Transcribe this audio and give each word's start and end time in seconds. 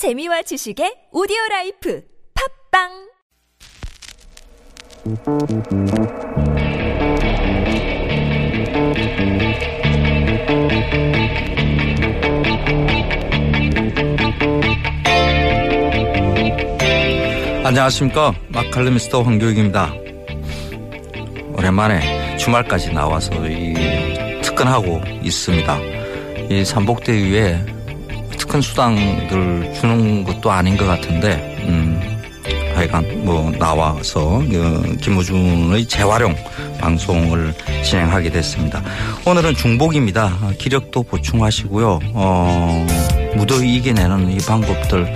재미와 0.00 0.40
지식의 0.40 1.12
오디오 1.12 1.36
라이프 1.50 2.02
팟빵 2.72 2.88
안녕하십니까 17.62 18.32
맛 18.48 18.60
칼럼니스트 18.60 19.20
황교익입니다. 19.20 19.92
오랜만에 21.58 22.38
주말까지 22.38 22.94
나와서 22.94 23.34
이 23.46 23.74
특근하고 24.40 25.02
있습니다. 25.22 25.78
이 26.48 26.64
삼복대 26.64 27.12
위에 27.12 27.79
특근 28.50 28.60
수당들 28.62 29.72
주는 29.74 30.24
것도 30.24 30.50
아닌 30.50 30.76
것 30.76 30.84
같은데 30.84 31.56
음 31.68 32.00
하여간 32.74 33.24
뭐 33.24 33.48
나와서 33.52 34.42
어, 34.42 34.82
김우준의 35.00 35.86
재활용 35.86 36.34
방송을 36.80 37.54
진행하게 37.84 38.30
됐습니다. 38.30 38.82
오늘은 39.24 39.54
중복입니다. 39.54 40.36
기력도 40.58 41.04
보충하시고요. 41.04 42.00
어, 42.14 42.86
무더위 43.36 43.76
이겨내는 43.76 44.32
이 44.32 44.38
방법들 44.38 45.14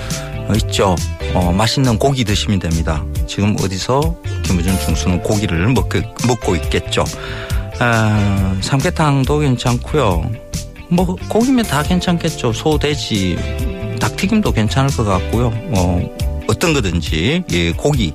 있죠. 0.59 0.95
어, 1.35 1.51
맛있는 1.51 1.99
고기 1.99 2.23
드시면 2.23 2.61
됩니다. 2.61 3.05
지금 3.27 3.57
어디서 3.61 4.15
김우준 4.45 4.79
중수는 4.79 5.23
고기를 5.25 5.67
먹고, 5.73 5.99
먹고 6.29 6.55
있겠죠. 6.55 7.03
아, 7.81 8.57
삼계탕도 8.61 9.41
괜찮고요. 9.41 10.44
뭐 10.95 11.17
고기면 11.29 11.65
다 11.65 11.83
괜찮겠죠. 11.83 12.53
소, 12.53 12.79
돼지, 12.79 13.37
닭튀김도 14.01 14.53
괜찮을 14.53 14.91
것 14.91 15.05
같고요. 15.05 15.53
어, 15.77 16.17
어떤 16.47 16.73
거든지 16.73 17.43
이 17.51 17.73
고기 17.77 18.13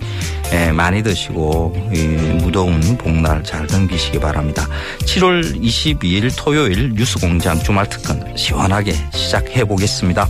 예, 0.53 0.71
많이 0.71 1.03
드시고 1.03 1.89
이 1.94 1.97
무더운 2.41 2.80
복날 2.97 3.44
잘 3.44 3.67
넘기시기 3.67 4.19
바랍니다. 4.19 4.67
7월 4.99 5.61
22일 5.61 6.31
토요일 6.38 6.94
뉴스공장 6.94 7.61
주말 7.63 7.89
특근 7.89 8.36
시원하게 8.38 8.93
시작해 9.11 9.66
보겠습니다. 9.66 10.27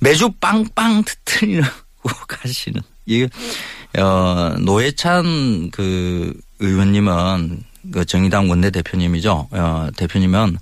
매주 0.00 0.30
빵빵 0.38 1.02
터트리 1.24 1.62
고 2.04 2.10
가시는 2.28 2.82
이 3.06 3.26
어, 3.98 4.54
노회찬 4.60 5.70
그 5.70 6.38
의원님은 6.60 7.64
그 7.92 8.04
정의당 8.04 8.48
원내대표님이죠. 8.48 9.48
어, 9.50 9.88
대표님은 9.96 10.58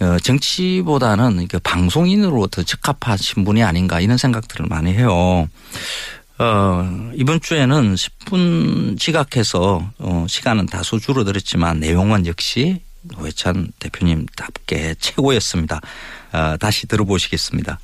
어, 0.00 0.18
정치보다는 0.18 1.48
그 1.48 1.58
방송인으로 1.58 2.46
더 2.48 2.62
적합하신 2.62 3.44
분이 3.44 3.62
아닌가 3.62 4.00
이런 4.00 4.16
생각들을 4.16 4.66
많이 4.68 4.92
해요. 4.92 5.48
어, 6.38 7.10
이번 7.14 7.40
주에는 7.40 7.94
10분 7.94 8.98
지각해서 8.98 9.90
어, 9.98 10.26
시간은 10.28 10.66
다소 10.66 11.00
줄어들었지만 11.00 11.80
내용은 11.80 12.26
역시 12.26 12.80
노회찬 13.02 13.72
대표님답게 13.80 14.96
최고였습니다. 15.00 15.80
어, 16.32 16.56
다시 16.58 16.86
들어보시겠습니다. 16.86 17.80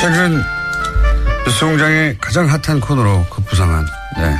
최근 0.00 0.40
뉴스 1.44 1.64
공장의 1.64 2.18
가장 2.20 2.48
핫한 2.48 2.78
코너로 2.78 3.26
급부상한 3.30 3.84
네. 4.16 4.36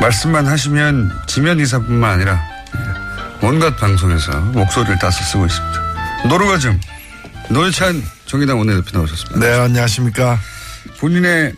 말씀만 0.00 0.46
하시면 0.46 1.10
지면 1.26 1.58
이사뿐만 1.58 2.12
아니라 2.12 2.40
네. 2.72 3.46
온갖 3.48 3.76
방송에서 3.76 4.38
목소리를 4.40 4.96
따서 5.00 5.24
쓰고 5.24 5.46
있습니다. 5.46 6.28
노르가즘 6.28 6.80
노회찬 7.50 8.00
정의당 8.26 8.58
원내대표 8.58 8.96
나오셨습니다. 8.96 9.40
네, 9.40 9.58
안녕하십니까. 9.58 10.38
본인의 11.00 11.54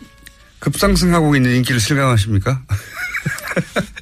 급상승하고 0.60 1.36
있는 1.36 1.54
인기를 1.56 1.80
실감하십니까? 1.80 2.62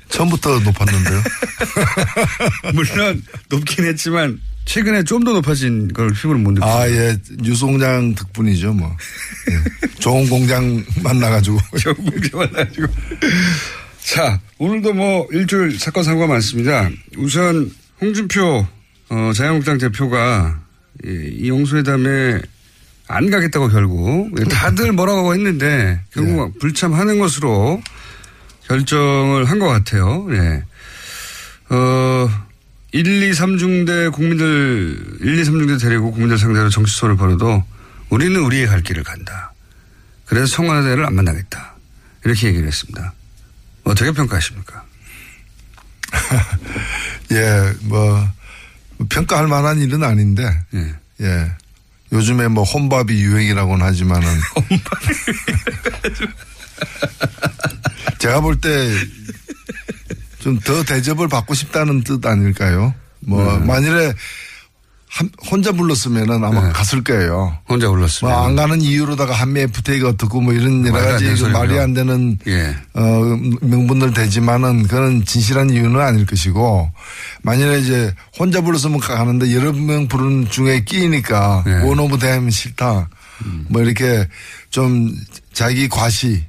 처음부터 0.09 0.61
높았는데요. 0.61 1.23
물론 2.75 3.23
높긴 3.49 3.87
했지만 3.87 4.41
최근에 4.67 5.05
좀 5.05 5.25
더 5.25 5.33
높아진 5.33 5.89
걸 5.93 6.13
힘으로 6.13 6.39
못 6.41 6.51
느끼고. 6.53 6.67
아, 6.67 6.89
예. 6.89 7.17
유송장 7.45 8.15
덕분이죠, 8.15 8.75
뭐. 8.75 8.95
예. 9.51 9.89
좋은 10.01 10.29
공장 10.29 10.85
만나가지고. 11.03 11.59
좋은 11.81 11.95
공장 11.95 12.41
만나가지고. 12.41 12.87
자, 14.03 14.41
오늘도 14.59 14.93
뭐 14.93 15.27
일주일 15.33 15.79
사건 15.79 16.05
사고가 16.05 16.27
많습니다. 16.27 16.89
우선 17.17 17.71
홍준표 18.01 18.67
어, 19.09 19.33
자유한국당 19.35 19.79
대표가 19.79 20.61
이 21.05 21.49
영수회담에 21.49 22.41
안 23.09 23.31
가겠다고 23.31 23.69
결국 23.69 24.31
다들 24.51 24.93
뭐라고 24.93 25.33
했는데 25.35 26.01
결국 26.13 26.53
네. 26.53 26.59
불참하는 26.61 27.19
것으로 27.21 27.81
결정을 28.67 29.45
한 29.45 29.59
것 29.61 29.67
같아요. 29.69 30.27
예. 30.33 30.63
어, 31.71 32.46
1, 32.93 33.23
2, 33.23 33.31
3중대 33.33 34.13
국민들, 34.13 35.19
1, 35.21 35.39
2, 35.39 35.43
3중대 35.43 35.81
데리고 35.81 36.13
국민들 36.13 36.39
상대로 36.39 36.69
정치소를 36.71 37.17
벌여도 37.17 37.65
우리는 38.11 38.41
우리의 38.41 38.67
갈 38.67 38.83
길을 38.83 39.03
간다. 39.03 39.53
그래서 40.25 40.47
청와대를 40.47 41.05
안 41.05 41.15
만나겠다. 41.15 41.75
이렇게 42.25 42.49
얘기를 42.49 42.67
했습니다. 42.67 43.13
어떻게 43.85 44.11
평가하십니까? 44.13 44.85
예, 47.33 47.73
뭐, 47.83 48.29
평가할 49.09 49.47
만한 49.49 49.79
일은 49.81 50.03
아닌데. 50.03 50.49
예. 50.75 50.95
예. 51.21 51.53
요즘에 52.13 52.49
뭐 52.49 52.63
혼밥이 52.65 53.13
유행이라고는 53.13 53.85
하지만은. 53.85 54.29
제가 58.19 58.41
볼 58.41 58.61
때 58.61 58.69
좀 60.47 60.61
더 60.61 60.83
대접을 60.85 61.27
받고 61.29 61.55
싶다는 61.55 62.05
뜻 62.05 62.25
아닐까요? 62.25 62.95
뭐, 63.21 63.43
네. 63.59 63.67
만일에 63.67 64.13
한, 65.09 65.29
혼자 65.51 65.73
불렀으면은 65.73 66.45
아마 66.45 66.67
네. 66.67 66.73
갔을 66.73 67.03
거예요. 67.03 67.57
혼자 67.69 67.89
불렀으면. 67.89 68.33
뭐 68.33 68.45
안 68.45 68.55
가는 68.55 68.81
이유로다가 68.81 69.33
한미 69.35 69.61
FTA가 69.63 70.11
어떻고 70.11 70.41
뭐 70.41 70.53
이런 70.53 70.87
여러 70.87 71.01
가지 71.01 71.25
그 71.35 71.45
말이 71.47 71.79
안 71.81 71.95
되는 71.95 72.39
예. 72.47 72.77
어, 72.95 73.01
명분들 73.63 74.13
되지만은 74.13 74.85
그건 74.85 75.25
진실한 75.25 75.71
이유는 75.71 75.99
아닐 76.01 76.27
것이고 76.27 76.93
만일에 77.43 77.81
이제 77.81 78.15
혼자 78.39 78.61
불렀으면 78.61 79.01
가는데 79.01 79.53
여러 79.55 79.73
명 79.73 80.07
부르는 80.07 80.49
중에 80.51 80.85
끼니까 80.85 81.65
예. 81.67 81.73
one 81.89 81.99
of 81.99 82.19
them 82.19 82.51
싫다. 82.51 83.09
음. 83.47 83.67
뭐 83.69 83.83
이렇게 83.83 84.29
좀 84.71 85.13
자기 85.53 85.89
과시 85.89 86.45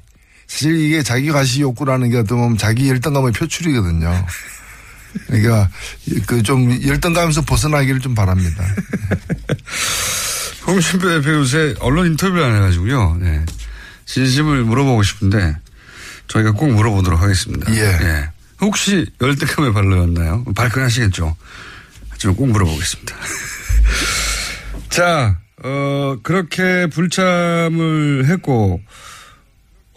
사실 0.48 0.76
이게 0.80 1.02
자기 1.02 1.30
과시 1.30 1.60
욕구라는 1.60 2.10
게 2.10 2.16
어떤 2.16 2.38
보면 2.38 2.58
자기 2.58 2.88
열등감의 2.88 3.32
표출이거든요. 3.32 4.26
그러니까 5.26 5.68
그 6.26 6.42
좀 6.42 6.70
열등감에서 6.84 7.42
벗어나기를 7.42 8.00
좀 8.00 8.14
바랍니다. 8.14 8.64
홍준표 10.66 11.08
대표 11.08 11.30
요새 11.32 11.74
언론 11.80 12.06
인터뷰를 12.06 12.42
안 12.44 12.56
해가지고요. 12.56 13.18
네. 13.20 13.44
진심을 14.06 14.64
물어보고 14.64 15.02
싶은데 15.02 15.56
저희가 16.28 16.52
꼭 16.52 16.70
물어보도록 16.72 17.20
하겠습니다. 17.20 17.72
예. 17.74 17.80
예. 17.80 18.30
혹시 18.60 19.06
열등감에 19.20 19.72
발로였나요? 19.72 20.44
발끈하시겠죠. 20.54 21.36
하지만 22.08 22.36
꼭 22.36 22.48
물어보겠습니다. 22.50 23.14
자, 24.90 25.38
어, 25.62 26.16
그렇게 26.22 26.86
불참을 26.86 28.26
했고 28.26 28.80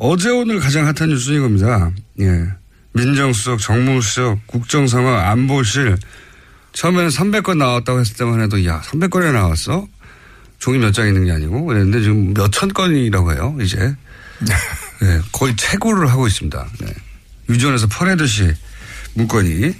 어제 0.03 0.31
오늘 0.31 0.59
가장 0.59 0.87
핫한 0.87 1.09
뉴스는 1.09 1.37
이겁니다. 1.37 1.91
예. 2.21 2.45
민정수석, 2.93 3.59
정무수석, 3.59 4.47
국정상황, 4.47 5.29
안보실 5.29 5.95
처음에는 6.73 7.09
300건 7.09 7.57
나왔다고 7.57 7.99
했을 7.99 8.15
때만 8.15 8.41
해도 8.41 8.65
야 8.65 8.81
300건이나 8.81 9.31
나왔어? 9.33 9.87
종이 10.57 10.79
몇 10.79 10.91
장 10.91 11.07
있는 11.07 11.25
게 11.25 11.31
아니고 11.31 11.65
그랬는데 11.65 12.01
지금 12.01 12.33
몇 12.33 12.49
천 12.51 12.69
건이라고 12.73 13.33
해요 13.33 13.55
이제 13.61 13.77
네, 14.39 15.21
거의 15.31 15.55
최고를 15.55 16.09
하고 16.09 16.25
있습니다. 16.25 16.67
네. 16.81 16.87
유전에서 17.49 17.85
퍼내듯이 17.87 18.51
문건이 19.13 19.71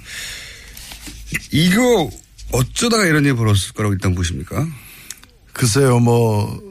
이거 1.50 2.10
어쩌다가 2.52 3.06
이런 3.06 3.24
일이 3.24 3.34
벌었을 3.34 3.72
거라고 3.74 3.92
일단 3.94 4.14
보십니까? 4.14 4.66
글쎄요 5.52 5.98
뭐 5.98 6.62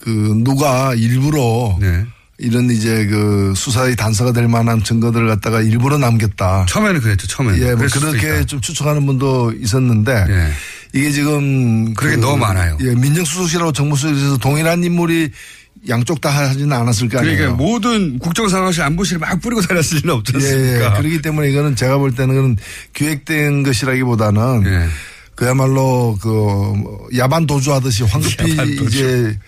그 0.00 0.10
누가 0.44 0.92
일부러 0.94 1.78
네. 1.80 2.04
이런 2.38 2.70
이제 2.70 3.04
그 3.06 3.52
수사의 3.56 3.96
단서가 3.96 4.32
될 4.32 4.46
만한 4.46 4.82
증거들을 4.82 5.26
갖다가 5.26 5.60
일부러 5.60 5.98
남겼다. 5.98 6.66
처음에는 6.68 7.00
그랬죠. 7.00 7.26
처음에는. 7.26 7.60
예, 7.60 7.74
뭐 7.74 7.86
그렇게 7.92 8.46
좀 8.46 8.60
추측하는 8.60 9.04
분도 9.06 9.52
있었는데 9.52 10.24
예. 10.28 10.52
이게 10.92 11.10
지금 11.10 11.92
그게 11.94 12.14
그 12.14 12.20
너무 12.20 12.36
많아요. 12.36 12.78
예, 12.80 12.94
민정수석실하고 12.94 13.72
정무수석실에서 13.72 14.38
동일한 14.38 14.84
인물이 14.84 15.30
양쪽 15.88 16.20
다 16.20 16.30
하지는 16.30 16.72
않았을 16.72 17.08
거 17.08 17.18
아니에요. 17.18 17.36
그러니까 17.36 17.62
모든 17.62 18.18
국정상황실 18.20 18.82
안보실에 18.82 19.18
막 19.18 19.40
뿌리고 19.40 19.60
다녔을 19.60 19.98
리는 20.02 20.14
없지 20.14 20.32
않습니까? 20.34 20.84
예, 20.84 20.94
예. 20.94 20.98
그렇기 20.98 21.22
때문에 21.22 21.50
이거는 21.50 21.74
제가 21.74 21.98
볼 21.98 22.14
때는 22.14 22.56
기획된 22.94 23.64
것이라기보다는 23.64 24.62
예. 24.66 24.88
그야말로 25.34 26.16
그 26.20 26.72
야반 27.16 27.46
도주하듯이 27.46 28.04
황급히 28.04 28.52
야반 28.52 28.76
도주. 28.76 28.86
이제 28.88 29.38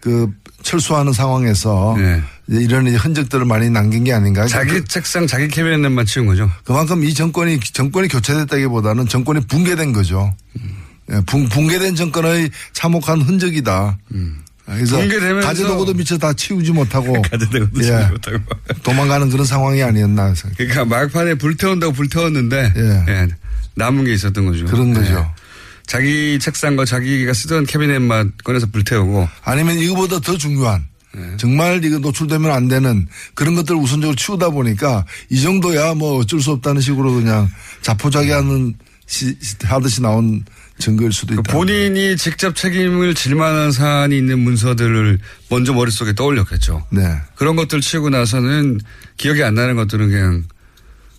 그 0.00 0.30
철수하는 0.62 1.12
상황에서 1.12 1.94
네. 1.98 2.22
이런 2.50 2.88
흔적들을 2.88 3.44
많이 3.44 3.70
남긴 3.70 4.02
게 4.02 4.12
아닌가. 4.12 4.46
자기 4.46 4.72
그, 4.72 4.84
책상 4.84 5.26
자기 5.26 5.46
캐비넷만 5.46 6.04
치운 6.04 6.26
거죠. 6.26 6.50
그만큼 6.64 7.04
이 7.04 7.14
정권이 7.14 7.60
정권이 7.60 8.08
교체됐다기보다는 8.08 9.06
정권이 9.06 9.46
붕괴된 9.46 9.92
거죠. 9.92 10.34
음. 10.56 11.22
붕, 11.26 11.48
붕괴된 11.48 11.94
정권의 11.94 12.50
참혹한 12.72 13.22
흔적이다. 13.22 13.98
음. 14.14 14.42
그래서 14.66 14.98
가재도구도 15.42 15.94
미처 15.94 16.16
다 16.16 16.32
치우지 16.32 16.72
못하고 16.72 17.20
가재도구도 17.22 17.80
예, 17.80 17.82
치우지 17.82 18.10
못하고 18.10 18.38
도망가는 18.82 19.30
그런 19.30 19.44
상황이 19.44 19.82
아니었나. 19.82 20.34
그러니까 20.56 20.84
막판에 20.84 21.34
불태운다고 21.34 21.92
불태웠는데 21.92 22.72
예. 22.76 23.04
예, 23.08 23.28
남은 23.74 24.04
게 24.04 24.12
있었던 24.12 24.44
거죠. 24.44 24.64
그런 24.66 24.92
거죠. 24.92 25.14
예. 25.14 25.40
자기 25.86 26.38
책상과 26.40 26.84
자기가 26.84 27.32
쓰던 27.32 27.66
캐비넷만 27.66 28.32
꺼내서 28.44 28.66
불태우고 28.66 29.28
아니면 29.42 29.76
이거보다 29.76 30.20
더 30.20 30.36
중요한 30.36 30.84
네. 31.12 31.36
정말 31.36 31.84
이거 31.84 31.98
노출되면 31.98 32.50
안 32.50 32.68
되는 32.68 33.06
그런 33.34 33.54
것들을 33.54 33.80
우선적으로 33.80 34.14
치우다 34.14 34.50
보니까 34.50 35.04
이 35.28 35.40
정도야 35.40 35.94
뭐 35.94 36.18
어쩔 36.18 36.40
수 36.40 36.52
없다는 36.52 36.80
식으로 36.80 37.12
그냥 37.14 37.48
자포자기하는 37.82 38.74
시, 39.06 39.36
하듯이 39.64 40.02
나온 40.02 40.44
증거일 40.78 41.12
수도 41.12 41.34
있다. 41.34 41.42
본인이 41.52 42.16
직접 42.16 42.54
책임을 42.54 43.14
질 43.14 43.34
만한 43.34 43.72
사안이 43.72 44.16
있는 44.16 44.38
문서들을 44.38 45.18
먼저 45.48 45.72
머릿속에 45.72 46.14
떠올렸겠죠. 46.14 46.86
네. 46.90 47.02
그런 47.34 47.56
것들 47.56 47.80
치우고 47.80 48.10
나서는 48.10 48.80
기억이 49.16 49.42
안 49.42 49.54
나는 49.54 49.74
것들은 49.74 50.10
그냥 50.10 50.44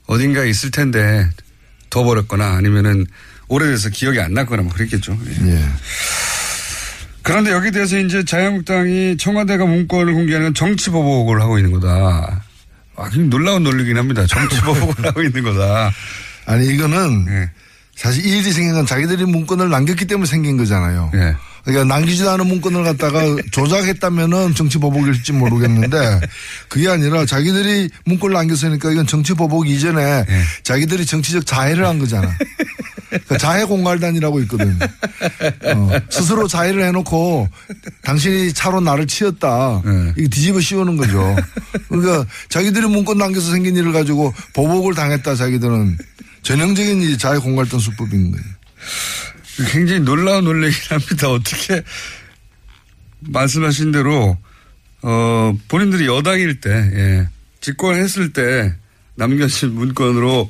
어딘가에 0.08 0.50
있을 0.50 0.72
텐데 0.72 1.30
더 1.90 2.04
버렸거나 2.04 2.54
아니면은 2.56 3.06
오래돼서 3.50 3.90
기억이 3.90 4.20
안 4.20 4.34
났거나 4.34 4.64
뭐 4.64 4.72
그랬겠죠. 4.72 5.18
예. 5.44 5.52
예. 5.52 5.66
그런데 7.24 7.52
여기 7.52 7.72
대해서 7.72 7.98
이제 7.98 8.24
자유한국당이 8.24 9.18
청와대가 9.18 9.66
문건을 9.66 10.14
공개하는 10.14 10.54
정치보복을 10.54 11.42
하고 11.42 11.58
있는 11.58 11.72
거다. 11.72 12.44
아, 12.96 13.10
놀라운 13.30 13.64
논리긴 13.64 13.98
합니다. 13.98 14.26
정치보복을 14.26 15.06
하고 15.08 15.22
있는 15.22 15.44
거다. 15.44 15.92
아니, 16.46 16.68
이거는 16.68 17.26
예. 17.30 17.52
사실 17.96 18.26
이 18.26 18.40
일이 18.40 18.52
생긴 18.52 18.74
건 18.74 18.86
자기들이 18.86 19.26
문건을 19.26 19.70
남겼기 19.70 20.06
때문에 20.06 20.26
생긴 20.26 20.58
거잖아요. 20.58 21.12
예. 21.14 21.36
그러니까 21.64 21.94
남기지도 21.94 22.30
않은 22.32 22.48
문건을 22.48 22.84
갖다가 22.84 23.22
조작했다면은 23.52 24.56
정치 24.56 24.78
보복일지 24.78 25.32
모르겠는데 25.32 26.22
그게 26.68 26.90
아니라 26.90 27.26
자기들이 27.26 27.90
문건을 28.06 28.34
남겼으니까 28.34 28.92
이건 28.92 29.08
정치 29.08 29.34
보복 29.34 29.68
이전에 29.68 30.26
예. 30.28 30.44
자기들이 30.64 31.06
정치적 31.06 31.46
자해를 31.46 31.86
한 31.86 32.00
거잖아. 32.00 32.36
그러니까 33.10 33.38
자해 33.38 33.66
공갈단이라고 33.66 34.40
있거든. 34.42 34.80
어, 35.66 35.92
스스로 36.10 36.48
자해를 36.48 36.84
해놓고 36.86 37.50
당신이 38.04 38.54
차로 38.54 38.80
나를 38.80 39.06
치었다. 39.06 39.82
네. 39.84 40.14
이거 40.18 40.30
뒤집어 40.30 40.62
씌우는 40.62 40.96
거죠. 40.98 41.36
그러니까 41.90 42.26
자기들이 42.50 42.88
문건 42.88 43.18
남겨서 43.18 43.52
생긴 43.52 43.76
일을 43.76 43.92
가지고 43.92 44.34
보복을 44.54 44.96
당했다. 44.96 45.36
자기들은 45.36 45.98
전형적인 46.42 47.18
자해 47.18 47.40
공갈단 47.40 47.80
수법인 47.80 48.32
거예요. 48.32 48.46
굉장히 49.72 50.02
놀라운 50.02 50.46
논리긴 50.46 50.80
합니다. 50.90 51.30
어떻게 51.32 51.84
말씀하신 53.20 53.92
대로 53.92 54.38
어 55.04 55.56
본인들이 55.68 56.08
여당일 56.08 56.62
때 56.62 56.70
예, 56.70 57.28
집권했을 57.60 58.34
때 58.34 58.74
남겨진 59.16 59.74
문건으로 59.74 60.50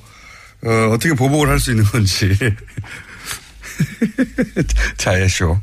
어, 0.63 0.69
어떻게 0.93 1.13
보복을 1.13 1.49
할 1.49 1.59
수 1.59 1.71
있는 1.71 1.83
건지. 1.85 2.37
자해쇼. 4.97 5.59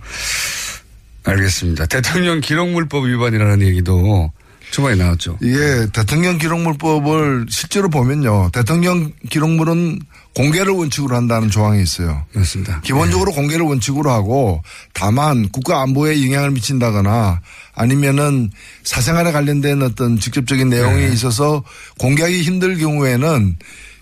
알겠습니다. 1.24 1.86
대통령 1.86 2.40
기록물법 2.40 3.06
위반이라는 3.06 3.62
얘기도 3.62 4.32
초반에 4.70 4.96
나왔죠. 4.96 5.38
예, 5.42 5.86
대통령 5.92 6.38
기록물법을 6.38 7.46
실제로 7.48 7.88
보면요. 7.88 8.50
대통령 8.52 9.12
기록물은 9.30 10.00
공개를 10.34 10.72
원칙으로 10.72 11.16
한다는 11.16 11.50
조항이 11.50 11.82
있어요. 11.82 12.24
맞습니다. 12.32 12.80
기본적으로 12.82 13.32
네. 13.32 13.36
공개를 13.36 13.66
원칙으로 13.66 14.10
하고 14.10 14.62
다만 14.92 15.48
국가 15.48 15.82
안보에 15.82 16.24
영향을 16.24 16.52
미친다거나 16.52 17.40
아니면은 17.74 18.50
사생활에 18.84 19.32
관련된 19.32 19.82
어떤 19.82 20.18
직접적인 20.18 20.68
내용이 20.68 21.06
네. 21.06 21.12
있어서 21.12 21.64
공개하기 21.98 22.42
힘들 22.42 22.78
경우에는 22.78 23.56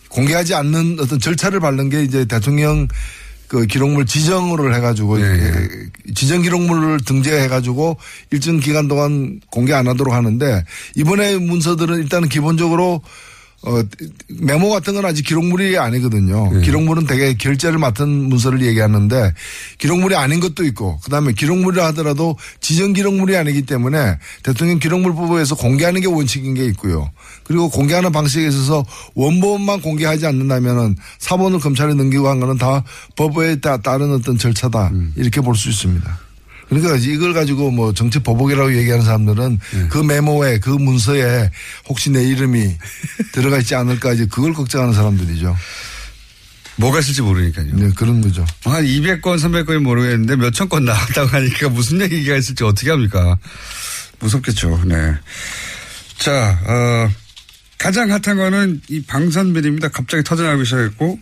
공개하지 0.08 0.54
않는 0.54 0.98
어떤 1.00 1.18
절차를 1.18 1.60
밟는 1.60 1.88
게 1.88 2.02
이제 2.02 2.24
대통령 2.26 2.88
그 3.48 3.66
기록물 3.66 4.06
지정을 4.06 4.74
해가지고 4.74 5.18
네. 5.18 5.68
지정 6.14 6.42
기록물을 6.42 7.00
등재해가지고 7.04 7.96
일정 8.30 8.58
기간 8.58 8.88
동안 8.88 9.40
공개 9.50 9.72
안 9.72 9.86
하도록 9.88 10.12
하는데 10.12 10.64
이번에 10.96 11.38
문서들은 11.38 11.96
일단은 11.98 12.28
기본적으로 12.28 13.02
어, 13.62 13.82
메모 14.28 14.70
같은 14.70 14.94
건 14.94 15.04
아직 15.06 15.24
기록물이 15.24 15.76
아니거든요. 15.78 16.52
네. 16.52 16.60
기록물은 16.60 17.06
되게 17.06 17.34
결제를 17.34 17.78
맡은 17.78 18.08
문서를 18.08 18.62
얘기하는데 18.62 19.32
기록물이 19.78 20.14
아닌 20.14 20.38
것도 20.40 20.64
있고 20.66 20.98
그다음에 21.00 21.32
기록물이라 21.32 21.86
하더라도 21.86 22.36
지정 22.60 22.92
기록물이 22.92 23.36
아니기 23.36 23.62
때문에 23.62 24.18
대통령 24.44 24.78
기록물법에서 24.78 25.56
공개하는 25.56 26.00
게 26.00 26.06
원칙인 26.06 26.54
게 26.54 26.64
있고요. 26.66 27.10
그리고 27.44 27.68
공개하는 27.70 28.12
방식에 28.12 28.46
있어서 28.46 28.84
원본만 29.14 29.80
공개하지 29.80 30.26
않는다면은 30.26 30.96
사본을 31.18 31.58
검찰에 31.58 31.94
넘기고 31.94 32.28
한 32.28 32.38
거는 32.38 32.58
다 32.58 32.84
법에 33.16 33.56
따른 33.60 34.12
어떤 34.12 34.38
절차다 34.38 34.88
음. 34.92 35.12
이렇게 35.16 35.40
볼 35.40 35.56
수 35.56 35.70
있습니다. 35.70 36.25
그러니까 36.68 36.96
이걸 36.96 37.32
가지고 37.32 37.70
뭐 37.70 37.92
정치 37.92 38.18
보복이라고 38.18 38.76
얘기하는 38.76 39.04
사람들은 39.04 39.58
네. 39.72 39.88
그 39.88 39.98
메모에 39.98 40.58
그 40.58 40.70
문서에 40.70 41.50
혹시 41.88 42.10
내 42.10 42.24
이름이 42.24 42.76
들어가 43.32 43.58
있지 43.58 43.74
않을까 43.74 44.12
이제 44.14 44.26
그걸 44.26 44.52
걱정하는 44.52 44.92
사람들이죠. 44.92 45.56
뭐가 46.76 46.98
있을지 47.00 47.22
모르니까요. 47.22 47.68
네, 47.72 47.90
그런 47.96 48.20
거죠. 48.20 48.44
한 48.64 48.84
200건, 48.84 49.22
300건이 49.22 49.78
모르겠는데 49.78 50.36
몇천 50.36 50.68
건 50.68 50.84
나왔다고 50.84 51.28
하니까 51.28 51.68
무슨 51.70 52.00
얘기가 52.00 52.36
있을지 52.36 52.64
어떻게 52.64 52.90
합니까? 52.90 53.38
무섭겠죠. 54.18 54.82
네. 54.84 55.14
자, 56.18 56.58
어, 56.66 57.10
가장 57.78 58.10
핫한 58.10 58.36
거는 58.36 58.80
이 58.88 59.02
방산비리입니다. 59.02 59.88
갑자기 59.88 60.22
터져나가기 60.22 60.64
시작했고, 60.64 61.18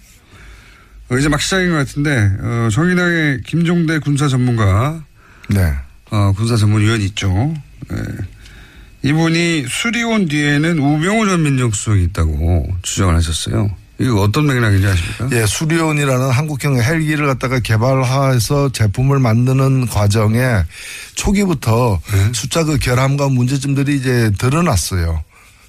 어, 1.11 1.17
이제 1.19 1.29
막 1.29 1.41
시작인 1.41 1.71
것 1.71 1.77
같은데, 1.77 2.31
어, 2.41 2.69
정의당의 2.73 3.43
김종대 3.45 3.99
군사 3.99 4.29
전문가, 4.29 5.05
네. 5.49 5.73
어, 6.11 6.33
군사 6.37 6.57
전문위원이 6.57 7.05
있죠. 7.07 7.55
네. 7.91 7.99
이분이 9.03 9.67
수리온 9.69 10.29
뒤에는 10.29 10.79
우병우 10.79 11.27
전 11.27 11.43
민정수석이 11.43 12.05
있다고 12.05 12.69
주장을 12.83 13.15
하셨어요. 13.15 13.71
이거 14.01 14.23
어떤 14.23 14.47
맥락인지 14.47 14.87
아십니까? 14.87 15.29
예, 15.33 15.47
수리온이라는 15.47 16.31
한국형 16.31 16.81
헬기를 16.83 17.27
갖다가 17.27 17.61
개발해서 17.61 18.71
제품을 18.71 19.21
만드는 19.21 19.87
과정에 19.87 20.65
초기부터 21.15 22.01
네? 22.13 22.33
숫자 22.33 22.65
그 22.65 22.79
결함과 22.79 23.29
문제점들이 23.29 23.97
이제 23.97 24.33
드러났어요. 24.39 25.23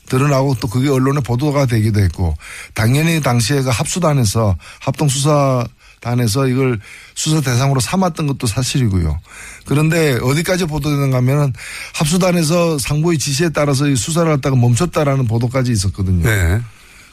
드러나고 0.08 0.55
또 0.60 0.67
그게 0.67 0.89
언론에 0.89 1.20
보도가 1.20 1.65
되기도 1.65 2.00
했고 2.00 2.36
당연히 2.74 3.22
당시에 3.22 3.62
그 3.62 3.70
합수단에서 3.70 4.55
합동수사 4.79 5.65
단에서 6.02 6.48
이걸 6.48 6.80
수사 7.16 7.42
대상으로 7.42 7.80
삼았던 7.80 8.28
것도 8.28 8.48
사실이고요. 8.48 9.20
그런데 9.66 10.18
어디까지 10.22 10.66
보도되는가 10.66 11.18
하면은 11.18 11.54
합수단에서 11.94 12.78
상부의 12.78 13.18
지시에 13.18 13.50
따라서 13.50 13.88
이 13.88 13.96
수사를 13.96 14.30
갖다가 14.32 14.56
멈췄다라는 14.56 15.28
보도까지 15.28 15.72
있었거든요. 15.72 16.24
네. 16.24 16.62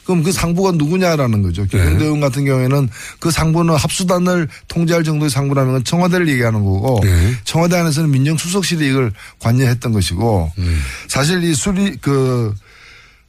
그럼 0.05 0.21
그 0.21 0.31
상부가 0.31 0.73
누구냐라는 0.73 1.41
거죠. 1.43 1.65
김영도 1.65 1.99
네. 1.99 2.03
의원 2.03 2.19
같은 2.19 2.45
경우에는 2.45 2.89
그 3.19 3.31
상부는 3.31 3.75
합수단을 3.75 4.49
통제할 4.67 5.03
정도의 5.03 5.29
상부라면 5.29 5.85
청와대를 5.85 6.27
얘기하는 6.27 6.63
거고 6.63 6.99
네. 7.03 7.33
청와대 7.45 7.77
안에서는 7.77 8.11
민정수석실이 8.11 8.89
이걸 8.89 9.13
관여했던 9.39 9.93
것이고 9.93 10.51
음. 10.57 10.81
사실 11.07 11.43
이 11.43 11.55
수리 11.55 11.95
그 11.97 12.53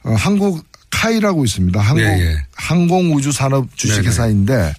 어, 0.03 0.13
한국 0.15 0.65
카이라고 0.91 1.45
있습니다. 1.45 1.79
한국 1.79 2.03
예, 2.03 2.07
예. 2.07 2.37
항공우주산업 2.55 3.75
주식회사인데 3.75 4.73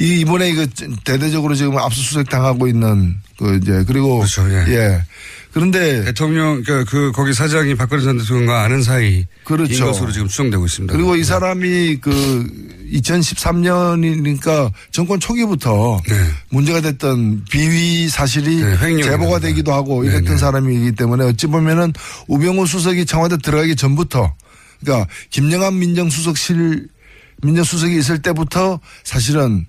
이 0.00 0.20
이번에 0.20 0.48
이거 0.48 0.66
대대적으로 1.04 1.54
지금 1.54 1.76
압수수색 1.76 2.30
당하고 2.30 2.66
있는 2.66 3.16
그 3.38 3.58
이제 3.60 3.84
그리고 3.86 4.16
그렇죠, 4.16 4.50
예. 4.50 4.64
예. 4.68 5.02
그런데 5.52 6.04
대통령 6.04 6.62
그, 6.62 6.86
그 6.86 7.12
거기 7.12 7.34
사장이 7.34 7.74
박근혜 7.74 8.02
전 8.02 8.16
대통령과 8.16 8.62
아는 8.62 8.82
사이 8.82 9.26
그렇죠. 9.44 9.86
것으로 9.86 10.10
지금 10.10 10.26
추정되고 10.26 10.64
있습니다. 10.64 10.94
그리고 10.94 11.16
이 11.16 11.24
사람이 11.24 11.98
그 12.00 12.46
2013년이니까 12.92 14.72
정권 14.90 15.20
초기부터 15.20 16.00
네. 16.08 16.14
문제가 16.48 16.80
됐던 16.80 17.44
비위 17.50 18.08
사실이 18.08 18.56
네, 18.56 19.02
제보가 19.02 19.40
되기도 19.40 19.74
하고 19.74 20.04
이랬던 20.04 20.24
네, 20.24 20.30
네. 20.30 20.36
사람이기 20.38 20.92
때문에 20.92 21.24
어찌 21.26 21.46
보면은 21.46 21.92
우병우 22.28 22.64
수석이 22.64 23.04
청와대 23.04 23.36
들어가기 23.36 23.76
전부터 23.76 24.34
그러니까 24.80 25.08
김영한 25.28 25.78
민정수석실 25.78 26.88
민정수석이 27.42 27.98
있을 27.98 28.22
때부터 28.22 28.80
사실은 29.04 29.66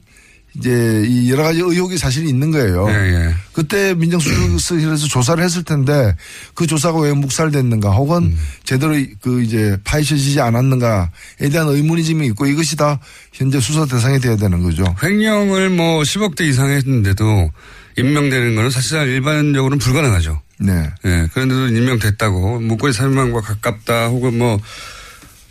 이제 0.58 1.03
이 1.08 1.31
여러 1.31 1.43
가지 1.43 1.60
의혹이 1.60 1.98
사실 1.98 2.27
있는 2.27 2.51
거예요. 2.51 2.88
예, 2.89 2.93
예. 2.93 3.36
그때 3.53 3.93
민정수석실에서 3.93 5.08
조사를 5.08 5.41
했을 5.43 5.63
텐데 5.63 6.15
그 6.53 6.67
조사가 6.67 7.00
왜 7.00 7.13
묵살됐는가 7.13 7.91
혹은 7.91 8.24
음. 8.24 8.39
제대로 8.65 8.93
그 9.22 9.41
이제 9.41 9.77
파헤쳐지지 9.86 10.41
않았는가에 10.41 11.50
대한 11.51 11.67
의문이 11.67 12.03
지금 12.03 12.24
있고 12.25 12.46
이것이 12.48 12.75
다 12.75 13.00
현재 13.31 13.60
수사 13.62 13.86
대상이 13.86 14.20
돼야 14.20 14.36
되는 14.36 14.62
거죠. 14.62 14.84
횡령을 15.01 15.70
뭐 15.70 16.01
10억 16.01 16.36
대 16.36 16.46
이상 16.46 16.70
했는데도 16.70 17.50
임명되는 17.98 18.55
거는 18.55 18.70
사실상 18.70 19.08
일반적으로는 19.08 19.77
불가능하죠. 19.77 20.41
네. 20.60 20.89
예. 21.05 21.27
그런데도 21.34 21.67
임명됐다고 21.67 22.60
문고리 22.60 22.93
사명과 22.93 23.41
가깝다 23.41 24.08
혹은 24.08 24.38
뭐, 24.38 24.60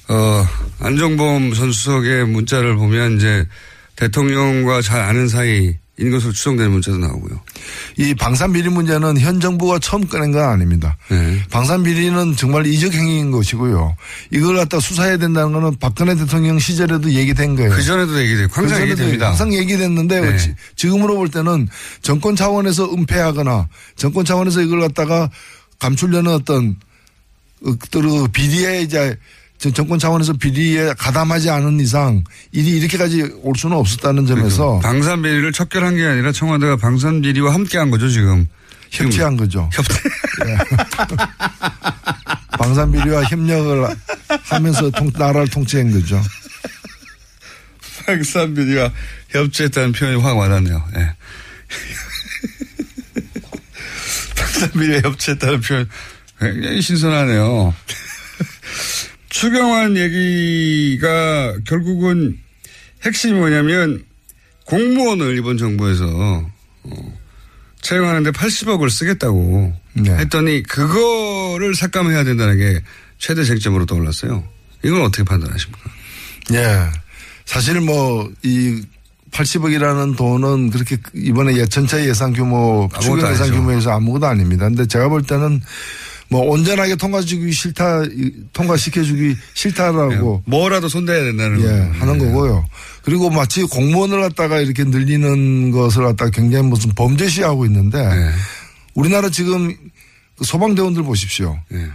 어, 0.09 0.47
안정범 0.79 1.53
전 1.55 1.73
수석의 1.73 2.27
문자를 2.27 2.77
보면 2.77 3.17
이제 3.17 3.47
대통령과 4.01 4.81
잘 4.83 5.01
아는 5.01 5.29
사이인 5.29 5.77
것으로 6.11 6.33
추정되는 6.33 6.71
문자도 6.71 6.99
나오고요. 6.99 7.41
이 7.99 8.15
방산 8.15 8.53
비리 8.53 8.71
문제는 8.71 9.21
현 9.21 9.39
정부가 9.41 9.79
처음 9.79 10.07
꺼낸 10.07 10.33
건 10.33 10.43
아닙니다. 10.43 10.97
네. 11.11 11.43
방산 11.51 11.83
비리는 11.83 12.35
정말 12.37 12.67
이적 12.67 12.95
행위인 12.95 13.31
것이고요. 13.31 13.95
이걸 14.31 14.57
갖다 14.57 14.81
수사해야 14.81 15.19
된다는 15.19 15.53
거는 15.53 15.77
박근혜 15.79 16.15
대통령 16.15 16.59
시절에도 16.59 17.13
얘기된 17.13 17.57
거예요. 17.57 17.71
그 17.71 17.83
전에도 17.83 18.19
얘기되고 18.19 18.53
항상 18.53 18.83
얘기됩니다. 18.83 19.29
항상 19.29 19.53
얘기됐는데 19.53 20.21
네. 20.21 20.57
지금으로 20.77 21.17
볼 21.17 21.29
때는 21.29 21.69
정권 22.01 22.35
차원에서 22.35 22.93
은폐하거나 22.95 23.69
정권 23.97 24.25
차원에서 24.25 24.63
이걸 24.63 24.81
갖다가 24.81 25.31
감추려는 25.79 26.33
어떤 26.33 26.77
그 27.63 28.29
비리에 28.33 28.81
이제 28.81 29.17
정권 29.75 29.99
차원에서 29.99 30.35
비리에 30.35 30.95
가담하지 30.97 31.51
않은 31.51 31.81
이상 31.81 32.25
일이 32.53 32.79
이렇게까지 32.79 33.41
올 33.43 33.55
수는 33.57 33.77
없었다는 33.77 34.27
점에서 34.27 34.79
그러니까 34.79 34.89
방산 34.89 35.23
비리를 35.23 35.53
척결한 35.53 35.97
게 35.97 36.07
아니라 36.07 36.33
청와대가 36.33 36.77
방산 36.77 37.21
비리와 37.21 37.53
함께한 37.53 37.91
거죠 37.91 38.09
지금 38.09 38.47
협치한 38.91 39.37
거죠. 39.37 39.69
협치. 39.73 39.95
네. 40.45 40.57
방산 42.59 42.91
비리와 42.93 43.23
협력을 43.25 43.97
하면서 44.43 44.91
통, 44.91 45.11
나라를 45.15 45.49
통치한 45.49 45.91
거죠. 45.93 46.21
방산 48.05 48.53
비리와 48.55 48.93
협치했다는 49.31 49.93
표현이 49.93 50.21
확 50.21 50.37
와닿네요. 50.37 50.85
네. 50.95 51.15
방산 54.37 54.71
비리와 54.73 55.01
협치했다는 55.05 55.61
표현 55.61 55.89
굉장히 56.39 56.83
신선하네요. 56.83 57.75
추경안 59.31 59.97
얘기가 59.97 61.55
결국은 61.65 62.39
핵심이 63.03 63.33
뭐냐면 63.33 64.05
공무원을 64.67 65.39
이번 65.39 65.57
정부에서 65.57 66.05
어, 66.07 67.19
채용하는데 67.81 68.31
80억을 68.33 68.91
쓰겠다고 68.91 69.73
네. 69.95 70.11
했더니 70.19 70.63
그거를 70.63 71.75
삭감해야 71.75 72.25
된다는 72.25 72.59
게 72.59 72.83
최대 73.19 73.45
쟁점으로 73.45 73.87
떠올랐어요. 73.87 74.45
이건 74.85 75.03
어떻게 75.03 75.25
판단하십니까? 75.25 75.91
예. 76.53 76.91
사실 77.45 77.81
뭐, 77.81 78.31
이 78.43 78.83
80억이라는 79.31 80.17
돈은 80.17 80.71
그렇게 80.71 80.97
이번에 81.15 81.57
예천차 81.57 82.05
예산 82.05 82.33
규모, 82.33 82.89
추경 83.01 83.31
예산 83.31 83.51
규모에서 83.53 83.93
아무것도 83.93 84.27
아닙니다. 84.27 84.67
근데 84.69 84.87
제가 84.87 85.09
볼 85.09 85.23
때는 85.23 85.61
뭐 86.31 86.43
온전하게 86.43 86.95
통과시키기 86.95 87.51
싫다, 87.53 88.03
통과시켜주기 88.53 89.37
싫다라고. 89.55 90.43
네, 90.47 90.51
뭐라도 90.51 90.89
손대야 90.89 91.25
된다는 91.25 91.61
예, 91.63 91.99
하는 91.99 92.19
네. 92.19 92.25
거고요. 92.25 92.65
그리고 93.03 93.31
마치 93.31 93.65
공무원을 93.65 94.21
갖다가 94.21 94.61
이렇게 94.61 94.85
늘리는 94.85 95.73
것을 95.73 96.05
갖다가 96.05 96.31
굉장히 96.31 96.69
무슨 96.69 96.95
범죄시하고 96.95 97.67
있는데 97.67 97.99
네. 97.99 98.31
우리나라 98.95 99.29
지금 99.29 99.75
그 100.39 100.45
소방대원들 100.45 101.03
보십시오. 101.03 101.59
네. 101.69 101.87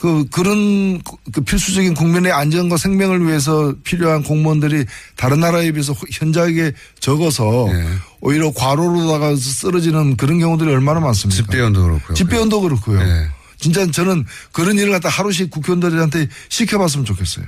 그, 0.00 0.24
그런 0.30 1.00
그 1.30 1.42
필수적인 1.42 1.94
국민의 1.94 2.32
안전과 2.32 2.78
생명을 2.78 3.26
위해서 3.26 3.74
필요한 3.84 4.22
공무원들이 4.22 4.86
다른 5.14 5.40
나라에 5.40 5.70
비해서 5.72 5.94
현저하게 6.10 6.72
적어서 6.98 7.68
네. 7.70 7.84
오히려 8.20 8.50
과로로다가 8.50 9.36
쓰러지는 9.36 10.16
그런 10.16 10.38
경우들이 10.38 10.70
얼마나 10.70 11.00
많습니까? 11.00 11.36
집배원도 11.36 11.82
그렇고요. 11.82 12.14
집배원도 12.14 12.60
그렇고요. 12.62 12.98
네. 13.04 13.28
진짜 13.60 13.86
저는 13.86 14.24
그런 14.52 14.78
일을 14.78 14.90
갖다 14.90 15.08
하루씩 15.08 15.50
국회의원들한테 15.50 16.28
시켜봤으면 16.48 17.04
좋겠어요. 17.04 17.46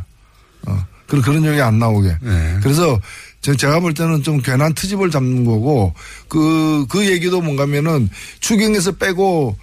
어. 0.67 0.87
그런, 1.07 1.23
그런 1.23 1.45
얘기 1.45 1.61
안 1.61 1.79
나오게. 1.79 2.17
네. 2.21 2.59
그래서 2.63 3.01
제가 3.43 3.81
볼 3.81 3.93
때는 3.93 4.23
좀 4.23 4.41
괜한 4.41 4.73
트집을 4.75 5.11
잡는 5.11 5.45
거고 5.45 5.95
그, 6.29 6.87
그 6.89 7.11
얘기도 7.11 7.41
뭔가면은 7.41 8.09
추경에서 8.41 8.93
빼고 8.93 9.57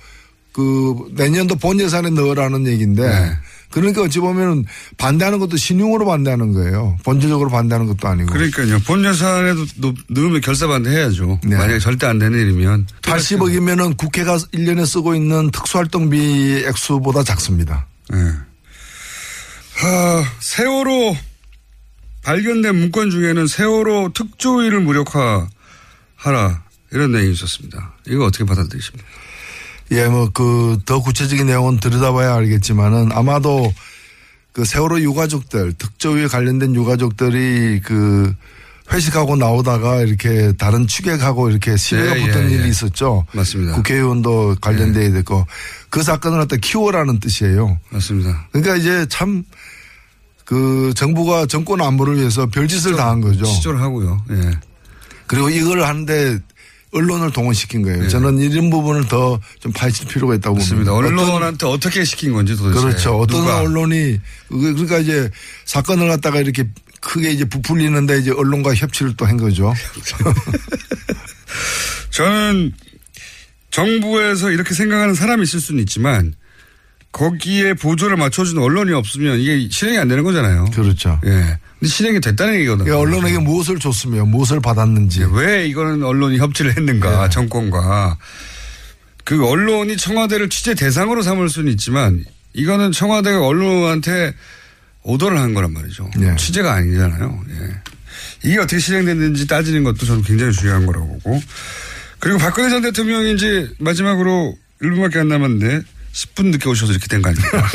그 0.51 0.95
내년도 1.13 1.55
본 1.55 1.79
예산에 1.79 2.09
넣으라는 2.09 2.67
얘기인데 2.67 3.07
네. 3.07 3.37
그러니까 3.71 4.01
어찌 4.01 4.19
보면 4.19 4.65
반대하는 4.97 5.39
것도 5.39 5.57
신용으로 5.57 6.05
반대하는 6.05 6.53
거예요. 6.53 6.97
본질적으로 7.03 7.49
반대하는 7.49 7.87
것도 7.87 8.07
아니고. 8.07 8.31
그러니까요. 8.31 8.79
본 8.79 9.05
예산에도 9.05 9.65
넣으면 10.09 10.41
결사 10.41 10.67
반대해야죠. 10.67 11.39
네. 11.43 11.55
만약에 11.55 11.79
절대 11.79 12.07
안 12.07 12.19
되는 12.19 12.37
일이면. 12.39 12.87
80억이면은 13.03 13.97
국회가 13.97 14.37
1년에 14.37 14.85
쓰고 14.85 15.15
있는 15.15 15.51
특수활동비 15.51 16.63
액수보다 16.67 17.23
작습니다. 17.23 17.87
네. 18.09 18.17
아, 19.81 20.23
세월호 20.39 21.15
발견된 22.23 22.75
문건 22.75 23.11
중에는 23.11 23.47
세월호 23.47 24.11
특조위를 24.13 24.81
무력화하라 24.81 25.49
이런 26.91 27.11
내용이 27.11 27.31
있었습니다. 27.31 27.93
이거 28.07 28.25
어떻게 28.25 28.43
받아들이십니까? 28.43 29.07
예, 29.91 30.07
뭐, 30.07 30.29
그, 30.33 30.79
더 30.85 31.01
구체적인 31.01 31.47
내용은 31.47 31.79
들여다봐야 31.79 32.35
알겠지만은 32.35 33.11
아마도 33.11 33.73
그 34.51 34.65
세월호 34.65 35.01
유가족들, 35.01 35.73
특조위에 35.73 36.27
관련된 36.27 36.75
유가족들이 36.75 37.81
그 37.83 38.33
회식하고 38.91 39.35
나오다가 39.35 40.01
이렇게 40.01 40.51
다른 40.53 40.87
취객하고 40.87 41.49
이렇게 41.49 41.77
시비가 41.77 42.19
예, 42.19 42.25
붙은 42.25 42.49
예, 42.49 42.55
일이 42.55 42.63
예. 42.63 42.67
있었죠. 42.69 43.25
맞습니다. 43.33 43.75
국회의원도 43.75 44.55
관련돼야 44.61 45.05
예. 45.05 45.11
됐고 45.11 45.45
그 45.91 46.01
사건을 46.01 46.39
갖다 46.39 46.55
키워라는 46.57 47.19
뜻이에요. 47.19 47.79
맞습니다. 47.91 48.47
그러니까 48.51 48.75
이제 48.77 49.05
참 49.07 49.43
그 50.49 50.93
정부가 50.95 51.45
정권 51.45 51.79
안보를 51.79 52.17
위해서 52.17 52.47
별짓을 52.47 52.95
당한 52.95 53.21
거죠. 53.21 53.45
시조를 53.45 53.81
하고요. 53.81 54.19
예. 54.31 54.51
그리고 55.27 55.47
이걸 55.51 55.83
하는데 55.83 56.39
언론을 56.91 57.31
동원시킨 57.31 57.81
거예요. 57.83 58.03
네. 58.03 58.07
저는 58.07 58.39
이런 58.39 58.69
부분을 58.69 59.07
더 59.07 59.39
좀 59.59 59.71
파헤칠 59.73 60.07
필요가 60.07 60.35
있다고 60.35 60.57
봅니다. 60.57 60.93
언론한테 60.93 61.65
어떤, 61.67 61.91
게 61.91 62.03
시킨 62.03 62.33
건지 62.33 62.55
도대체. 62.55 62.81
그렇죠. 62.81 63.19
어떤 63.19 63.41
누가. 63.41 63.61
언론이 63.61 64.19
그러니까 64.49 64.99
이제 64.99 65.29
사건을 65.65 66.07
갖다가 66.07 66.39
이렇게 66.39 66.67
크게 67.01 67.31
이제 67.31 67.45
부풀리는데 67.45 68.19
이제 68.19 68.31
언론과 68.31 68.75
협치를 68.75 69.15
또 69.17 69.25
한 69.25 69.37
거죠. 69.37 69.73
저는 72.11 72.73
정부에서 73.71 74.51
이렇게 74.51 74.73
생각하는 74.73 75.13
사람이 75.13 75.43
있을 75.43 75.59
수는 75.59 75.81
있지만 75.81 76.33
거기에 77.11 77.73
보조를 77.73 78.17
맞춰주는 78.17 78.61
언론이 78.61 78.93
없으면 78.93 79.39
이게 79.39 79.67
실행이 79.69 79.97
안 79.97 80.07
되는 80.07 80.23
거잖아요. 80.23 80.65
그렇죠. 80.73 81.19
예. 81.25 81.57
근데 81.79 81.87
실행이 81.87 82.21
됐다는 82.21 82.55
얘기거든요. 82.55 82.85
그러니까 82.85 82.99
언론에게 82.99 83.39
무엇을 83.39 83.79
줬으면 83.79 84.29
무엇을 84.29 84.59
받았는지. 84.59 85.25
왜 85.31 85.65
이거는 85.67 86.03
언론이 86.03 86.37
협치를 86.37 86.77
했는가, 86.77 87.25
예. 87.25 87.29
정권과. 87.29 88.17
그 89.23 89.45
언론이 89.45 89.97
청와대를 89.97 90.49
취재 90.49 90.73
대상으로 90.75 91.21
삼을 91.21 91.49
수는 91.49 91.71
있지만 91.73 92.23
이거는 92.53 92.91
청와대가 92.91 93.45
언론한테 93.45 94.33
오더를 95.03 95.39
한 95.39 95.53
거란 95.53 95.73
말이죠. 95.73 96.09
예. 96.21 96.35
취재가 96.35 96.73
아니잖아요. 96.73 97.43
예. 97.49 98.49
이게 98.49 98.57
어떻게 98.59 98.79
실행됐는지 98.79 99.47
따지는 99.47 99.83
것도 99.83 100.05
저는 100.05 100.23
굉장히 100.23 100.51
중요한 100.53 100.85
거라고 100.85 101.07
보고. 101.07 101.41
그리고 102.19 102.37
박근혜 102.37 102.69
전 102.69 102.81
대통령이 102.81 103.33
이제 103.33 103.69
마지막으로 103.79 104.55
1분밖에 104.81 105.17
안 105.17 105.29
남았는데 105.29 105.81
10분 106.13 106.47
늦게 106.47 106.67
오셔서 106.69 106.91
이렇게 106.91 107.07
된 107.07 107.21
거 107.21 107.29
아닙니까? 107.29 107.67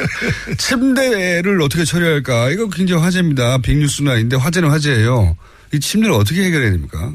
침대를 0.58 1.60
어떻게 1.62 1.84
처리할까? 1.84 2.50
이거 2.50 2.68
굉장히 2.68 3.02
화제입니다. 3.02 3.58
빅뉴스는 3.58 4.12
아닌데 4.12 4.36
화제는 4.36 4.70
화제예요. 4.70 5.36
이 5.72 5.80
침대를 5.80 6.14
어떻게 6.14 6.44
해결해야 6.44 6.70
됩니까? 6.72 7.12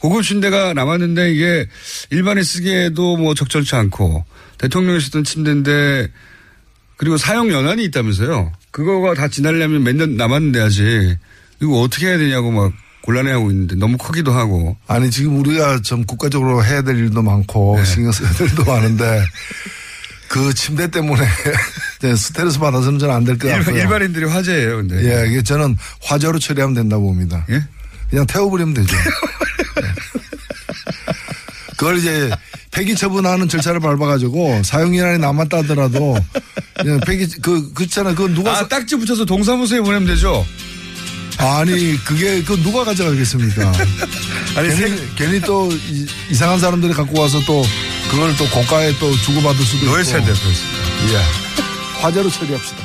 고급 0.00 0.22
침대가 0.24 0.74
남았는데 0.74 1.32
이게 1.32 1.66
일반에 2.10 2.42
쓰기에도 2.42 3.16
뭐 3.16 3.34
적절치 3.34 3.74
않고 3.76 4.24
대통령이 4.58 5.00
쓰던 5.00 5.24
침대인데 5.24 6.08
그리고 6.96 7.16
사용 7.16 7.50
연한이 7.50 7.84
있다면서요. 7.84 8.52
그거가 8.70 9.14
다 9.14 9.28
지나려면 9.28 9.82
몇 9.84 9.94
년 9.96 10.16
남았는데 10.16 10.60
아직 10.60 11.16
이거 11.60 11.80
어떻게 11.80 12.06
해야 12.08 12.18
되냐고 12.18 12.50
막 12.50 12.72
곤란해하고 13.02 13.50
있는데 13.50 13.74
너무 13.76 13.96
크기도 13.98 14.32
하고. 14.32 14.76
아니 14.86 15.10
지금 15.10 15.38
우리가 15.38 15.82
좀 15.82 16.04
국가적으로 16.04 16.64
해야 16.64 16.82
될 16.82 16.96
일도 16.96 17.22
많고 17.22 17.76
네. 17.78 17.84
신경 17.84 18.12
써야 18.12 18.30
될 18.32 18.48
일도 18.48 18.64
많은데 18.64 19.24
그 20.32 20.54
침대 20.54 20.90
때문에 20.90 21.26
스트레스 22.16 22.58
받아서는 22.58 22.98
저는 22.98 23.14
안 23.14 23.24
될 23.24 23.36
것 23.38 23.48
같고요. 23.48 23.76
일반인들이 23.76 24.24
화제예요, 24.24 24.76
근데. 24.78 24.96
예, 25.04 25.28
이게 25.28 25.42
저는 25.42 25.76
화재로 26.02 26.38
처리하면 26.38 26.74
된다고 26.74 27.02
봅니다. 27.04 27.44
예? 27.50 27.62
그냥 28.08 28.26
태워버리면 28.26 28.72
되죠. 28.72 28.96
네. 28.96 29.82
그걸 31.76 31.98
이제 31.98 32.30
폐기 32.70 32.94
처분하는 32.94 33.46
절차를 33.48 33.80
밟아가지고 33.80 34.62
사용기한이 34.64 35.18
남았다 35.18 35.58
하더라도 35.58 36.16
그냥 36.76 36.98
폐기 37.06 37.26
그 37.42 37.70
그렇잖아. 37.74 38.14
그 38.14 38.22
누가 38.34 38.56
아, 38.58 38.66
딱지 38.68 38.96
붙여서 38.96 39.26
동사무소에 39.26 39.80
보내면 39.80 40.06
되죠. 40.06 40.46
아니 41.36 42.02
그게 42.04 42.42
그 42.42 42.56
누가 42.62 42.84
가져가겠습니까? 42.84 43.70
아니 44.56 44.68
괜히, 44.76 44.96
괜히 45.16 45.40
또 45.40 45.70
이, 46.30 46.34
상한 46.34 46.58
사람들이 46.58 46.94
갖고 46.94 47.20
와서 47.20 47.38
또 47.46 47.62
그걸 48.12 48.36
또 48.36 48.44
고가에 48.54 48.92
또 48.98 49.10
주고받을 49.10 49.64
수도 49.64 49.86
있고. 49.86 49.92
노회찬 49.92 50.20
대표였습니다. 50.20 51.14
예. 51.14 52.02
화재로 52.02 52.28
처리합시다. 52.28 52.84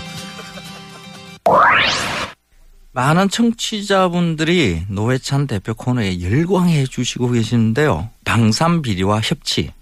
많은 2.93 3.27
청취자분들이 3.29 4.84
노회찬 4.88 5.48
대표 5.48 5.74
코너에 5.74 6.22
열광해 6.22 6.86
주시고 6.86 7.31
계시는데요. 7.31 8.10
방산 8.24 8.81
비리와 8.81 9.19
협치 9.19 9.74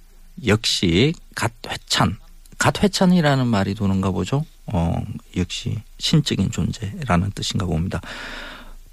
역시 0.48 1.14
갓회찬 1.36 2.18
갓회찬이라는 2.58 3.46
말이 3.46 3.76
도는가 3.76 4.10
보죠. 4.10 4.44
어, 4.66 5.00
역시 5.38 5.78
신적인 6.00 6.50
존재라는 6.50 7.32
뜻인가 7.36 7.68
봅니다. 7.68 8.02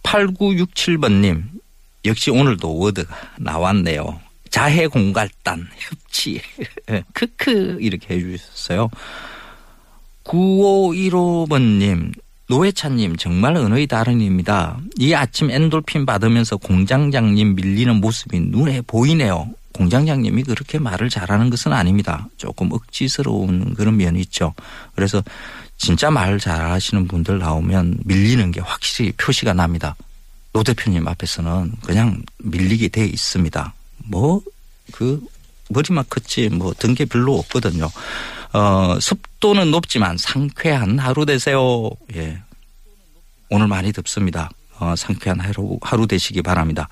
8967번님, 0.03 1.45
역시 2.05 2.31
오늘도 2.31 2.77
word가 2.77 3.15
나왔네요. 3.39 4.21
자해 4.53 4.87
공갈단, 4.87 5.67
협치. 5.79 6.41
크크, 7.15 7.79
이렇게 7.81 8.15
해주셨어요. 8.15 8.91
9515번님, 10.25 12.13
노회찬님 12.49 13.17
정말 13.17 13.57
언어의 13.57 13.87
달인입니다. 13.87 14.79
이 14.99 15.15
아침 15.15 15.51
엔돌핀 15.51 16.05
받으면서 16.05 16.59
공장장님 16.59 17.55
밀리는 17.55 17.97
모습이 17.97 18.41
눈에 18.41 18.83
보이네요. 18.83 19.49
공장장님이 19.73 20.43
그렇게 20.43 20.79
말을 20.79 21.09
잘하는 21.09 21.49
것은 21.49 21.73
아닙니다. 21.73 22.29
조금 22.37 22.71
억지스러운 22.73 23.73
그런 23.73 23.97
면이 23.97 24.21
있죠. 24.21 24.53
그래서 24.95 25.25
진짜 25.79 26.11
말 26.11 26.39
잘하시는 26.39 27.09
분들 27.09 27.39
나오면 27.39 28.01
밀리는 28.05 28.51
게 28.51 28.61
확실히 28.61 29.13
표시가 29.13 29.55
납니다. 29.55 29.97
노 30.53 30.63
대표님 30.63 31.09
앞에서는 31.09 31.73
그냥 31.83 32.23
밀리게 32.37 32.89
돼 32.89 33.07
있습니다. 33.07 33.73
뭐, 34.13 34.43
그, 34.93 35.21
머리만 35.71 36.05
컸지, 36.09 36.51
뭐, 36.51 36.73
든게 36.75 37.07
별로 37.07 37.39
없거든요. 37.39 37.91
어, 38.53 39.01
습도는 39.01 39.71
높지만 39.71 40.19
상쾌한 40.19 40.99
하루 40.99 41.25
되세요. 41.25 41.89
예. 42.15 42.43
오늘 43.49 43.69
많이 43.69 43.91
덥습니다. 43.93 44.51
어, 44.79 44.95
상쾌한 44.97 45.41
하루, 45.41 45.79
하루 45.81 46.07
되시기 46.07 46.43
바랍니다. 46.43 46.91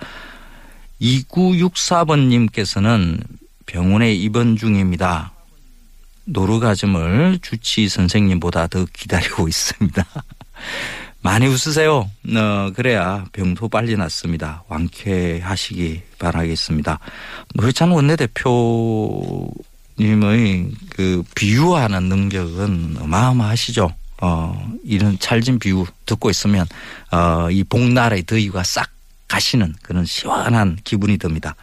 2964번님께서는 1.02 3.22
병원에 3.66 4.14
입원 4.14 4.56
중입니다. 4.56 5.32
노르가즘을 6.24 7.40
주치 7.42 7.86
선생님보다 7.88 8.68
더 8.68 8.86
기다리고 8.92 9.46
있습니다. 9.46 10.06
많이 11.22 11.46
웃으세요. 11.46 12.10
어, 12.34 12.72
그래야 12.74 13.26
병도 13.32 13.68
빨리 13.68 13.96
낫습니다. 13.96 14.64
완쾌하시기 14.68 16.02
바라겠습니다. 16.18 16.98
노회찬 17.54 17.90
원내대표님의 17.90 19.50
그 20.90 21.22
비유하는 21.34 22.04
능력은 22.04 22.96
어마어마하시죠. 23.00 23.94
어, 24.22 24.70
이런 24.84 25.18
찰진 25.18 25.58
비유 25.58 25.86
듣고 26.06 26.30
있으면, 26.30 26.66
어, 27.10 27.50
이 27.50 27.64
복날의 27.64 28.24
더위가 28.24 28.62
싹 28.64 28.88
가시는 29.28 29.74
그런 29.82 30.04
시원한 30.04 30.76
기분이 30.84 31.16
듭니다. 31.18 31.54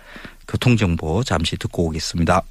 교통정보 0.48 1.24
잠시 1.24 1.58
듣고 1.58 1.86
오겠습니다. 1.88 2.42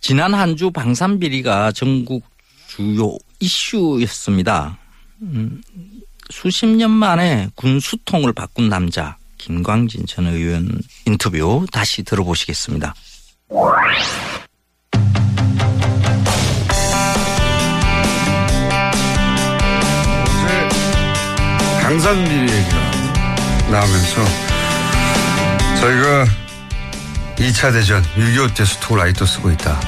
지난 0.00 0.32
한 0.34 0.56
주 0.56 0.70
방산비리가 0.70 1.72
전국 1.72 2.24
주요 2.68 3.16
이슈였습니다. 3.40 4.78
음, 5.22 5.60
수십 6.30 6.66
년 6.66 6.90
만에 6.90 7.48
군 7.54 7.80
수통을 7.80 8.32
바꾼 8.32 8.68
남자 8.68 9.16
김광진 9.38 10.06
전 10.06 10.26
의원 10.26 10.80
인터뷰 11.06 11.66
다시 11.72 12.02
들어보시겠습니다. 12.02 12.94
어제 13.48 14.30
강산비리 21.82 22.42
얘기가 22.42 22.76
나오면서 23.70 24.24
저희가 25.80 26.24
2차 27.36 27.72
대전 27.72 28.02
6.25 28.16 28.54
때 28.56 28.64
수통을 28.64 29.02
아직도 29.02 29.26
쓰고 29.26 29.50
있다. 29.50 29.80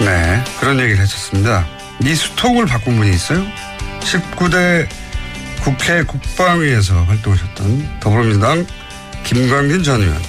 네, 0.00 0.42
그런 0.58 0.80
얘기를 0.80 0.98
했었습니다. 0.98 1.66
이 2.02 2.14
수통을 2.14 2.64
바꾼 2.66 2.96
분이 2.96 3.10
있어요? 3.10 3.44
19대 4.00 4.88
국회 5.62 6.02
국방위에서 6.02 7.02
활동하셨던 7.04 8.00
더불어민주당 8.00 8.66
김광진 9.24 9.82
전 9.82 10.00
의원 10.02 10.20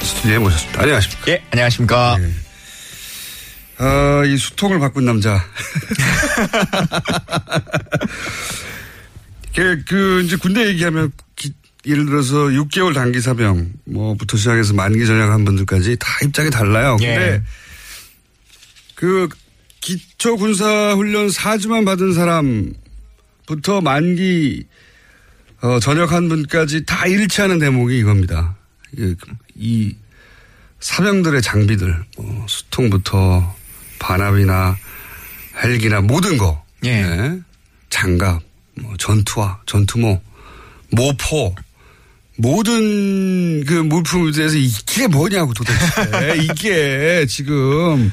스튜디오에 0.00 0.38
모셨습니다. 0.38 0.82
안녕하십니까? 0.82 1.30
예, 1.30 1.42
안녕하십니까? 1.50 2.18
네. 2.18 2.30
어, 3.84 4.24
이 4.24 4.36
수통을 4.36 4.80
바꾼 4.80 5.04
남자. 5.04 5.44
그, 9.54 9.82
그, 9.86 10.22
이제 10.22 10.36
군대 10.36 10.66
얘기하면 10.66 11.12
기, 11.36 11.52
예를 11.86 12.06
들어서 12.06 12.36
6개월 12.36 12.94
단기 12.94 13.20
사병 13.20 13.72
뭐부터 13.84 14.36
시작해서 14.36 14.74
만기 14.74 15.06
전역한 15.06 15.44
분들까지 15.44 15.96
다 16.00 16.08
입장이 16.24 16.50
달라요. 16.50 16.96
예. 17.02 17.06
근데 17.06 17.42
그 18.94 19.28
기초 19.88 20.36
군사 20.36 20.92
훈련 20.92 21.28
4주만 21.28 21.86
받은 21.86 22.12
사람부터 22.12 23.80
만기 23.80 24.66
어, 25.62 25.80
전역한 25.80 26.28
분까지 26.28 26.84
다 26.84 27.06
일치하는 27.06 27.58
대목이 27.58 27.98
이겁니다. 27.98 28.54
이, 28.98 29.14
이 29.54 29.96
사병들의 30.78 31.40
장비들, 31.40 32.04
뭐 32.18 32.46
수통부터 32.46 33.56
반합이나 33.98 34.76
헬기나 35.62 36.02
모든 36.02 36.36
거, 36.36 36.62
예. 36.84 37.02
네. 37.02 37.40
장갑, 37.88 38.42
뭐 38.74 38.94
전투화, 38.98 39.58
전투모, 39.64 40.20
모포, 40.90 41.54
모든 42.36 43.64
그 43.64 43.72
물품에 43.72 44.32
대해서 44.32 44.58
이게 44.58 45.06
뭐냐고 45.06 45.54
도대체. 45.54 46.42
이게 46.44 47.24
지금 47.26 48.12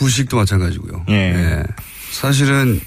부식도 0.00 0.38
마찬가지고요. 0.38 1.04
예. 1.10 1.14
예. 1.14 1.62
사실은 2.10 2.80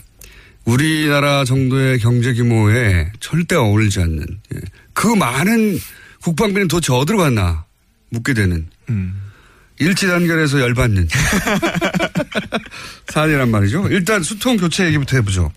우리나라 0.66 1.46
정도의 1.46 2.00
경제 2.00 2.34
규모에 2.34 3.12
절대 3.20 3.56
어울리지 3.56 4.00
않는 4.02 4.26
예. 4.56 4.60
그 4.94 5.08
많은 5.08 5.80
국방비는 6.24 6.68
도대체 6.68 6.92
어디로 6.94 7.20
갔나 7.20 7.66
묻게 8.10 8.34
되는 8.34 8.68
음. 8.90 9.22
일치 9.80 10.08
단결해서 10.08 10.60
열받는 10.60 11.08
사안이란 13.10 13.52
말이죠. 13.52 13.88
일단 13.90 14.24
수통 14.24 14.58
교체 14.58 14.86
얘기부터 14.88 15.18
해보죠. 15.18 15.52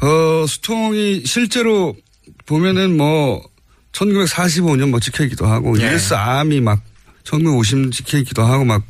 어, 0.00 0.46
수통이 0.46 1.22
실제로 1.24 1.96
보면은 2.44 2.96
뭐 2.96 3.42
1945년 3.92 4.90
뭐 4.90 5.00
찍혀있기도 5.00 5.46
하고 5.46 5.80
예. 5.80 5.94
US 5.94 6.12
암이 6.12 6.60
막 6.60 6.82
1950년 7.24 7.92
찍혀있기도 7.92 8.42
하고 8.42 8.64
막 8.64 8.82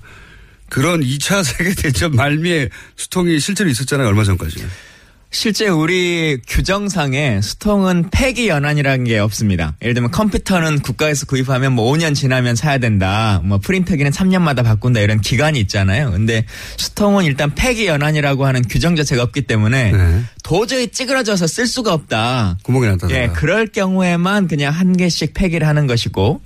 그런 0.71 1.01
2차 1.01 1.45
세계대전 1.45 2.13
말미에 2.13 2.71
수통이 2.97 3.39
실제로 3.41 3.69
있었잖아요. 3.69 4.09
얼마 4.09 4.25
전까지. 4.25 4.65
실제 5.33 5.69
우리 5.69 6.41
규정상에 6.49 7.41
수통은 7.41 8.11
폐기 8.11 8.49
연한이라는 8.49 9.05
게 9.05 9.19
없습니다. 9.21 9.77
예를 9.81 9.95
들면 9.95 10.11
컴퓨터는 10.11 10.81
국가에서 10.81 11.25
구입하면 11.27 11.73
뭐 11.73 11.93
5년 11.93 12.17
지나면 12.17 12.57
사야 12.57 12.79
된다. 12.79 13.41
뭐 13.45 13.59
프린터기는 13.59 14.11
3년마다 14.11 14.65
바꾼다 14.65 14.99
이런 14.99 15.21
기간이 15.21 15.61
있잖아요. 15.61 16.11
근데 16.11 16.45
수통은 16.77 17.25
일단 17.25 17.55
폐기 17.55 17.87
연한이라고 17.87 18.45
하는 18.45 18.63
규정 18.63 18.97
자체가 18.97 19.23
없기 19.23 19.43
때문에 19.43 19.93
네. 19.93 20.23
도저히 20.43 20.89
찌그러져서 20.89 21.47
쓸 21.47 21.69
수가 21.69 21.95
없다. 21.95 22.59
구멍이 22.65 22.87
났다. 22.89 23.11
예, 23.11 23.31
그럴 23.33 23.69
경우에만 23.69 24.49
그냥 24.49 24.73
한 24.73 24.97
개씩 24.97 25.33
폐기를 25.35 25.65
하는 25.69 25.87
것이고 25.87 26.41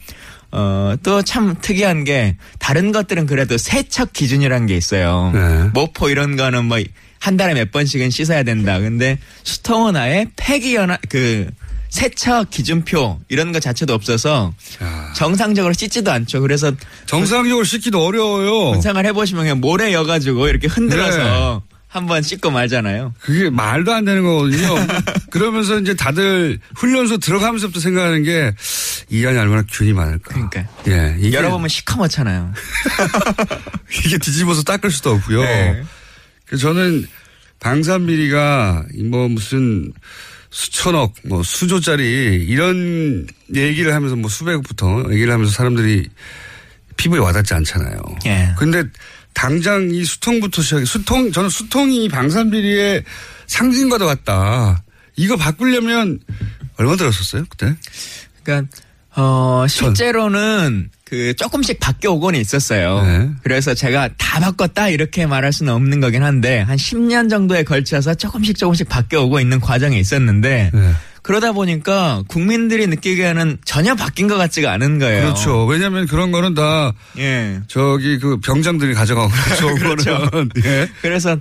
어, 0.54 0.94
또 1.02 1.22
참 1.22 1.56
특이한 1.60 2.04
게 2.04 2.36
다른 2.58 2.92
것들은 2.92 3.26
그래도 3.26 3.56
세척 3.58 4.12
기준이라는 4.12 4.66
게 4.66 4.76
있어요. 4.76 5.30
네. 5.34 5.70
모포 5.74 6.08
이런 6.10 6.36
거는 6.36 6.64
뭐 6.66 6.78
한 7.20 7.38
달에 7.38 7.54
몇 7.54 7.70
번씩은 7.72 8.10
씻어야 8.10 8.42
된다. 8.42 8.78
근데 8.78 9.16
수통은 9.44 9.96
아예 9.96 10.26
폐기연화 10.36 10.98
그 11.08 11.48
세척 11.88 12.50
기준표 12.50 13.18
이런 13.30 13.50
거 13.50 13.60
자체도 13.60 13.94
없어서 13.94 14.52
야. 14.82 15.12
정상적으로 15.16 15.72
씻지도 15.72 16.12
않죠. 16.12 16.42
그래서 16.42 16.70
정상적으로 17.06 17.64
씻기도 17.64 18.04
어려워요. 18.04 18.72
군생활 18.72 19.06
해보시면 19.06 19.44
그냥 19.44 19.60
모래 19.60 19.94
여가지고 19.94 20.48
이렇게 20.48 20.66
흔들어서 20.66 21.62
네. 21.66 21.73
한번 21.94 22.22
씻고 22.22 22.50
말잖아요. 22.50 23.14
그게 23.20 23.50
말도 23.50 23.92
안 23.92 24.04
되는 24.04 24.22
거거든요. 24.22 24.74
그러면서 25.30 25.78
이제 25.78 25.94
다들 25.94 26.58
훈련소 26.74 27.18
들어가면서부터 27.18 27.80
생각하는 27.80 28.22
게 28.22 28.52
이 29.10 29.26
안에 29.26 29.38
얼마나 29.38 29.62
균이 29.70 29.92
많을까. 29.92 30.34
그러니까. 30.34 30.66
예. 30.88 31.16
이게 31.18 31.36
열어보면 31.36 31.68
시커멓잖아요. 31.68 32.52
이게 34.06 34.18
뒤집어서 34.18 34.62
닦을 34.62 34.90
수도 34.90 35.10
없고요. 35.12 35.42
네. 35.42 35.82
그래서 36.46 36.68
저는 36.68 37.06
방산비리가 37.60 38.84
뭐 39.10 39.28
무슨 39.28 39.92
수천억, 40.50 41.14
뭐 41.24 41.42
수조짜리 41.42 42.44
이런 42.48 43.26
얘기를 43.54 43.94
하면서 43.94 44.16
뭐 44.16 44.30
수백억부터 44.30 45.04
얘기를 45.10 45.32
하면서 45.32 45.52
사람들이 45.52 46.08
피부에 46.96 47.18
와닿지 47.18 47.54
않잖아요. 47.54 47.98
예. 48.26 48.54
근데 48.56 48.84
당장 49.34 49.90
이 49.90 50.04
수통부터 50.04 50.62
시작해 50.62 50.84
수통 50.84 51.32
저는 51.32 51.50
수통이 51.50 52.08
방산 52.08 52.50
비리의 52.50 53.04
상징과도 53.46 54.06
같다. 54.06 54.82
이거 55.16 55.36
바꾸려면 55.36 56.20
얼마 56.76 56.96
들었었어요 56.96 57.44
그때? 57.48 57.74
그러니까 58.42 58.68
어 59.16 59.64
실제로는 59.68 60.90
그 61.04 61.34
조금씩 61.36 61.78
바뀌어오곤 61.78 62.34
있었어요. 62.34 63.02
네. 63.02 63.30
그래서 63.42 63.74
제가 63.74 64.08
다 64.18 64.40
바꿨다 64.40 64.88
이렇게 64.88 65.26
말할 65.26 65.52
수는 65.52 65.72
없는 65.72 66.00
거긴 66.00 66.22
한데 66.24 66.60
한 66.60 66.76
10년 66.76 67.30
정도에 67.30 67.62
걸쳐서 67.62 68.14
조금씩 68.14 68.56
조금씩 68.56 68.88
바뀌어오고 68.88 69.38
있는 69.38 69.60
과정이 69.60 70.00
있었는데 70.00 70.70
네. 70.72 70.92
그러다 71.24 71.52
보니까 71.52 72.22
국민들이 72.28 72.86
느끼기에는 72.86 73.56
전혀 73.64 73.94
바뀐 73.94 74.28
것 74.28 74.36
같지가 74.36 74.70
않은 74.72 74.98
거예요. 74.98 75.22
그렇죠. 75.22 75.64
왜냐하면 75.64 76.06
그런 76.06 76.30
거는 76.32 76.52
다 76.52 76.92
예. 77.18 77.60
저기 77.66 78.18
그 78.18 78.38
병장들이 78.40 78.92
가져가고 78.92 79.30
그렇죠. 79.56 79.74
그렇죠. 79.74 80.30
예. 80.66 80.86
그래서 81.00 81.38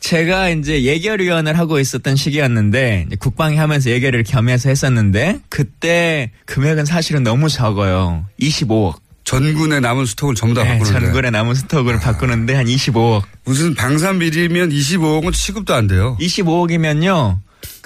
제가 0.00 0.48
이제 0.48 0.82
예결위원을 0.82 1.56
하고 1.56 1.78
있었던 1.78 2.16
시기였는데 2.16 3.06
국방위 3.20 3.56
하면서 3.56 3.88
예결을 3.88 4.24
겸해서 4.24 4.68
했었는데 4.68 5.38
그때 5.48 6.32
금액은 6.46 6.84
사실은 6.84 7.22
너무 7.22 7.48
적어요. 7.48 8.26
25억. 8.42 8.96
전군에 9.22 9.78
남은 9.78 10.06
스톡을 10.06 10.34
전부 10.34 10.56
다 10.56 10.64
네, 10.64 10.70
바꾸는데. 10.78 11.06
전군에 11.06 11.30
남은 11.30 11.54
스톡을 11.54 11.94
아. 11.94 12.00
바꾸는데 12.00 12.54
한 12.56 12.66
25억. 12.66 13.22
무슨 13.44 13.76
방산 13.76 14.18
비리면 14.18 14.70
25억은 14.70 15.32
취급도 15.32 15.72
안 15.72 15.86
돼요. 15.86 16.16
25억이면요. 16.20 17.38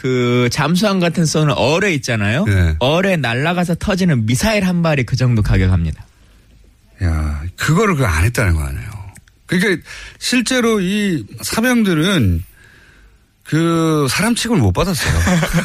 그 0.05 0.51
잠수함 0.53 1.01
같은 1.01 1.25
쏘는 1.25 1.55
어뢰 1.55 1.95
있잖아요. 1.95 2.45
네. 2.45 2.75
어뢰 2.79 3.17
날아가서 3.17 3.77
터지는 3.77 4.27
미사일 4.27 4.67
한 4.67 4.83
발이 4.83 5.05
그 5.05 5.17
정도 5.17 5.41
가격합니다. 5.41 6.05
야, 7.05 7.43
그거를 7.57 7.97
그 7.97 8.05
안 8.05 8.23
했다는 8.25 8.53
거 8.55 8.63
아니에요. 8.65 8.91
그러니까 9.47 9.83
실제로 10.19 10.79
이 10.83 11.25
사병들은 11.41 12.45
그 13.45 14.07
사람 14.11 14.35
취급을 14.35 14.61
못 14.61 14.73
받았어요. 14.73 15.19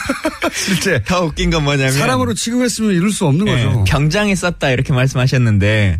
실제 0.56 1.04
더 1.06 1.26
웃긴 1.26 1.50
건 1.50 1.66
뭐냐면 1.66 1.92
사람으로 1.92 2.34
취급했으면 2.34 2.92
이룰 2.94 3.12
수 3.12 3.26
없는 3.26 3.44
네, 3.44 3.66
거죠. 3.66 3.84
병장이 3.90 4.38
썼다 4.38 4.70
이렇게 4.70 4.94
말씀하셨는데 4.94 6.00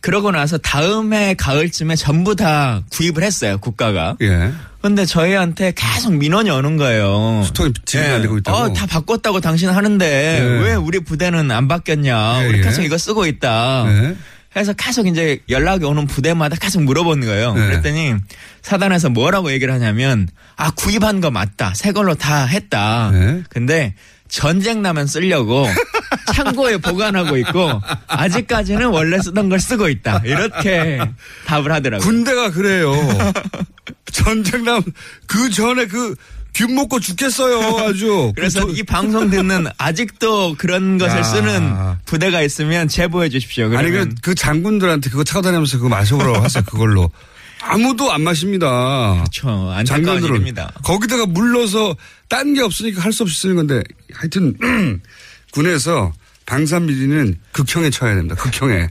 그러고 0.00 0.30
나서 0.30 0.56
다음해 0.58 1.34
가을쯤에 1.34 1.96
전부 1.96 2.34
다 2.34 2.82
구입을 2.90 3.22
했어요 3.22 3.58
국가가. 3.58 4.16
예. 4.22 4.52
근데 4.80 5.04
저희한테 5.04 5.72
계속 5.76 6.14
민원이 6.14 6.48
오는 6.50 6.78
거예요. 6.78 7.42
스톡이 7.46 7.72
진행이 7.84 8.10
예. 8.10 8.14
안 8.14 8.22
되고 8.22 8.38
있다고. 8.38 8.56
어, 8.56 8.72
다 8.72 8.86
바꿨다고 8.86 9.40
당신 9.40 9.68
하는데 9.68 10.06
예. 10.06 10.42
왜 10.64 10.74
우리 10.74 11.00
부대는 11.00 11.50
안 11.50 11.68
바뀌었냐. 11.68 12.44
예. 12.44 12.48
우리 12.48 12.62
계속 12.62 12.82
이거 12.82 12.96
쓰고 12.96 13.26
있다. 13.26 13.84
예. 13.88 14.16
해서 14.56 14.72
계속 14.72 15.06
이제 15.06 15.40
연락이 15.48 15.84
오는 15.84 16.06
부대마다 16.06 16.56
계속 16.56 16.82
물어보는 16.82 17.26
거예요. 17.26 17.54
네. 17.54 17.66
그랬더니 17.66 18.14
사단에서 18.62 19.10
뭐라고 19.10 19.52
얘기를 19.52 19.72
하냐면 19.72 20.28
아 20.56 20.70
구입한 20.72 21.20
거 21.20 21.30
맞다. 21.30 21.72
새 21.74 21.92
걸로 21.92 22.14
다 22.14 22.46
했다. 22.46 23.10
네. 23.12 23.42
근데 23.48 23.94
전쟁 24.30 24.82
나면 24.82 25.06
쓰려고 25.06 25.66
창고에 26.32 26.78
보관하고 26.78 27.36
있고 27.38 27.82
아직까지는 28.06 28.86
원래 28.86 29.20
쓰던 29.20 29.48
걸 29.48 29.60
쓰고 29.60 29.88
있다. 29.88 30.22
이렇게 30.24 31.00
답을 31.46 31.70
하더라고요. 31.72 32.06
군대가 32.06 32.50
그래요. 32.50 32.92
전쟁 34.12 34.64
나면 34.64 34.82
그 35.26 35.50
전에 35.50 35.86
그 35.86 36.14
균 36.54 36.74
먹고 36.74 37.00
죽겠어요, 37.00 37.78
아주. 37.86 38.32
그래서 38.34 38.66
그이 38.66 38.82
방송 38.82 39.30
듣는 39.30 39.66
아직도 39.78 40.56
그런 40.58 40.98
것을 40.98 41.18
야. 41.18 41.22
쓰는 41.22 41.74
부대가 42.04 42.42
있으면 42.42 42.88
제보해 42.88 43.28
주십시오. 43.28 43.68
그러면. 43.68 43.78
아니, 44.00 44.08
그, 44.08 44.14
그 44.22 44.34
장군들한테 44.34 45.10
그거 45.10 45.24
차고 45.24 45.42
다니면서 45.42 45.76
그거 45.78 45.88
마셔보라고 45.88 46.38
하세요, 46.42 46.64
그걸로. 46.64 47.10
아무도 47.62 48.10
안 48.12 48.22
마십니다. 48.22 49.14
그렇죠. 49.18 49.70
장관들은 49.84 50.54
거기다가 50.82 51.26
물러서 51.26 51.96
딴 52.28 52.54
게 52.54 52.62
없으니까 52.62 53.02
할 53.02 53.12
수 53.12 53.22
없이 53.24 53.38
쓰는 53.40 53.56
건데 53.56 53.82
하여튼 54.12 54.56
군에서 55.52 56.12
방산비리는 56.46 57.38
극형에 57.52 57.90
처해야 57.90 58.14
됩니다. 58.16 58.34
극형에. 58.36 58.88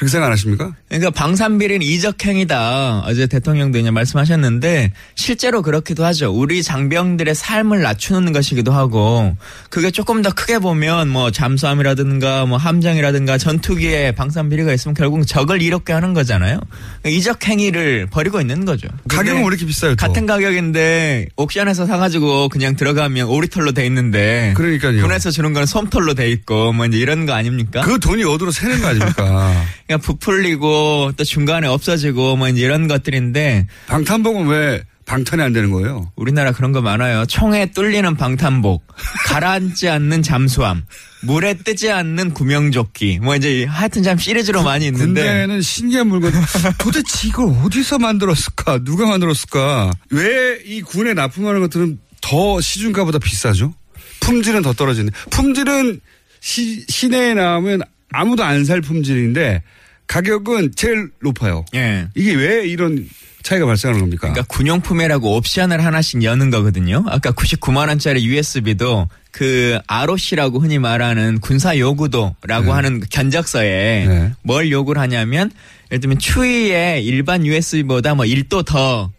그렇게 0.00 0.12
생각 0.12 0.28
안 0.28 0.32
하십니까? 0.32 0.72
그러니까 0.88 1.10
방산비리는 1.10 1.82
이적행위다. 1.82 3.02
어제 3.04 3.26
대통령도 3.26 3.76
이제 3.76 3.90
말씀하셨는데 3.90 4.92
실제로 5.14 5.60
그렇기도 5.60 6.06
하죠. 6.06 6.32
우리 6.32 6.62
장병들의 6.62 7.34
삶을 7.34 7.82
낮추는 7.82 8.32
것이기도 8.32 8.72
하고 8.72 9.36
그게 9.68 9.90
조금 9.90 10.22
더 10.22 10.30
크게 10.32 10.58
보면 10.58 11.10
뭐 11.10 11.30
잠수함이라든가 11.30 12.46
뭐 12.46 12.56
함정이라든가 12.56 13.36
전투기에 13.36 14.12
방산비리가 14.12 14.72
있으면 14.72 14.94
결국 14.94 15.26
적을 15.26 15.60
이롭게 15.60 15.92
하는 15.92 16.14
거잖아요. 16.14 16.58
그러니까 17.02 17.18
이적행위를 17.18 18.06
벌이고 18.06 18.40
있는 18.40 18.64
거죠. 18.64 18.88
가격은 19.06 19.42
왜 19.42 19.46
이렇게 19.48 19.66
비싸요? 19.66 19.96
또? 19.96 19.96
같은 19.96 20.24
가격인데 20.24 21.26
옥션에서 21.36 21.84
사가지고 21.84 22.48
그냥 22.48 22.74
들어가면 22.74 23.26
오리털로 23.26 23.72
돼 23.72 23.84
있는데 23.84 24.54
그러니까요. 24.56 25.02
군에서 25.02 25.30
주는 25.30 25.52
건 25.52 25.66
솜털로 25.66 26.14
돼 26.14 26.30
있고 26.30 26.72
뭐 26.72 26.86
이제 26.86 26.96
이런 26.96 27.26
거 27.26 27.34
아닙니까? 27.34 27.82
그 27.82 28.00
돈이 28.00 28.24
어디로 28.24 28.50
새는 28.50 28.80
거 28.80 28.86
아닙니까? 28.86 29.66
그냥 29.90 30.00
부풀리고 30.02 31.12
또 31.16 31.24
중간에 31.24 31.66
없어지고 31.66 32.36
뭐 32.36 32.48
이런 32.48 32.86
것들인데 32.86 33.66
방탄복은 33.88 34.46
왜 34.46 34.84
방탄이 35.04 35.42
안 35.42 35.52
되는 35.52 35.72
거예요? 35.72 36.12
우리나라 36.14 36.52
그런 36.52 36.70
거 36.70 36.80
많아요. 36.80 37.26
총에 37.26 37.72
뚫리는 37.72 38.14
방탄복, 38.16 38.86
가라앉지 39.26 39.88
않는 39.88 40.22
잠수함, 40.22 40.84
물에 41.22 41.54
뜨지 41.54 41.90
않는 41.90 42.34
구명조끼. 42.34 43.18
뭐 43.20 43.34
이제 43.34 43.64
하여튼 43.64 44.04
참 44.04 44.16
시리즈로 44.16 44.62
많이 44.62 44.86
있는데. 44.86 45.22
군대는 45.22 45.60
신기한 45.60 46.06
물건. 46.06 46.30
도대체 46.78 47.26
이걸 47.26 47.52
어디서 47.64 47.98
만들었을까? 47.98 48.84
누가 48.84 49.06
만들었을까? 49.08 49.90
왜 50.10 50.60
이 50.64 50.82
군에 50.82 51.14
납품하는 51.14 51.60
것들은 51.62 51.98
더 52.20 52.60
시중가보다 52.60 53.18
비싸죠? 53.18 53.74
품질은 54.20 54.62
더 54.62 54.72
떨어지는. 54.72 55.10
품질은 55.30 56.00
시, 56.38 56.84
시내에 56.86 57.34
나오면 57.34 57.82
아무도 58.12 58.44
안 58.44 58.64
살 58.64 58.80
품질인데 58.80 59.62
가격은 60.10 60.72
제일 60.74 61.10
높아요. 61.22 61.64
예. 61.72 62.08
이게 62.16 62.34
왜 62.34 62.66
이런 62.66 63.08
차이가 63.44 63.64
발생하는 63.64 64.00
겁니까? 64.00 64.22
그러니까 64.22 64.44
군용품이라고 64.52 65.36
옵션을 65.36 65.84
하나씩 65.84 66.24
여는 66.24 66.50
거거든요. 66.50 67.04
아까 67.06 67.30
99만 67.30 67.86
원짜리 67.86 68.24
USB도 68.26 69.08
그 69.30 69.78
ROC라고 69.86 70.58
흔히 70.58 70.80
말하는 70.80 71.38
군사 71.38 71.78
요구도라고 71.78 72.64
네. 72.64 72.70
하는 72.70 73.00
견적서에 73.08 74.06
네. 74.08 74.32
뭘 74.42 74.72
요구를 74.72 75.00
하냐면 75.00 75.52
예를 75.92 76.00
들면 76.00 76.18
추위에 76.18 77.00
일반 77.02 77.46
USB보다 77.46 78.16
뭐 78.16 78.24
1도 78.24 78.66
더 78.66 79.12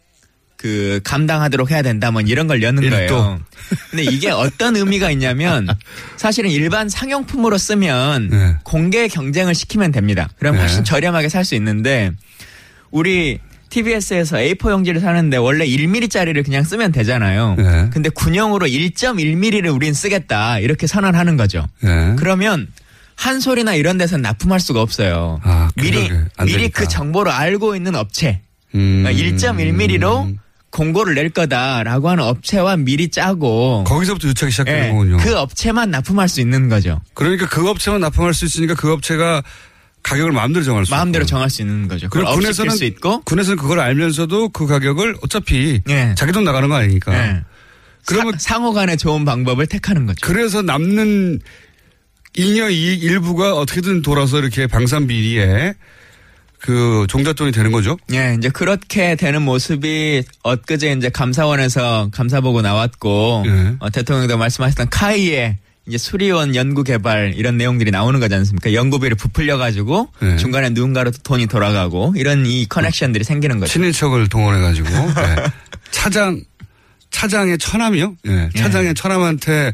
그 0.62 1.00
감당하도록 1.04 1.72
해야 1.72 1.82
된다 1.82 2.12
뭐 2.12 2.22
이런 2.22 2.46
걸 2.46 2.62
여는 2.62 2.88
거예요. 2.88 3.40
근데 3.90 4.04
이게 4.04 4.30
어떤 4.30 4.76
의미가 4.76 5.10
있냐면 5.12 5.68
사실은 6.18 6.52
일반 6.52 6.88
상용품으로 6.88 7.58
쓰면 7.58 8.30
네. 8.30 8.56
공개 8.64 9.08
경쟁을 9.08 9.56
시키면 9.56 9.92
됩니다. 9.92 10.30
그럼 10.38 10.58
훨씬 10.58 10.80
네. 10.80 10.84
저렴하게 10.84 11.30
살 11.30 11.42
수 11.46 11.56
있는데 11.56 12.12
우리 12.92 13.40
TBS에서 13.70 14.38
A4 14.38 14.70
용지를 14.70 15.02
사는데 15.02 15.38
원래 15.38 15.66
1mm짜리를 15.66 16.44
그냥 16.46 16.64
쓰면 16.64 16.92
되잖아요. 16.92 17.56
네. 17.58 17.90
근데 17.92 18.10
군용으로 18.10 18.68
1.1mm를 18.68 19.74
우린 19.74 19.94
쓰겠다. 19.96 20.60
이렇게 20.60 20.86
선언하는 20.86 21.38
거죠. 21.38 21.66
네. 21.82 22.14
그러면 22.20 22.68
한 23.16 23.40
소리나 23.40 23.74
이런 23.74 23.98
데서는 23.98 24.22
납품할 24.22 24.60
수가 24.60 24.82
없어요. 24.82 25.40
아, 25.44 25.70
미리 25.76 26.12
미리 26.46 26.70
그 26.70 26.88
정보를 26.88 27.32
알고 27.32 27.76
있는 27.76 27.96
업체. 27.96 28.42
음. 28.76 29.04
그러니까 29.04 29.38
1.1mm로 29.54 30.36
공고를 30.72 31.16
낼 31.16 31.30
거다라고 31.30 32.10
하는 32.10 32.24
업체와 32.24 32.78
미리 32.78 33.10
짜고 33.10 33.84
거기서부터 33.86 34.30
유착이 34.30 34.52
시작되는 34.52 34.82
네, 34.82 34.90
거군요. 34.90 35.18
그 35.18 35.38
업체만 35.38 35.92
납품할 35.92 36.30
수 36.30 36.40
있는 36.42 36.70
거죠. 36.70 37.02
그러니까 37.14 37.48
그 37.48 37.70
업체만 37.70 38.00
납품할 38.02 38.34
수 38.34 38.46
있으니까 38.46 38.76
그 38.76 38.92
업체가 38.92 39.44
가격을 40.04 40.32
마음대로 40.32 40.64
정할 40.66 40.86
수 40.86 40.92
마음대로 40.92 41.24
있고. 41.24 41.30
정할 41.30 41.50
수 41.50 41.62
있는 41.62 41.88
거죠. 41.88 42.10
그럼 42.10 42.34
군에서는 42.34 42.72
수 42.76 42.86
있고 42.86 43.22
군에서는 43.22 43.58
그걸 43.58 43.80
알면서도 43.80 44.50
그 44.50 44.66
가격을 44.66 45.18
어차피 45.22 45.82
네. 45.86 46.16
자기 46.16 46.32
돈 46.32 46.44
나가는 46.44 46.68
거 46.70 46.76
아니니까. 46.76 47.12
네. 47.12 47.42
그러면 48.06 48.34
사, 48.34 48.56
상호간에 48.56 48.96
좋은 48.96 49.26
방법을 49.26 49.68
택하는 49.68 50.06
거죠. 50.06 50.18
그래서 50.26 50.62
남는 50.62 51.40
잉여 52.36 52.70
이익 52.70 53.04
일부가 53.04 53.56
어떻게든 53.56 54.02
돌아서 54.02 54.40
이렇게 54.40 54.66
방산 54.66 55.06
비리에 55.06 55.74
그 56.62 57.06
종잣돈이 57.10 57.52
되는 57.52 57.72
거죠? 57.72 57.98
예, 58.14 58.36
이제 58.38 58.50
그렇게 58.50 59.16
되는 59.16 59.42
모습이 59.42 60.24
엊그제 60.44 60.92
이제 60.94 61.10
감사원에서 61.10 62.10
감사 62.12 62.40
보고 62.40 62.62
나왔고 62.62 63.44
예. 63.48 63.76
어, 63.80 63.90
대통령도 63.90 64.38
말씀하셨던 64.38 64.90
카이의 64.90 65.58
이제 65.88 65.98
수리원 65.98 66.56
연구 66.56 66.84
개발 66.84 67.34
이런 67.36 67.58
내용들이 67.58 67.90
나오는 67.90 68.20
거지 68.20 68.36
않습니까? 68.36 68.74
연구비를 68.74 69.18
부풀려 69.18 69.58
가지고 69.58 70.10
네. 70.22 70.38
중간에 70.38 70.70
누군가로 70.70 71.10
돈이 71.24 71.48
돌아가고 71.48 72.14
이런 72.16 72.46
이 72.46 72.68
커넥션들이 72.68 73.24
생기는 73.24 73.60
거죠. 73.60 73.74
친인척을 73.74 74.30
동원해 74.30 74.62
가지고 74.62 74.90
네. 74.90 75.36
차장 75.90 76.42
차장의 77.10 77.58
처남이요? 77.58 78.16
네. 78.24 78.50
차장의 78.56 78.94
처남한테 78.94 79.74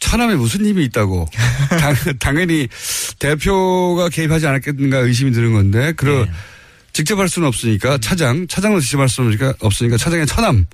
처남에 0.00 0.36
무슨 0.36 0.64
힘이 0.64 0.84
있다고 0.84 1.28
당, 2.20 2.40
연히 2.40 2.68
대표가 3.18 4.08
개입하지 4.08 4.46
않았겠는가 4.46 4.98
의심이 4.98 5.32
드는 5.32 5.52
건데 5.52 5.92
그러 5.92 6.26
직접 6.92 7.18
할 7.18 7.28
수는 7.28 7.48
없으니까 7.48 7.98
차장 7.98 8.46
차장으로 8.48 8.80
직접 8.80 9.00
할 9.00 9.08
수는 9.08 9.52
없으니까 9.60 9.96
차장의 9.96 10.26
처남 10.26 10.66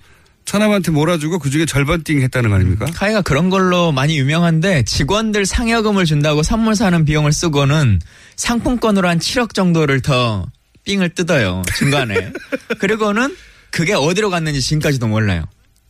처남한테 0.45 0.91
몰아주고 0.91 1.39
그중에 1.39 1.65
절반 1.67 2.05
띵 2.05 2.21
했다는 2.21 2.51
거 2.51 2.57
아닙니까? 2.57 2.87
카이가 2.95 3.23
그런 3.23 3.49
걸로 3.51 3.93
많이 3.93 4.19
유명한데 4.19 4.85
직원들 4.85 5.47
상여금을 5.47 6.05
준다고 6.05 6.43
선물 6.43 6.77
사는 6.77 7.05
비용을 7.05 7.33
쓰고는 7.33 8.01
상품권으로 8.37 9.09
한 9.09 9.19
7억 9.19 9.55
정도를 9.55 10.03
더 10.03 10.47
삥을 10.85 11.11
뜯어요. 11.11 11.63
중간에. 11.77 12.31
그리고는 12.79 13.35
그게 13.71 13.95
어디로 13.95 14.31
갔는지 14.31 14.61
지금까지도 14.61 15.07
몰라요. 15.07 15.45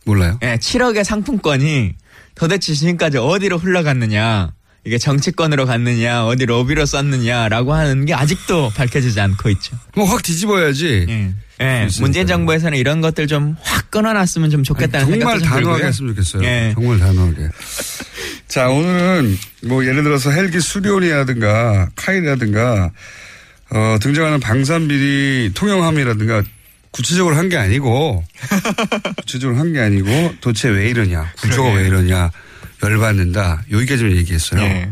몰라요? 0.05 0.39
예, 0.41 0.51
네, 0.51 0.57
7억의 0.57 1.03
상품권이 1.03 1.93
도대체 2.35 2.73
지금까지 2.73 3.17
어디로 3.17 3.57
흘러갔느냐. 3.57 4.51
이게 4.87 4.99
정치권으로 4.99 5.65
갔느냐, 5.65 6.25
어디 6.27 6.45
로비로 6.45 6.85
썼느냐라고 6.85 7.73
하는 7.73 8.05
게 8.05 8.13
아직도 8.13 8.71
밝혀지지 8.77 9.19
않고 9.19 9.49
있죠. 9.49 9.75
뭐 9.95 10.05
확 10.05 10.21
뒤집어야지. 10.21 11.05
예. 11.09 11.33
예. 11.61 11.87
문재인 12.01 12.27
정부에서는 12.27 12.77
이런 12.77 13.01
것들 13.01 13.25
좀 13.27 13.55
확 13.63 13.89
끊어놨으면 13.89 14.49
좀 14.51 14.61
좋겠다는 14.63 15.07
아니, 15.07 15.19
정말 15.19 15.39
단호하게 15.39 15.85
했으면 15.85 16.13
좋겠어요. 16.13 16.43
예. 16.43 16.71
정말 16.75 16.99
단호하게. 16.99 17.49
자, 18.47 18.67
오늘은 18.69 19.37
뭐 19.63 19.83
예를 19.85 20.03
들어서 20.03 20.29
헬기 20.31 20.59
수리온이라든가 20.59 21.89
카이라든가 21.95 22.91
어, 23.71 23.97
등장하는 23.99 24.39
방산비리 24.39 25.51
통영함이라든가 25.55 26.43
구체적으로 26.95 27.35
한 27.35 27.49
게 27.49 27.57
아니고 27.57 28.23
구체적으로 29.17 29.59
한 29.59 29.73
게 29.73 29.79
아니고 29.81 30.35
도대체 30.41 30.69
왜 30.69 30.89
이러냐 30.89 31.31
구조가 31.41 31.71
그러게. 31.71 31.81
왜 31.81 31.87
이러냐 31.87 32.31
열받는다 32.83 33.63
여기까지 33.71 34.05
얘기했어요. 34.05 34.61
네. 34.61 34.91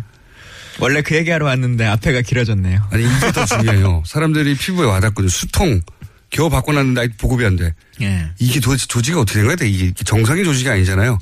원래 0.79 1.01
그 1.01 1.15
얘기하러 1.15 1.45
왔는데 1.45 1.85
앞에가 1.85 2.21
길어졌네요. 2.21 2.87
아니 2.91 3.03
이게 3.03 3.31
더 3.31 3.45
중요해요. 3.45 4.03
사람들이 4.07 4.55
피부에 4.55 4.85
와닿거든요. 4.87 5.29
수통 5.29 5.81
겨우 6.29 6.49
바꿔놨는데 6.49 7.01
아직 7.01 7.17
보급이 7.17 7.45
안 7.45 7.55
돼. 7.55 7.73
네. 7.99 8.27
이게 8.39 8.59
도대체 8.59 8.87
조직이 8.87 9.15
어떻게 9.17 9.39
된 9.39 9.45
거야? 9.55 9.55
이게 9.67 9.91
정상의 10.03 10.43
조직이 10.43 10.67
아니잖아요. 10.69 11.19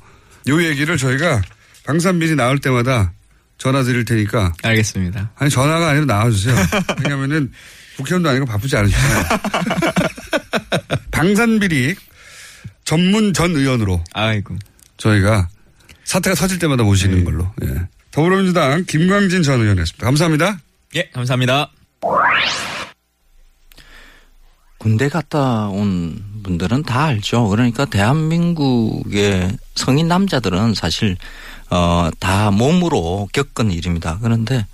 요 0.47 0.63
얘기를 0.63 0.97
저희가 0.97 1.41
방산비리 1.85 2.35
나올 2.35 2.59
때마다 2.59 3.11
전화 3.57 3.83
드릴 3.83 4.05
테니까. 4.05 4.53
알겠습니다. 4.63 5.31
아니 5.35 5.51
전화가 5.51 5.89
아니라 5.89 6.05
나와주세요. 6.05 6.55
왜냐면은 7.03 7.51
국회의원도 7.97 8.29
아니고 8.29 8.45
바쁘지 8.45 8.75
않으시잖아요. 8.77 9.23
방산비리 11.11 11.95
전문 12.83 13.33
전 13.33 13.51
의원으로. 13.55 14.03
아이고. 14.13 14.57
저희가 14.97 15.49
사태가 16.03 16.35
터질 16.35 16.59
때마다 16.59 16.83
모시는 16.83 17.19
네. 17.19 17.23
걸로. 17.23 17.51
예. 17.63 17.87
더불어민주당 18.11 18.83
김광진 18.85 19.43
전 19.43 19.61
의원이었습니다. 19.61 20.05
감사합니다. 20.05 20.59
예, 20.95 21.09
감사합니다. 21.13 21.71
군대 24.77 25.09
갔다 25.09 25.67
온 25.69 26.21
분들은 26.43 26.83
다 26.83 27.05
알죠. 27.05 27.47
그러니까 27.49 27.85
대한민국의 27.85 29.55
성인 29.75 30.07
남자들은 30.07 30.73
사실 30.73 31.17
어, 31.69 32.09
다 32.19 32.51
몸으로 32.51 33.29
겪은 33.31 33.71
일입니다. 33.71 34.17
그런데 34.21 34.57
어, 34.57 34.65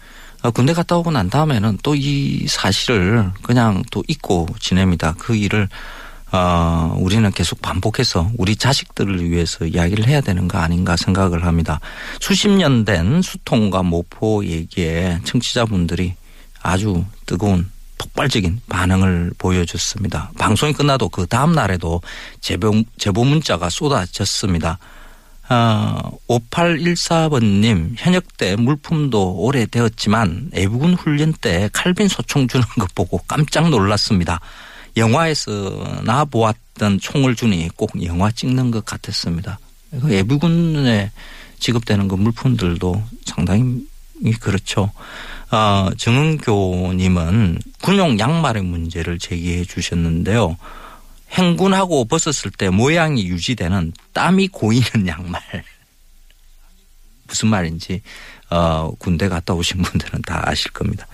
군대 0.53 0.73
갔다 0.73 0.95
오고 0.97 1.11
난 1.11 1.29
다음에는 1.29 1.79
또 1.83 1.95
이 1.95 2.45
사실을 2.47 3.31
그냥 3.41 3.83
또 3.91 4.03
잊고 4.07 4.47
지냅니다. 4.59 5.15
그 5.17 5.35
일을 5.35 5.67
어, 6.31 6.93
우리는 6.99 7.29
계속 7.31 7.61
반복해서 7.61 8.29
우리 8.37 8.55
자식들을 8.55 9.29
위해서 9.31 9.65
이야기를 9.65 10.07
해야 10.07 10.19
되는 10.21 10.47
거 10.47 10.57
아닌가 10.57 10.97
생각을 10.97 11.45
합니다. 11.45 11.79
수십 12.19 12.49
년 12.49 12.83
된 12.85 13.21
수통과 13.21 13.81
모포 13.81 14.45
얘기에 14.45 15.21
청취자분들이 15.23 16.15
아주 16.61 17.05
뜨거운 17.25 17.69
폭발적인 17.97 18.61
반응을 18.69 19.31
보여줬습니다. 19.37 20.31
방송이 20.37 20.73
끝나도 20.73 21.09
그 21.09 21.25
다음 21.25 21.53
날에도 21.53 22.01
제보, 22.41 22.83
제보 22.97 23.23
문자가 23.23 23.69
쏟아졌습니다. 23.69 24.77
어, 25.49 26.11
5814번님, 26.27 27.93
현역 27.97 28.37
때 28.37 28.55
물품도 28.55 29.37
오래되었지만 29.37 30.51
애부군 30.53 30.95
훈련 30.95 31.33
때 31.33 31.69
칼빈 31.71 32.07
소총 32.09 32.47
주는 32.47 32.65
것 32.77 32.93
보고 32.93 33.19
깜짝 33.27 33.69
놀랐습니다. 33.69 34.39
영화에서 34.97 36.01
나 36.03 36.25
보았던 36.25 36.99
총을 36.99 37.35
주니 37.35 37.69
꼭 37.75 37.91
영화 38.03 38.31
찍는 38.31 38.71
것 38.71 38.83
같았습니다. 38.83 39.59
애부군에 39.93 41.11
지급되는 41.59 42.07
그 42.07 42.15
물품들도 42.15 43.01
상당히 43.25 43.85
그렇죠. 44.41 44.91
어, 45.51 45.89
정은교님은 45.97 47.59
군용 47.81 48.19
양말의 48.19 48.63
문제를 48.63 49.19
제기해 49.19 49.63
주셨는데요. 49.63 50.57
행군하고 51.31 52.05
벗었을 52.05 52.51
때 52.51 52.69
모양이 52.69 53.27
유지되는 53.27 53.93
땀이 54.13 54.49
고이는 54.49 55.05
양말. 55.07 55.41
무슨 57.27 57.49
말인지 57.49 58.01
어, 58.49 58.91
군대 58.97 59.27
갔다 59.27 59.53
오신 59.53 59.81
분들은 59.81 60.21
다 60.21 60.41
아실 60.45 60.71
겁니다. 60.71 61.05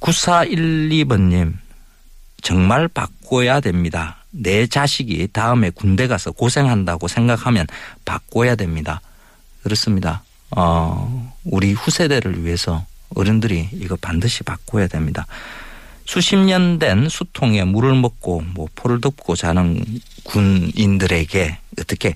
9412번님 0.00 1.54
정말 2.42 2.88
바꿔야 2.88 3.60
됩니다. 3.60 4.16
내 4.30 4.66
자식이 4.66 5.28
다음에 5.32 5.70
군대 5.70 6.06
가서 6.06 6.32
고생한다고 6.32 7.06
생각하면 7.06 7.66
바꿔야 8.04 8.54
됩니다. 8.54 9.00
그렇습니다. 9.62 10.22
어, 10.50 11.32
우리 11.44 11.72
후세대를 11.72 12.44
위해서 12.44 12.84
어른들이 13.14 13.68
이거 13.72 13.96
반드시 13.96 14.42
바꿔야 14.42 14.86
됩니다. 14.86 15.26
수십 16.12 16.36
년 16.36 16.78
된 16.78 17.08
수통에 17.08 17.64
물을 17.64 17.94
먹고 17.94 18.42
뭐 18.42 18.68
포를 18.74 19.00
덮고 19.00 19.34
자는 19.34 19.82
군인들에게 20.24 21.56
어떻게 21.80 22.12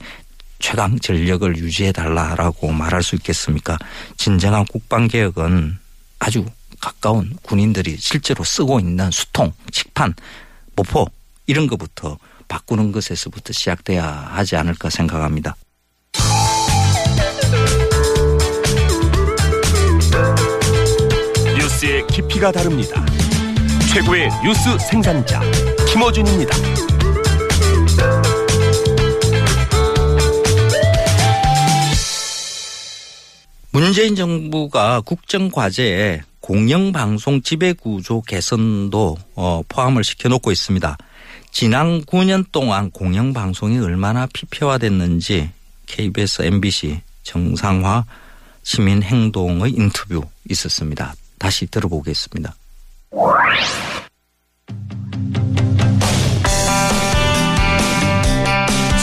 최강 0.59 0.99
전력을 0.99 1.57
유지해 1.57 1.93
달라라고 1.93 2.73
말할 2.73 3.03
수 3.03 3.15
있겠습니까? 3.15 3.79
진정한 4.19 4.67
국방 4.67 5.09
개혁은 5.09 5.79
아주 6.19 6.45
가까운 6.79 7.35
군인들이 7.41 7.97
실제로 7.99 8.45
쓰고 8.45 8.81
있는 8.81 9.11
수통, 9.11 9.55
칙판, 9.73 10.13
모포 10.75 11.07
이런 11.47 11.67
것부터 11.67 12.19
바꾸는 12.49 12.93
것에서부터 12.93 13.55
시작돼야 13.55 14.05
하지 14.05 14.57
않을까 14.57 14.91
생각합니다. 14.91 15.57
뉴스의 21.57 22.07
깊이가 22.09 22.53
다릅니다. 22.53 23.03
최고의 23.97 24.29
뉴스 24.45 24.79
생산자 24.91 25.41
김어준입니다. 25.89 26.55
문재인 33.71 34.15
정부가 34.15 35.01
국정 35.01 35.51
과제에 35.51 36.21
공영방송 36.41 37.41
지배구조 37.41 38.21
개선도 38.21 39.17
어, 39.35 39.63
포함을 39.67 40.05
시켜놓고 40.05 40.53
있습니다. 40.53 40.99
지난 41.51 42.03
9년 42.03 42.45
동안 42.53 42.91
공영방송이 42.91 43.79
얼마나 43.79 44.27
피폐화됐는지 44.27 45.49
KBS, 45.87 46.43
MBC 46.43 47.01
정상화 47.23 48.05
시민 48.63 49.03
행동의 49.03 49.73
인터뷰 49.73 50.23
있었습니다. 50.51 51.15
다시 51.39 51.67
들어보겠습니다. 51.67 52.55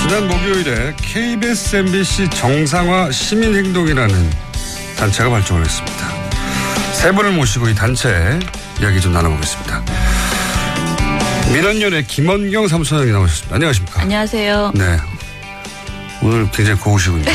지난 0.01 0.27
목요일에 0.27 0.93
KBS, 0.97 1.77
MBC 1.77 2.29
정상화 2.29 3.09
시민행동이라는 3.11 4.29
단체가 4.99 5.31
발족을 5.31 5.65
했습니다. 5.65 5.97
세 6.93 7.11
분을 7.11 7.31
모시고 7.31 7.69
이 7.69 7.73
단체 7.73 8.37
이야기 8.79 9.01
좀 9.01 9.13
나눠보겠습니다. 9.13 9.81
민원연의 11.51 12.05
김원경 12.05 12.67
사무처장이 12.67 13.11
나오셨습니다. 13.11 13.55
안녕하십니까? 13.55 14.01
안녕하세요. 14.01 14.73
네. 14.75 14.97
오늘 16.21 16.47
굉장히 16.51 16.79
고우시군요. 16.79 17.25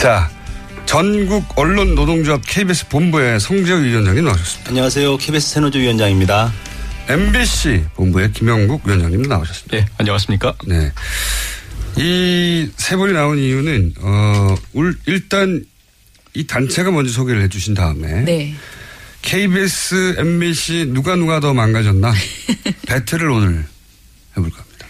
자, 0.00 0.30
전국 0.86 1.44
언론 1.58 1.94
노동조합 1.94 2.42
KBS 2.46 2.88
본부의 2.88 3.40
성재우 3.40 3.82
위원장님 3.82 4.24
나오셨습니다. 4.24 4.70
안녕하세요. 4.70 5.16
KBS 5.18 5.48
새노조 5.54 5.78
위원장입니다. 5.78 6.52
MBC 7.08 7.84
본부의 7.94 8.32
김영국 8.32 8.86
위원장님 8.86 9.22
나오셨습니다. 9.22 9.76
네, 9.76 9.86
안녕하십니까? 9.98 10.54
네. 10.66 10.92
이 11.98 12.68
세 12.76 12.94
분이 12.96 13.12
나온 13.14 13.38
이유는, 13.38 13.94
어, 14.00 14.54
일단 15.06 15.64
이 16.34 16.46
단체가 16.46 16.90
먼저 16.90 17.10
소개를 17.10 17.42
해 17.42 17.48
주신 17.48 17.74
다음에. 17.74 18.22
네. 18.22 18.54
KBS, 19.22 20.16
MBC 20.18 20.90
누가 20.92 21.16
누가 21.16 21.40
더 21.40 21.52
망가졌나? 21.54 22.12
배틀을 22.86 23.28
오늘 23.30 23.64
해볼까 24.36 24.58
합니다. 24.58 24.86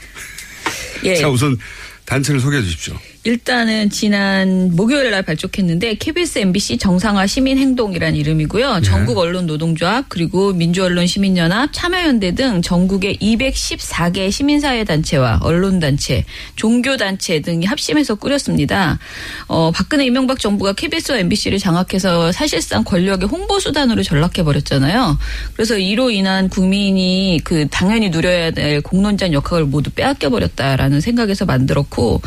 예. 1.05 1.17
자, 1.17 1.29
우선 1.29 1.57
단체를 2.05 2.41
소개해 2.41 2.63
주십시오. 2.63 2.99
일단은 3.27 3.91
지난 3.91 4.71
목요일 4.77 5.11
날 5.11 5.23
발족했는데 5.23 5.95
KBS 5.95 6.39
MBC 6.39 6.79
정상화 6.79 7.27
시민행동이란 7.27 8.15
이름이고요. 8.15 8.75
네. 8.75 8.81
전국 8.83 9.19
언론 9.19 9.47
노동조합 9.47 10.09
그리고 10.09 10.53
민주언론 10.53 11.09
시민연합 11.09 11.71
참여연대 11.73 12.37
등 12.37 12.63
전국의 12.63 13.17
214개 13.17 14.31
시민사회 14.31 14.85
단체와 14.85 15.41
언론 15.43 15.81
단체, 15.81 16.25
종교 16.55 16.97
단체 16.97 17.41
등이 17.41 17.67
합심해서 17.67 18.15
꾸렸습니다. 18.15 19.01
어, 19.49 19.73
박근혜 19.73 20.07
이명박 20.07 20.39
정부가 20.39 20.75
KBS와 20.75 21.19
MBC를 21.19 21.59
장악해서 21.59 22.31
사실상 22.31 22.85
권력의 22.85 23.29
홍보 23.29 23.59
수단으로 23.59 24.05
전락해 24.05 24.45
버렸잖아요. 24.45 25.19
그래서 25.55 25.77
이로 25.77 26.13
인한 26.13 26.49
국민이 26.49 27.41
그 27.43 27.67
당연히 27.73 28.09
누려야 28.11 28.53
될 28.53 28.83
공론장 28.83 29.33
역학을 29.33 29.65
모두 29.65 29.91
빼앗겨 29.91 30.31
버렸다라는 30.31 31.01
생각에서 31.01 31.45
만들었고 31.45 32.21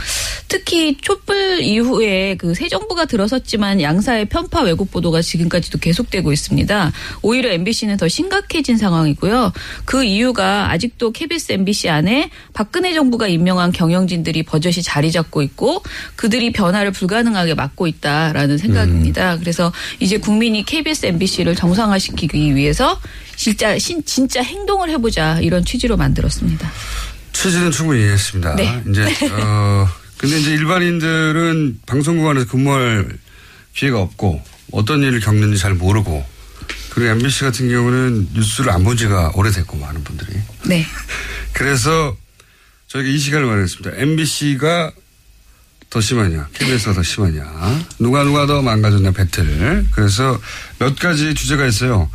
특히 0.50 0.89
촛불 0.98 1.62
이후에 1.62 2.36
그 2.36 2.54
새 2.60 2.68
정부가 2.68 3.06
들어섰지만 3.06 3.80
양사의 3.80 4.26
편파 4.26 4.64
왜곡 4.64 4.92
보도가 4.92 5.22
지금까지도 5.22 5.78
계속되고 5.78 6.34
있습니다. 6.34 6.92
오히려 7.22 7.52
MBC는 7.52 7.96
더 7.96 8.10
심각해진 8.10 8.78
상황이고요. 8.78 9.54
그 9.86 10.04
이유가 10.04 10.70
아직도 10.72 11.12
KBS, 11.14 11.54
MBC 11.54 11.88
안에 11.88 12.32
박근혜 12.54 12.94
정부가 12.94 13.30
임명한 13.30 13.72
경영진들이 13.72 14.44
버젓이 14.44 14.84
자리 14.84 15.10
잡고 15.10 15.42
있고 15.44 15.84
그들이 16.18 16.52
변화를 16.52 16.92
불가능하게 16.92 17.54
막고 17.54 17.88
있다라는 17.88 18.58
생각입니다. 18.58 19.36
음. 19.36 19.40
그래서 19.40 19.72
이제 20.02 20.18
국민이 20.18 20.66
KBS, 20.66 21.06
MBC를 21.06 21.56
정상화시키기 21.56 22.56
위해서 22.56 23.00
진짜 23.38 23.78
진짜 23.78 24.42
행동을 24.44 24.90
해보자 24.90 25.40
이런 25.40 25.64
취지로 25.64 25.96
만들었습니다. 25.96 26.70
취지는 27.32 27.72
충분히 27.72 28.02
이해했습니다. 28.02 28.56
네. 28.56 28.84
이제 28.90 29.04
어, 29.32 29.88
근데 30.20 30.38
이제 30.40 30.52
일반인들은 30.52 31.80
방송국 31.86 32.28
안에서 32.30 32.46
근무할 32.48 33.08
기회가 33.74 34.00
없고 34.02 34.44
어떤 34.72 35.02
일을 35.02 35.20
겪는지 35.22 35.58
잘 35.58 35.74
모르고 35.74 36.26
그리고 36.92 37.12
MBC 37.12 37.42
같은 37.46 37.70
경우는 37.70 38.30
뉴스를 38.34 38.72
안 38.72 38.84
본 38.84 38.98
지가 38.98 39.32
오래됐고 39.36 39.78
많은 39.78 40.04
분들이. 40.04 40.34
네. 40.66 40.86
그래서 41.54 42.16
저희가 42.88 43.10
이 43.10 43.18
시간을 43.18 43.46
마련했습니다. 43.48 43.92
MBC가 43.96 44.92
더 45.90 46.02
심하냐, 46.02 46.50
KBS가 46.54 46.94
더 46.94 47.02
심하냐, 47.02 47.44
누가 48.00 48.24
누가 48.24 48.46
더 48.46 48.62
망가졌냐 48.62 49.12
배틀. 49.12 49.88
그래서 49.92 50.40
몇 50.80 50.96
가지 51.00 51.34
주제가 51.34 51.66
있어요. 51.66 52.10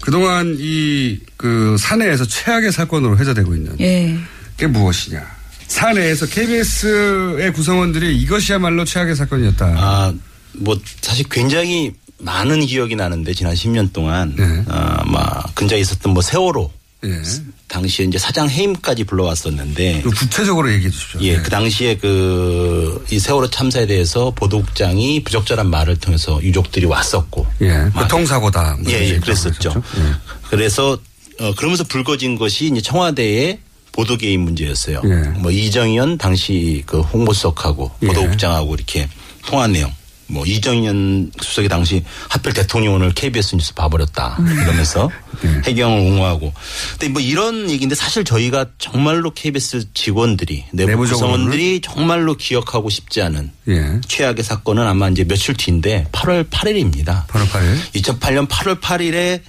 그동안 0.00 0.56
이 0.58 1.18
그 1.36 1.76
사내에서 1.78 2.26
최악의 2.26 2.70
사건으로 2.70 3.16
회자되고 3.16 3.54
있는 3.54 3.80
예. 3.80 4.18
게 4.58 4.66
무엇이냐. 4.66 5.39
사내에서 5.70 6.26
KBS의 6.26 7.52
구성원들이 7.52 8.16
이것이야말로 8.22 8.84
최악의 8.84 9.14
사건이었다. 9.14 9.66
아, 9.78 10.12
뭐 10.54 10.78
사실 11.00 11.24
굉장히 11.30 11.92
많은 12.18 12.66
기억이 12.66 12.96
나는데 12.96 13.32
지난 13.34 13.54
10년 13.54 13.92
동안 13.92 14.34
네. 14.36 14.64
아마 14.68 15.42
근처에 15.54 15.78
있었던 15.78 16.12
뭐 16.12 16.22
세월호 16.22 16.70
예. 17.04 17.22
당시에 17.68 18.04
이제 18.04 18.18
사장 18.18 18.50
해임까지 18.50 19.04
불러왔었는데 19.04 20.02
구체적으로 20.02 20.70
얘기해 20.72 20.90
주십시오. 20.90 21.20
예, 21.22 21.36
네. 21.36 21.42
그 21.42 21.48
당시에 21.48 21.96
그 21.96 22.70
이 23.10 23.18
세월호 23.18 23.50
참사에 23.50 23.86
대해서 23.86 24.30
보도국장이 24.32 25.22
부적절한 25.24 25.68
말을 25.68 25.96
통해서 25.98 26.40
유족들이 26.42 26.86
왔었고, 26.86 27.46
예, 27.62 27.90
교통사고다. 27.94 28.78
뭐 28.82 28.92
예, 28.92 29.08
예, 29.08 29.18
그랬었죠. 29.18 29.72
예. 29.96 30.02
그래서 30.48 30.98
어, 31.40 31.54
그러면서 31.54 31.84
불거진 31.84 32.36
것이 32.36 32.66
이제 32.66 32.80
청와대에 32.80 33.58
보도 33.92 34.16
개입 34.16 34.40
문제였어요. 34.40 35.02
예. 35.04 35.28
뭐 35.38 35.50
이정현 35.50 36.18
당시 36.18 36.82
그 36.86 37.00
홍보수석하고 37.00 37.90
예. 38.02 38.06
보도국장하고 38.06 38.74
이렇게 38.74 39.08
통한 39.46 39.72
내용. 39.72 39.92
뭐 40.30 40.46
이정현 40.46 41.32
수석이 41.40 41.68
당시 41.68 42.04
하필 42.28 42.52
대통령을 42.52 43.12
KBS 43.14 43.56
뉴스 43.56 43.74
봐버렸다 43.74 44.38
이러면서 44.62 45.10
네. 45.42 45.60
해경을 45.66 45.98
옹호하고. 45.98 46.52
근데 46.92 47.08
뭐 47.08 47.20
이런 47.20 47.68
얘기인데 47.68 47.96
사실 47.96 48.24
저희가 48.24 48.66
정말로 48.78 49.32
KBS 49.34 49.92
직원들이 49.92 50.66
내부 50.72 50.98
구성원들이 50.98 51.80
정말로 51.80 52.36
기억하고 52.36 52.90
싶지 52.90 53.22
않은 53.22 53.50
예. 53.70 54.00
최악의 54.06 54.44
사건은 54.44 54.86
아마 54.86 55.08
이제 55.08 55.24
며칠 55.24 55.56
뒤인데 55.56 56.06
8월 56.12 56.48
8일입니다. 56.48 57.26
8월 57.26 57.48
8일. 57.48 57.76
2008년 57.94 58.48
8월 58.48 58.80
8일에 58.80 59.40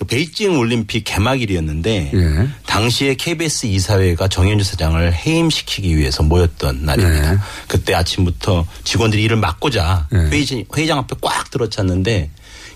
그 0.00 0.06
베이징 0.06 0.58
올림픽 0.58 1.04
개막일이었는데 1.04 2.10
예. 2.14 2.48
당시에 2.64 3.14
KBS 3.14 3.66
이사회가 3.66 4.28
정현주 4.28 4.64
사장을 4.64 5.12
해임시키기 5.12 5.94
위해서 5.94 6.22
모였던 6.22 6.86
날입니다. 6.86 7.34
예. 7.34 7.38
그때 7.68 7.92
아침부터 7.94 8.66
직원들이 8.82 9.22
일을 9.24 9.36
막고자 9.36 10.08
예. 10.14 10.16
회의장, 10.16 10.64
회의장 10.74 10.98
앞에 11.00 11.16
꽉 11.20 11.50
들어찼는데 11.50 12.30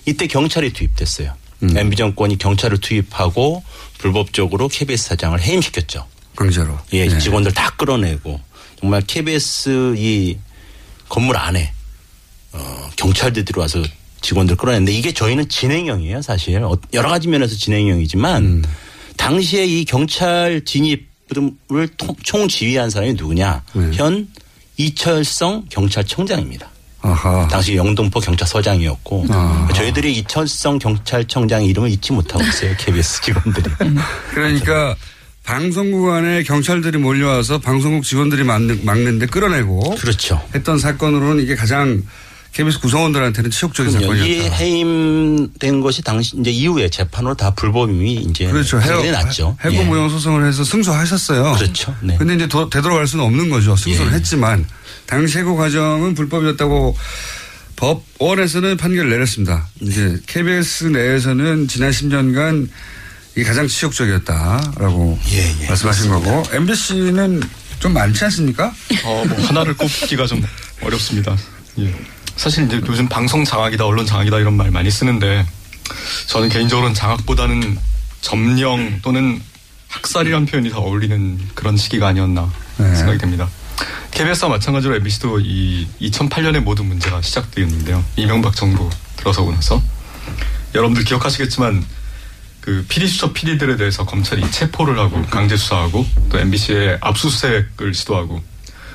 이때 0.04 0.26
경찰이 0.26 0.74
투입됐어요. 0.74 1.32
음. 1.62 1.74
MB 1.74 1.96
정권이 1.96 2.36
경찰을 2.36 2.78
투입하고 2.78 3.64
불법적으로 3.96 4.68
KBS 4.68 5.08
사장을 5.08 5.40
해임시켰죠. 5.40 6.06
강제로. 6.36 6.78
예, 6.92 7.06
예, 7.06 7.18
직원들 7.18 7.54
다 7.54 7.70
끌어내고 7.78 8.38
정말 8.78 9.00
KBS 9.06 9.94
이 9.96 10.36
건물 11.08 11.38
안에 11.38 11.72
어, 12.52 12.90
경찰들이 12.96 13.46
들어와서 13.46 13.82
직원들 14.24 14.56
끌어냈는데 14.56 14.92
이게 14.92 15.12
저희는 15.12 15.48
진행형이에요 15.48 16.22
사실 16.22 16.56
어, 16.64 16.76
여러 16.94 17.10
가지 17.10 17.28
면에서 17.28 17.54
진행형이지만 17.54 18.42
음. 18.42 18.64
당시에 19.16 19.64
이 19.66 19.84
경찰 19.84 20.64
진입을 20.64 21.88
총 22.22 22.48
지휘한 22.48 22.90
사람이 22.90 23.14
누구냐 23.14 23.62
네. 23.74 23.90
현 23.92 24.26
이철성 24.76 25.66
경찰청장입니다. 25.68 26.68
아하. 27.02 27.46
당시 27.48 27.76
영동포 27.76 28.18
경찰서장이었고 28.18 29.26
아하. 29.30 29.72
저희들이 29.72 30.14
이철성 30.14 30.78
경찰청장 30.78 31.62
이름을 31.64 31.90
잊지 31.90 32.12
못하고 32.12 32.42
있어요 32.42 32.74
KBS 32.80 33.20
직원들이. 33.22 33.70
그러니까 34.30 34.96
방송국 35.44 36.10
안에 36.10 36.42
경찰들이 36.44 36.96
몰려와서 36.98 37.58
방송국 37.58 38.04
직원들이 38.04 38.42
막는, 38.44 38.84
막는데 38.84 39.26
끌어내고 39.26 39.96
그렇죠. 39.96 40.42
했던 40.54 40.78
사건으로는 40.78 41.42
이게 41.42 41.54
가장 41.54 42.02
KBS 42.54 42.78
구성원들한테는 42.78 43.50
치욕적인 43.50 43.92
사건이었다. 43.92 44.24
이 44.24 44.40
해임된 44.48 45.80
것이 45.80 46.02
당시 46.02 46.36
이제 46.38 46.50
이후에 46.52 46.88
재판으로 46.88 47.34
다 47.34 47.50
불법임이 47.50 48.14
이제 48.14 48.46
그렇죠. 48.46 48.80
해고 48.80 49.10
났죠. 49.10 49.56
해고 49.64 49.74
예. 49.74 49.84
무용 49.84 50.08
소송을 50.08 50.46
해서 50.46 50.62
승소하셨어요. 50.62 51.54
그렇죠. 51.54 51.96
네. 52.00 52.16
근데 52.16 52.36
이제 52.36 52.46
도, 52.46 52.70
되돌아갈 52.70 53.08
수는 53.08 53.24
없는 53.24 53.50
거죠. 53.50 53.74
승소를 53.74 54.12
예. 54.12 54.16
했지만 54.16 54.64
당시 55.06 55.38
해고 55.38 55.56
과정은 55.56 56.14
불법이었다고 56.14 56.96
법원에서는 57.74 58.76
판결을 58.76 59.10
내렸습니다. 59.10 59.66
이제 59.80 60.16
KBS 60.28 60.84
내에서는 60.84 61.66
지난 61.66 61.90
10년간 61.90 62.68
이게 63.34 63.42
가장 63.42 63.66
치욕적이었다라고 63.66 65.18
예, 65.32 65.56
예. 65.60 65.66
말씀하신 65.66 66.08
거고 66.08 66.44
MBC는 66.52 67.42
좀 67.80 67.92
많지 67.94 68.22
않습니까? 68.26 68.72
어, 69.04 69.24
뭐 69.28 69.44
하나를 69.44 69.76
꼽기가 69.76 70.24
좀 70.26 70.40
어렵습니다. 70.80 71.36
예. 71.80 71.92
사실 72.36 72.66
이제 72.66 72.80
요즘 72.86 73.08
방송 73.08 73.44
장악이다, 73.44 73.84
언론 73.86 74.06
장악이다 74.06 74.38
이런 74.38 74.54
말 74.54 74.70
많이 74.70 74.90
쓰는데 74.90 75.46
저는 76.26 76.48
개인적으로는 76.48 76.94
장악보다는 76.94 77.78
점령 78.20 79.00
또는 79.02 79.40
학살이란 79.88 80.46
표현이 80.46 80.70
더 80.70 80.80
어울리는 80.80 81.38
그런 81.54 81.76
시기가 81.76 82.08
아니었나 82.08 82.50
네. 82.78 82.94
생각이 82.94 83.18
됩니다. 83.18 83.48
KBS와 84.10 84.50
마찬가지로 84.50 84.96
MBC도 84.96 85.40
이 85.40 85.86
2008년에 86.00 86.60
모든 86.60 86.86
문제가 86.86 87.20
시작되었는데요. 87.20 88.04
이명박 88.16 88.54
정부 88.54 88.88
들어서고 89.16 89.52
나서 89.52 89.82
여러분들 90.74 91.04
기억하시겠지만 91.04 91.84
그 92.60 92.84
PD 92.88 93.06
수첩 93.06 93.34
PD들에 93.34 93.76
대해서 93.76 94.04
검찰이 94.06 94.50
체포를 94.50 94.98
하고 94.98 95.22
강제 95.26 95.56
수사하고 95.56 96.06
또 96.30 96.38
MBC에 96.38 96.98
압수수색을 97.00 97.92
시도하고 97.92 98.42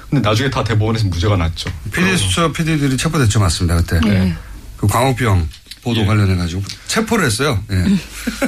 근데 0.10 0.28
나중에 0.28 0.50
다 0.50 0.64
대법원에서 0.64 1.08
무죄가 1.08 1.38
났죠. 1.38 1.70
PD 1.94 2.18
수첩 2.18 2.54
PD들이 2.54 2.98
체포됐죠, 2.98 3.40
맞습니다. 3.40 3.78
그때 3.78 4.00
네. 4.02 4.36
그 4.78 4.88
광우병 4.88 5.48
보도 5.84 6.02
예. 6.02 6.06
관련해 6.06 6.36
가지고 6.36 6.64
체포를 6.88 7.26
했어요. 7.26 7.62
예. 7.72 7.84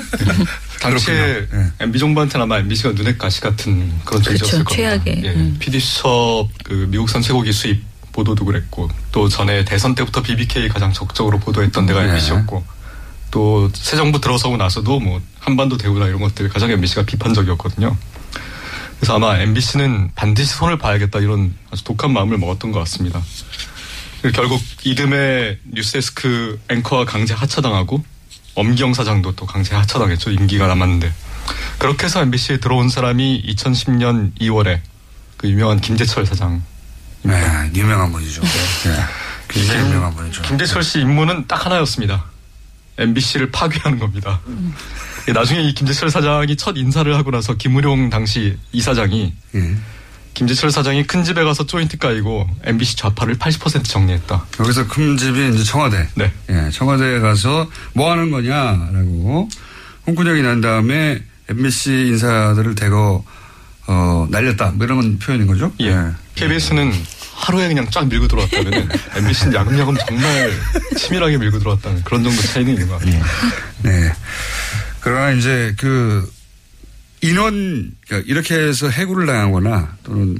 당시에 0.81 1.47
예. 1.53 1.71
MB 1.79 1.99
정부한테는 1.99 2.43
아마 2.43 2.57
MBC가 2.59 2.91
눈엣 2.93 3.17
가시 3.17 3.41
같은 3.41 3.91
그런 4.03 4.21
존재였을 4.23 4.63
겁니다. 4.63 4.75
최악의. 4.75 5.21
예. 5.23 5.29
음. 5.35 5.55
PD 5.59 5.79
수첩 5.79 6.49
그 6.63 6.87
미국산 6.89 7.21
쇠고기 7.21 7.51
수입 7.53 7.83
보도도 8.11 8.43
그랬고 8.45 8.89
또 9.11 9.29
전에 9.29 9.63
대선 9.63 9.95
때부터 9.95 10.21
BBK 10.21 10.67
가장 10.69 10.91
적극적으로 10.91 11.39
보도했던 11.39 11.85
데가 11.85 12.03
MBC였고 12.05 12.65
또 13.31 13.69
새 13.73 13.95
정부 13.95 14.19
들어서고 14.19 14.57
나서도 14.57 14.99
뭐 14.99 15.21
한반도 15.39 15.77
대우나 15.77 16.07
이런 16.07 16.19
것들 16.19 16.49
가장 16.49 16.69
MBC가 16.71 17.03
비판적이었거든요. 17.03 17.95
그래서 19.01 19.15
아마 19.15 19.35
MBC는 19.39 20.11
반드시 20.13 20.53
손을 20.53 20.77
봐야겠다 20.77 21.17
이런 21.19 21.55
아주 21.71 21.83
독한 21.83 22.13
마음을 22.13 22.37
먹었던 22.37 22.71
것 22.71 22.77
같습니다. 22.81 23.19
결국 24.35 24.61
이듬해 24.83 25.57
뉴스데스크 25.73 26.61
앵커와 26.69 27.05
강제 27.05 27.33
하차당하고 27.33 28.05
엄기영 28.53 28.93
사장도 28.93 29.35
또 29.35 29.47
강제 29.47 29.73
하차당했죠. 29.73 30.29
임기가 30.29 30.67
남았는데. 30.67 31.11
그렇게 31.79 32.05
해서 32.05 32.21
MBC에 32.21 32.57
들어온 32.59 32.89
사람이 32.89 33.43
2010년 33.47 34.37
2월에 34.39 34.81
그 35.37 35.49
유명한 35.49 35.81
김재철 35.81 36.27
사장. 36.27 36.61
네, 37.23 37.33
유명한 37.73 38.11
분이죠. 38.11 38.41
네. 38.43 38.95
굉장히 39.47 39.89
유명한 39.89 40.15
분이죠. 40.15 40.43
김재철 40.43 40.83
씨 40.83 40.99
임무는 40.99 41.47
딱 41.47 41.65
하나였습니다. 41.65 42.23
MBC를 42.99 43.49
파괴하는 43.49 43.97
겁니다. 43.97 44.41
음. 44.45 44.75
나중에 45.27 45.61
이 45.61 45.73
김재철 45.73 46.09
사장이 46.09 46.55
첫 46.55 46.77
인사를 46.77 47.13
하고 47.15 47.31
나서 47.31 47.53
김우룡 47.55 48.09
당시 48.09 48.57
이사장이 48.71 49.33
예. 49.55 49.75
김재철 50.33 50.71
사장이 50.71 51.05
큰 51.07 51.23
집에 51.23 51.43
가서 51.43 51.65
조인트 51.65 51.97
까이고 51.97 52.47
MBC 52.63 52.95
좌파를 52.95 53.37
80% 53.37 53.83
정리했다. 53.83 54.45
여기서 54.61 54.87
큰 54.87 55.17
집이 55.17 55.49
이제 55.49 55.63
청와대. 55.63 56.07
네. 56.15 56.31
예, 56.49 56.69
청와대에 56.71 57.19
가서 57.19 57.69
뭐 57.93 58.11
하는 58.11 58.31
거냐라고 58.31 59.49
홍군형이 60.07 60.41
난 60.41 60.61
다음에 60.61 61.21
MBC 61.49 61.91
인사들을 61.91 62.75
대거 62.75 63.23
어, 63.87 64.27
날렸다. 64.29 64.71
뭐 64.71 64.85
이런 64.85 65.19
표현인 65.19 65.47
거죠? 65.47 65.71
예. 65.81 65.87
예. 65.87 65.95
KBS는 66.35 66.93
하루에 67.33 67.67
그냥 67.67 67.89
쫙 67.89 68.07
밀고 68.07 68.27
들어왔다면 68.27 68.89
MBC는 69.17 69.53
야금야금 69.53 69.95
정말 70.07 70.51
치밀하게 70.97 71.37
밀고 71.37 71.59
들어왔다는 71.59 72.03
그런 72.03 72.23
정도 72.23 72.41
차이는 72.41 72.73
있는 72.73 72.87
것 72.87 72.99
같아요. 72.99 73.21
네. 73.83 74.13
그러나 75.01 75.31
이제 75.31 75.73
그 75.77 76.31
인원 77.21 77.93
그러니까 78.07 78.29
이렇게 78.31 78.55
해서 78.55 78.89
해고를 78.89 79.25
당하거나 79.25 79.97
또는 80.03 80.37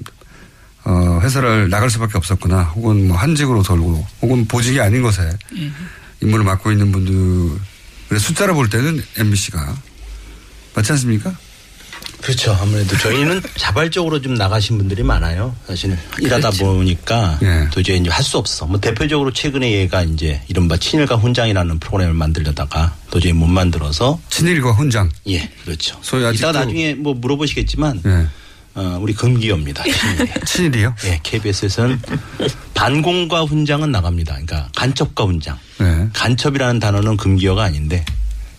어, 0.84 1.20
회사를 1.22 1.70
나갈 1.70 1.90
수밖에 1.90 2.18
없었거나 2.18 2.64
혹은 2.64 3.08
뭐 3.08 3.18
한직으로 3.18 3.62
돌고 3.62 4.06
혹은 4.22 4.48
보직이 4.48 4.80
아닌 4.80 5.02
것에 5.04 5.38
임무를 6.22 6.44
맡고 6.46 6.72
있는 6.72 6.92
분들의 6.92 8.20
숫자를 8.20 8.54
볼 8.54 8.70
때는 8.70 9.04
MBC가 9.18 9.76
맞지 10.76 10.92
않습니까? 10.94 11.36
그렇죠. 12.22 12.52
아무래도 12.62 12.98
저희는 12.98 13.42
자발적으로 13.58 14.22
좀 14.22 14.36
나가신 14.36 14.78
분들이 14.78 15.04
많아요. 15.04 15.56
사실 15.68 15.98
일하다 16.20 16.52
그렇죠. 16.52 16.66
보니까 16.66 17.38
네. 17.42 17.68
도저히 17.72 17.98
이제 17.98 18.10
할 18.10 18.24
수 18.24 18.38
없어. 18.38 18.66
뭐 18.68 18.80
대표적으로 18.80 19.34
최근에 19.34 19.72
얘가 19.72 20.04
이제 20.04 20.42
이른바 20.48 20.78
친일과 20.78 21.16
훈장이라는 21.16 21.80
프로그램을 21.80 22.14
만들려다가 22.14 22.96
도저히 23.10 23.34
못 23.34 23.48
만들어서 23.48 24.20
친일과 24.30 24.72
훈장. 24.74 25.10
예, 25.28 25.50
그렇죠. 25.66 25.98
소위 26.02 26.24
아직 26.26 26.38
이따 26.40 26.52
나중에 26.52 26.94
뭐 26.94 27.14
물어보시겠지만 27.16 28.02
네. 28.04 28.28
어, 28.76 28.98
우리 29.02 29.14
금기어입니다. 29.14 29.84
친일. 30.46 30.76
이요 30.80 30.96
예, 31.06 31.20
KBS에서는 31.24 32.00
반공과 32.74 33.44
훈장은 33.44 33.92
나갑니다. 33.92 34.34
그러니까 34.34 34.70
간첩과 34.76 35.26
훈장. 35.26 35.58
네. 35.80 36.08
간첩이라는 36.14 36.80
단어는 36.80 37.18
금기어가 37.18 37.64
아닌데 37.64 38.06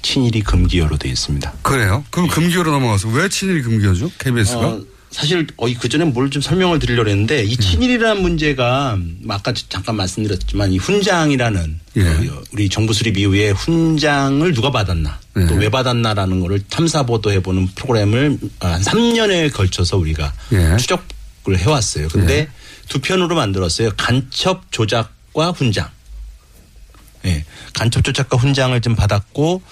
친일이 0.03 0.43
금기어로 0.43 0.97
되어 0.99 1.13
있습니다. 1.13 1.53
그래요? 1.63 2.05
그럼 2.11 2.29
네. 2.29 2.35
금기어로 2.35 2.71
넘어가서 2.73 3.09
왜 3.09 3.29
친일이 3.29 3.63
금기어죠? 3.63 4.11
KBS가? 4.19 4.59
어, 4.61 4.83
사실 5.11 5.47
어, 5.59 5.67
그전에 5.79 6.05
뭘 6.07 6.31
좀 6.31 6.41
설명을 6.41 6.79
드리려고 6.79 7.09
했는데 7.11 7.45
이 7.45 7.53
음. 7.55 7.61
친일이라는 7.61 8.23
문제가 8.23 8.99
아까 9.29 9.53
잠깐 9.69 9.97
말씀드렸지만 9.97 10.73
이 10.73 10.79
훈장이라는 10.79 11.81
예. 11.97 12.03
그 12.03 12.43
우리 12.53 12.69
정부 12.69 12.93
수립 12.95 13.19
이후에 13.19 13.51
훈장을 13.51 14.53
누가 14.55 14.71
받았나 14.71 15.19
예. 15.39 15.47
또왜 15.47 15.69
받았나라는 15.69 16.41
거를 16.41 16.61
탐사 16.71 17.05
보도해 17.05 17.41
보는 17.43 17.69
프로그램을 17.75 18.39
한 18.61 18.81
3년에 18.81 19.53
걸쳐서 19.53 19.99
우리가 19.99 20.33
예. 20.53 20.77
추적을 20.79 21.59
해 21.59 21.69
왔어요. 21.69 22.09
근데 22.09 22.39
예. 22.39 22.49
두 22.89 22.99
편으로 23.01 23.35
만들었어요. 23.37 23.91
간첩 23.97 24.73
조작과 24.73 25.51
훈장. 25.53 25.89
예. 27.27 27.45
간첩 27.75 28.05
조작과 28.05 28.37
훈장을 28.37 28.81
좀 28.81 28.95
받았고 28.97 29.63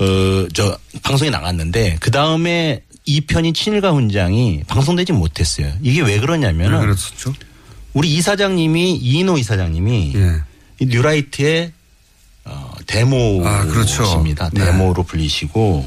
어, 0.00 0.48
저, 0.54 0.78
방송에 1.02 1.30
나갔는데, 1.30 1.98
그 2.00 2.10
다음에 2.10 2.82
이 3.04 3.20
편인 3.20 3.52
친일가 3.52 3.92
훈장이 3.92 4.62
방송되지 4.66 5.12
못했어요. 5.12 5.72
이게 5.82 6.00
왜 6.00 6.18
그러냐면은. 6.18 6.78
왜 6.78 6.86
그랬었죠? 6.86 7.34
우리 7.92 8.14
이사장님이, 8.14 8.96
이인호 8.96 9.36
이사장님이 9.36 10.12
예. 10.14 10.36
이 10.78 10.86
뉴라이트의 10.86 11.72
어, 12.46 12.72
데모십니다. 12.86 13.50
아, 13.50 13.66
그렇죠. 13.66 14.24
네. 14.24 14.64
데모로 14.64 15.02
불리시고, 15.02 15.86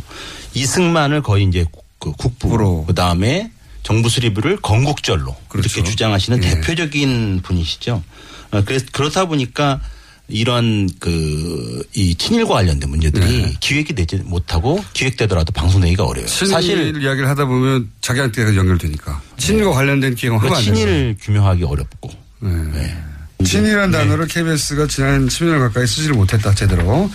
이승만을 0.54 1.24
거의 1.24 1.46
이제 1.46 1.66
그 1.98 2.12
국부로, 2.12 2.86
그 2.86 2.94
다음에 2.94 3.50
정부 3.82 4.10
수립을 4.10 4.58
건국절로 4.62 5.36
그렇죠. 5.48 5.80
이렇게 5.80 5.90
주장하시는 5.90 6.44
예. 6.44 6.50
대표적인 6.50 7.42
분이시죠. 7.42 8.04
어, 8.52 8.62
그래서 8.64 8.86
그렇다 8.92 9.26
보니까 9.26 9.82
이런 10.30 10.90
그 11.00 11.74
이 11.96 12.16
친일과 12.16 12.56
관련된 12.56 12.90
문제들이 12.90 13.26
네. 13.26 13.54
기획이 13.60 13.94
되지 13.94 14.16
못하고 14.26 14.84
기획되더라도 14.94 15.52
방송되기가 15.52 16.04
어려워요. 16.04 16.28
사실 16.28 17.00
이야기를 17.02 17.30
하다 17.30 17.46
보면 17.46 17.90
자기한테 18.02 18.56
연결되니까 18.56 19.22
친일과 19.38 19.70
네. 19.70 19.76
관련된 19.76 20.16
기획은 20.16 20.40
하면 20.40 20.56
안 20.56 20.62
친일 20.64 21.16
규명하기 21.22 21.64
어렵고. 21.64 22.10
네. 22.40 22.50
네. 22.74 22.98
친일이라는 23.46 23.92
네. 23.92 23.98
단어를 24.00 24.28
KBS가 24.28 24.88
지난 24.88 25.28
10년 25.28 25.60
가까이 25.60 25.86
쓰지를 25.86 26.16
못했다 26.16 26.54
제대로. 26.56 27.12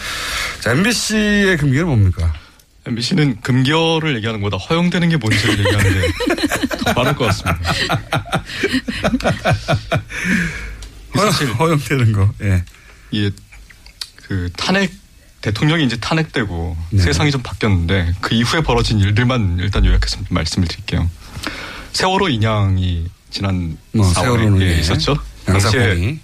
자, 0.61 0.71
MBC의 0.73 1.57
금기는 1.57 1.87
뭡니까? 1.87 2.33
MBC는 2.87 3.41
금결을 3.41 4.15
얘기하는 4.17 4.41
것보다 4.41 4.63
허용되는 4.65 5.09
게 5.09 5.17
뭔지를 5.17 5.59
얘기하는 5.59 5.91
게더 5.91 6.95
빠를 6.95 7.15
것 7.17 7.25
같습니다. 7.27 7.59
사실 11.17 11.49
허용되는 11.49 12.13
거. 12.13 12.33
예. 12.43 12.63
이그 13.11 14.51
탄핵 14.57 14.93
대통령이 15.41 15.85
이제 15.85 15.97
탄핵되고 15.97 16.77
네. 16.91 17.03
세상이 17.03 17.31
좀 17.31 17.43
바뀌었는데 17.43 18.15
그 18.21 18.35
이후에 18.35 18.61
벌어진 18.61 18.99
일들만 18.99 19.59
일단 19.61 19.85
요약해서 19.85 20.19
말씀을 20.31 20.67
드릴게요. 20.67 21.09
세월호 21.93 22.29
인양이 22.29 23.07
지난 23.31 23.77
뭐, 23.93 24.11
4월에 24.13 24.61
예, 24.63 24.79
있었죠. 24.79 25.17
당시에 25.47 26.19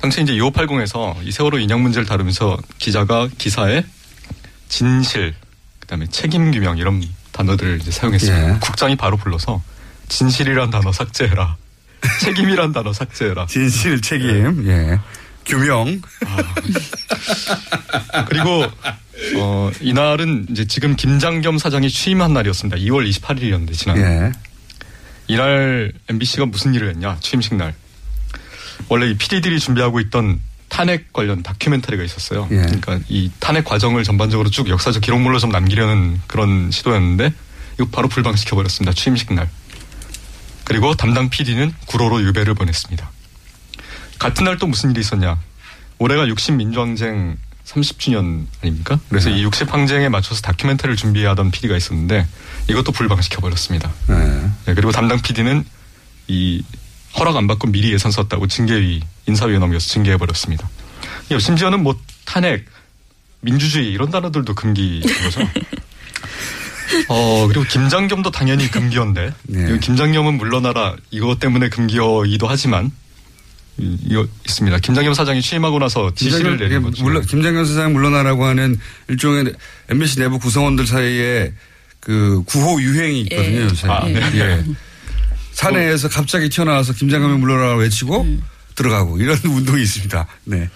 당시에 0.00 0.24
이제 0.24 0.32
2580에서 0.34 1.16
이 1.24 1.30
세월호 1.30 1.58
인양 1.58 1.82
문제를 1.82 2.06
다루면서 2.06 2.58
기자가 2.78 3.28
기사에 3.38 3.84
진실 4.68 5.34
그다음에 5.80 6.06
책임 6.06 6.50
규명 6.50 6.78
이런 6.78 7.02
단어들을 7.30 7.80
이제 7.80 7.90
사용했어요. 7.90 8.54
예. 8.54 8.58
국장이 8.60 8.96
바로 8.96 9.16
불러서 9.16 9.62
진실이란 10.08 10.70
단어 10.70 10.92
삭제해라. 10.92 11.56
책임이란 12.20 12.72
단어 12.72 12.92
삭제해라. 12.92 13.46
진실 13.46 14.00
책임. 14.00 14.66
예. 14.66 14.98
규명. 15.44 16.00
아. 16.26 16.54
그리고 18.26 18.64
어, 19.36 19.70
이날은 19.80 20.46
이제 20.50 20.66
지금 20.66 20.96
김장겸 20.96 21.58
사장이 21.58 21.90
취임한 21.90 22.32
날이었습니다. 22.32 22.78
2월 22.78 23.08
28일이었는데 23.10 23.72
지난. 23.74 23.98
예. 23.98 24.32
이날 25.28 25.92
MBC가 26.08 26.46
무슨 26.46 26.74
일을 26.74 26.90
했냐? 26.90 27.18
취임식 27.20 27.54
날. 27.54 27.74
원래 28.88 29.08
이 29.08 29.16
PD들이 29.16 29.60
준비하고 29.60 30.00
있던 30.00 30.40
탄핵 30.68 31.12
관련 31.12 31.42
다큐멘터리가 31.42 32.02
있었어요. 32.02 32.48
예. 32.50 32.56
그러니까 32.56 32.98
이 33.08 33.30
탄핵 33.38 33.64
과정을 33.64 34.02
전반적으로 34.04 34.50
쭉 34.50 34.68
역사적 34.68 35.02
기록물로 35.02 35.38
좀 35.38 35.50
남기려는 35.50 36.20
그런 36.26 36.70
시도였는데 36.70 37.32
이거 37.74 37.88
바로 37.90 38.08
불방시켜 38.08 38.56
버렸습니다. 38.56 38.92
취임식 38.92 39.32
날. 39.34 39.48
그리고 40.64 40.94
담당 40.94 41.28
PD는 41.28 41.72
구로로 41.86 42.22
유배를 42.22 42.54
보냈습니다. 42.54 43.10
같은 44.18 44.44
날 44.44 44.56
또 44.58 44.66
무슨 44.66 44.90
일이 44.90 45.00
있었냐. 45.00 45.38
올해가 45.98 46.26
60 46.26 46.54
민주항쟁 46.54 47.36
30주년 47.64 48.46
아닙니까? 48.62 48.98
그래서 49.08 49.30
네. 49.30 49.38
이 49.38 49.42
60 49.44 49.72
항쟁에 49.72 50.08
맞춰서 50.08 50.40
다큐멘터리를 50.42 50.96
준비하던 50.96 51.50
PD가 51.52 51.76
있었는데 51.76 52.26
이것도 52.68 52.92
불방시켜 52.92 53.40
버렸습니다. 53.40 53.90
네. 54.08 54.50
네, 54.66 54.74
그리고 54.74 54.90
담당 54.92 55.20
PD는 55.22 55.64
이 56.28 56.62
허락 57.18 57.36
안 57.36 57.46
받고 57.46 57.68
미리 57.68 57.92
예산 57.92 58.10
썼다고 58.10 58.46
징계위 58.46 59.00
인사위에 59.26 59.58
넘겨서 59.58 59.86
징계해 59.88 60.16
버렸습니다. 60.16 60.68
심지어는 61.38 61.82
뭐 61.82 61.98
탄핵, 62.24 62.66
민주주의 63.40 63.90
이런 63.90 64.10
단어들도 64.10 64.54
금기인 64.54 65.02
거죠. 65.02 65.40
어, 67.08 67.46
그리고 67.48 67.64
김장겸도 67.64 68.30
당연히 68.30 68.70
금기어인데, 68.70 69.32
네. 69.44 69.78
김장겸은 69.78 70.34
물러나라 70.36 70.94
이것 71.10 71.38
때문에 71.38 71.68
금기어이기도 71.70 72.46
하지만, 72.46 72.92
있습니다. 73.78 74.78
김장겸 74.78 75.14
사장이 75.14 75.40
취임하고 75.42 75.78
나서 75.78 76.12
지시를 76.14 76.58
내린 76.58 76.82
거죠. 76.82 77.02
물론 77.02 77.24
김장겸 77.24 77.64
사장 77.64 77.92
물러나라고 77.92 78.44
하는 78.44 78.78
일종의 79.08 79.52
MBC 79.88 80.20
내부 80.20 80.38
구성원들 80.38 80.86
사이에 80.86 81.52
그 82.00 82.42
구호 82.46 82.80
유행이 82.80 83.22
있거든요. 83.22 83.56
예. 83.56 83.62
요새. 83.64 83.88
아, 83.88 84.04
네. 84.06 84.20
예. 84.34 84.64
사내에서 85.52 86.08
갑자기 86.08 86.48
튀어나와서 86.48 86.94
김장겸이 86.94 87.38
물러나라 87.38 87.76
외치고 87.76 88.22
음. 88.22 88.42
들어가고 88.74 89.18
이런 89.18 89.38
운동이 89.44 89.82
있습니다. 89.82 90.26
네. 90.44 90.68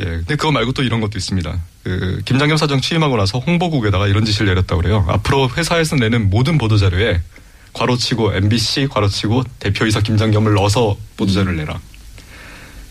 예. 0.00 0.04
근데 0.04 0.36
그거 0.36 0.50
말고 0.50 0.72
또 0.72 0.82
이런 0.82 1.00
것도 1.00 1.18
있습니다. 1.18 1.60
그 1.84 2.20
김장겸 2.24 2.56
사장 2.56 2.80
취임하고 2.80 3.16
나서 3.16 3.38
홍보국에다가 3.38 4.08
이런 4.08 4.24
지시를 4.24 4.48
내렸다고 4.48 4.82
그래요. 4.82 5.04
앞으로 5.08 5.50
회사에서 5.56 5.96
내는 5.96 6.30
모든 6.30 6.58
보도 6.58 6.76
자료에 6.76 7.20
괄호치고 7.74 8.34
MBC 8.34 8.88
괄호치고 8.88 9.44
대표이사 9.58 10.00
김장겸을 10.00 10.54
넣어서 10.54 10.96
보도자료를 11.16 11.56
내라. 11.56 11.78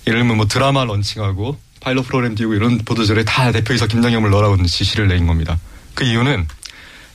예를 0.08 0.20
들면 0.20 0.38
뭐 0.38 0.48
드라마 0.48 0.84
런칭하고 0.86 1.58
파일럿 1.80 2.08
프로그램 2.08 2.36
띄우고 2.36 2.54
이런 2.54 2.78
보도자료에 2.80 3.24
다 3.24 3.52
대표이사 3.52 3.88
김장겸을 3.88 4.30
넣으라고 4.30 4.62
지시를 4.66 5.08
내린 5.08 5.28
겁니다. 5.28 5.60
그 5.96 6.04
이유는 6.04 6.48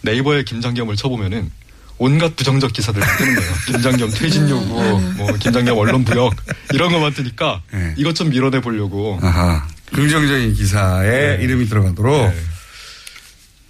네이버에 0.02 0.44
김장겸을 0.44 0.96
쳐보면은 0.96 1.50
온갖 1.98 2.36
부정적 2.36 2.72
기사들 2.72 3.02
뜨는 3.02 3.34
거예요. 3.34 3.52
김장겸 3.66 4.10
퇴진 4.12 4.48
요구, 4.48 4.80
음. 4.80 5.14
뭐 5.16 5.32
김장겸 5.32 5.76
언론 5.76 6.04
부역 6.04 6.34
이런 6.72 6.92
것만 6.92 7.12
뜨니까 7.12 7.60
네. 7.72 7.94
이것 7.96 8.14
좀 8.14 8.30
밀어내 8.30 8.60
보려고. 8.60 9.18
아하. 9.22 9.66
긍정적인 9.92 10.54
기사에 10.54 11.36
네. 11.38 11.42
이름이 11.42 11.66
들어가도록 11.66 12.30
네. 12.30 12.40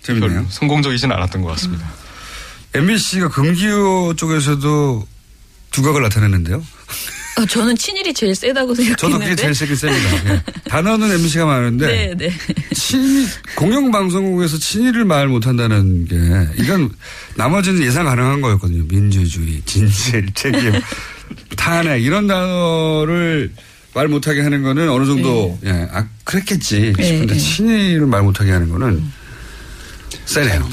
재밌네요. 0.02 0.46
성공적이진 0.48 1.12
않았던 1.12 1.42
것 1.42 1.48
같습니다. 1.52 1.88
MBC가 2.74 3.28
금기호 3.28 4.14
쪽에서도 4.16 5.06
두각을 5.70 6.02
나타냈는데요. 6.02 6.62
어, 7.38 7.46
저는 7.46 7.76
친일이 7.76 8.12
제일 8.12 8.34
세다고 8.34 8.74
생각했는데. 8.74 8.96
저도 8.96 9.18
그게 9.18 9.36
제일 9.36 9.54
세긴 9.54 9.76
셉니다. 9.76 10.22
네. 10.24 10.42
단어는 10.64 11.12
MBC가 11.12 11.46
많은데 11.46 11.86
네, 11.86 12.14
네. 12.16 12.32
친 12.74 13.26
공영방송국에서 13.54 14.58
친일을 14.58 15.04
말 15.04 15.28
못한다는 15.28 16.04
게 16.06 16.16
이건 16.62 16.90
나머지는 17.36 17.84
예상 17.84 18.06
가능한 18.06 18.40
거였거든요. 18.40 18.84
민주주의, 18.88 19.62
진실, 19.64 20.26
책임, 20.34 20.72
탄핵 21.56 22.02
이런 22.04 22.26
단어를 22.26 23.52
말 23.94 24.08
못하게 24.08 24.40
하는 24.40 24.62
거는 24.62 24.88
어느 24.90 25.06
정도 25.06 25.56
네. 25.60 25.70
예, 25.70 25.88
아 25.92 26.06
그랬겠지 26.24 26.92
네, 26.96 27.04
싶은데 27.04 27.34
네. 27.34 27.40
친일을 27.40 28.06
말 28.06 28.22
못하게 28.22 28.50
하는 28.50 28.68
거는 28.68 29.04
세네요. 30.24 30.68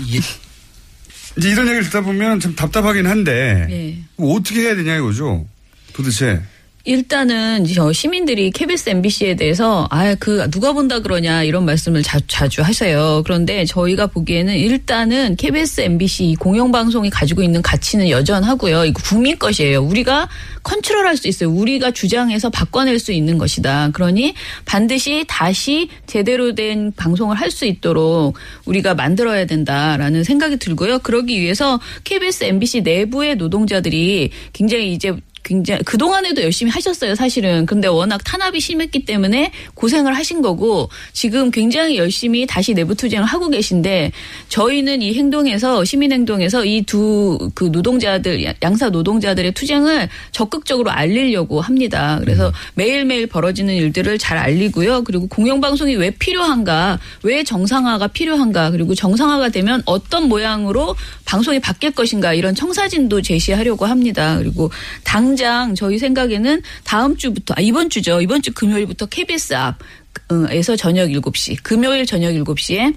이제 1.38 1.50
이런 1.50 1.68
얘기를 1.68 1.84
듣다 1.84 2.02
보면 2.02 2.40
참 2.40 2.56
답답하긴 2.56 3.06
한데 3.06 3.68
네. 3.70 4.04
어떻게 4.18 4.62
해야 4.62 4.76
되냐 4.76 4.96
이거죠. 4.98 5.46
도대체 5.94 6.42
일단은 6.86 7.66
저 7.66 7.92
시민들이 7.92 8.52
KBS, 8.52 8.90
MBC에 8.92 9.36
대해서 9.36 9.88
아 9.90 10.16
그 10.20 10.50
누가 10.52 10.72
본다 10.72 11.00
그러냐 11.00 11.44
이런 11.44 11.66
말씀을 11.66 12.04
자, 12.04 12.20
자주 12.28 12.62
하세요. 12.62 13.22
그런데 13.26 13.66
저희가 13.66 14.08
보기에는 14.08 14.56
일단은 14.56 15.36
KBS, 15.36 15.82
MBC 15.82 16.36
공영방송이 16.40 17.10
가지고 17.10 17.42
있는 17.42 17.62
가치는 17.62 18.10
여전하고요. 18.10 18.86
이거 18.86 19.02
국민 19.04 19.38
것이에요. 19.40 19.82
우리가 19.82 20.30
컨트롤할 20.64 21.18
수 21.18 21.28
있어요. 21.28 21.50
우리가 21.50 21.92
주장해서 21.92 22.50
바꿔낼 22.52 23.00
수 23.00 23.12
있는 23.12 23.38
것이다. 23.38 23.90
그러니 23.94 24.36
반드시 24.66 25.26
다시 25.28 25.90
제대로 26.06 26.54
된 26.54 26.92
방송을 26.96 27.36
할 27.36 27.56
수 27.56 27.66
있도록 27.66 28.36
우리가 28.66 28.96
만들어야 28.96 29.46
된다라는 29.46 30.26
생각이 30.26 30.58
들고요. 30.58 31.00
그러기 31.00 31.40
위해서 31.40 31.80
KBS, 32.04 32.44
MBC 32.44 32.82
내부의 32.82 33.38
노동자들이 33.38 34.30
굉장히 34.52 34.92
이제 34.92 35.16
굉장히 35.46 35.84
그동안에도 35.84 36.42
열심히 36.42 36.72
하셨어요, 36.72 37.16
사실은. 37.16 37.66
근데 37.66 37.88
워낙 37.88 38.22
탄압이 38.26 38.60
심했기 38.60 39.06
때문에 39.06 39.52
고생을 39.76 40.14
하신 40.18 40.42
거고 40.42 40.90
지금 41.14 41.52
굉장히 41.52 41.98
열심히 41.98 42.46
다시 42.46 42.74
내부 42.74 42.96
투쟁을 42.96 43.26
하고 43.26 43.50
계신데 43.50 44.12
저희는 44.50 45.02
이 45.02 45.14
행동에서 45.14 45.86
시민 45.86 46.12
행동에서 46.12 46.66
이 46.66 46.82
두 46.84 47.06
그 47.54 47.66
노동자들 47.66 48.46
양사 48.64 48.90
노동자들의 48.90 49.52
투쟁을 49.54 50.10
적극적으로 50.32 50.92
알리려고 50.92 51.62
합니다. 51.62 52.18
그래서 52.22 52.48
음. 52.48 52.54
매일매일 52.76 53.28
벌어지는 53.28 53.74
일들을 53.76 54.18
잘 54.18 54.38
알리고요. 54.38 55.04
그리고 55.04 55.28
공영 55.28 55.62
방송이 55.62 55.96
왜 55.96 56.10
필요한가, 56.12 57.00
왜 57.24 57.44
정상화가 57.44 58.08
필요한가, 58.08 58.72
그리고 58.72 58.96
정상화가 58.96 59.50
되면 59.50 59.82
어떤 59.86 60.28
모양으로 60.28 60.96
방송이 61.26 61.60
바뀔 61.60 61.92
것인가 61.92 62.34
이런 62.34 62.56
청사진도 62.56 63.22
제시하려고 63.22 63.86
합니다. 63.86 64.38
그리고 64.38 64.72
당 65.04 65.35
당장 65.36 65.76
저희 65.76 66.00
생각에는 66.00 66.62
다음 66.86 67.18
주부터 67.18 67.54
아 67.58 67.62
이번 67.62 67.90
주죠. 67.90 68.22
이번 68.22 68.42
주 68.42 68.54
금요일부터 68.54 69.08
KBS 69.08 69.54
앞에서 69.54 70.78
저녁 70.78 71.10
7시, 71.10 71.62
금요일 71.62 72.06
저녁 72.06 72.32
7시에 72.32 72.96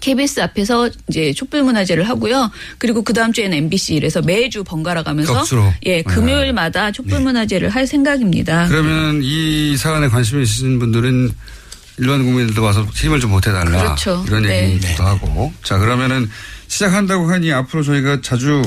KBS 0.00 0.40
앞에서 0.40 0.88
이제 1.08 1.34
촛불 1.34 1.62
문화제를 1.62 2.08
하고요. 2.08 2.50
그리고 2.78 3.02
그 3.02 3.12
다음 3.12 3.34
주에는 3.34 3.54
MBC 3.58 3.94
이래서 3.94 4.22
매주 4.22 4.64
번갈아 4.64 5.02
가면서 5.02 5.34
격수로. 5.34 5.70
예 5.84 6.02
금요일마다 6.02 6.86
네. 6.86 6.92
촛불 6.92 7.20
문화제를 7.20 7.68
네. 7.68 7.72
할 7.74 7.86
생각입니다. 7.86 8.66
그러면 8.68 9.20
이 9.22 9.76
사안에 9.76 10.08
관심이 10.08 10.42
있으신 10.42 10.78
분들은 10.78 11.30
일반 11.98 12.24
국민들도 12.24 12.62
와서 12.62 12.86
힘을 12.94 13.20
좀 13.20 13.32
보태달라. 13.32 13.82
그렇죠. 13.82 14.24
이런 14.26 14.44
네. 14.44 14.70
얘기도 14.70 14.86
네. 14.86 14.94
하고. 14.94 15.52
자 15.62 15.76
그러면은 15.76 16.26
시작한다고 16.68 17.30
하니 17.30 17.52
앞으로 17.52 17.82
저희가 17.82 18.22
자주 18.22 18.62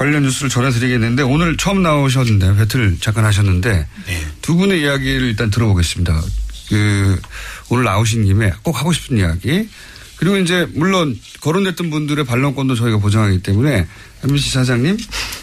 관련 0.00 0.22
뉴스를 0.22 0.48
전해드리겠는데 0.48 1.22
오늘 1.24 1.58
처음 1.58 1.82
나오셨는데 1.82 2.56
배틀 2.56 2.96
잠깐 3.00 3.26
하셨는데 3.26 3.86
네. 4.06 4.26
두 4.40 4.56
분의 4.56 4.80
이야기를 4.80 5.28
일단 5.28 5.50
들어보겠습니다. 5.50 6.22
그 6.70 7.20
오늘 7.68 7.84
나오신 7.84 8.24
김에 8.24 8.50
꼭 8.62 8.80
하고 8.80 8.94
싶은 8.94 9.18
이야기 9.18 9.68
그리고 10.16 10.38
이제 10.38 10.66
물론 10.72 11.20
거론됐던 11.42 11.90
분들의 11.90 12.24
반론권도 12.24 12.76
저희가 12.76 12.96
보장하기 12.96 13.42
때문에 13.42 13.86
MBC 14.24 14.50
사장님, 14.52 14.96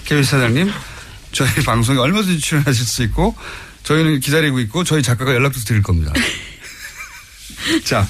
KBS 0.05 0.31
사장님 0.31 0.71
저희 1.33 1.63
방송에 1.63 1.99
얼마든지 1.99 2.39
출연하실 2.39 2.83
수 2.83 3.03
있고 3.03 3.35
저희는 3.83 4.21
기다리고 4.21 4.59
있고 4.61 4.83
저희 4.83 5.03
작가가 5.03 5.35
연락도 5.35 5.59
드릴 5.59 5.83
겁니다. 5.83 6.11
자 7.85 8.07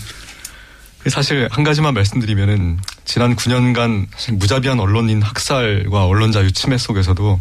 사실 1.07 1.49
한 1.51 1.65
가지만 1.65 1.93
말씀드리면은 1.93 2.79
지난 3.07 3.37
9년간 3.37 4.07
사실 4.11 4.33
무자비한 4.33 4.81
언론인 4.81 5.21
학살과 5.21 6.05
언론 6.05 6.33
자유 6.33 6.51
침해 6.51 6.77
속에서도 6.77 7.39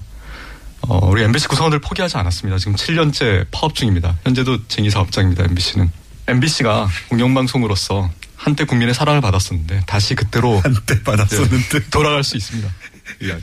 어, 0.82 1.06
우리 1.08 1.24
MBC 1.24 1.48
구성원들 1.48 1.80
포기하지 1.80 2.16
않았습니다. 2.18 2.58
지금 2.58 2.76
7년째 2.76 3.46
파업 3.50 3.74
중입니다. 3.74 4.16
현재도 4.22 4.68
쟁의 4.68 4.92
사업장입니다. 4.92 5.42
MBC는 5.42 5.90
MBC가 6.28 6.88
공영방송으로서 7.08 8.08
한때 8.36 8.64
국민의 8.64 8.94
사랑을 8.94 9.20
받았었는데 9.20 9.82
다시 9.88 10.14
그때로 10.14 10.60
한때 10.62 11.02
받았었는데 11.02 11.68
네, 11.80 11.90
돌아갈 11.90 12.22
수 12.22 12.36
있습니다. 12.36 12.68
예, 13.24 13.36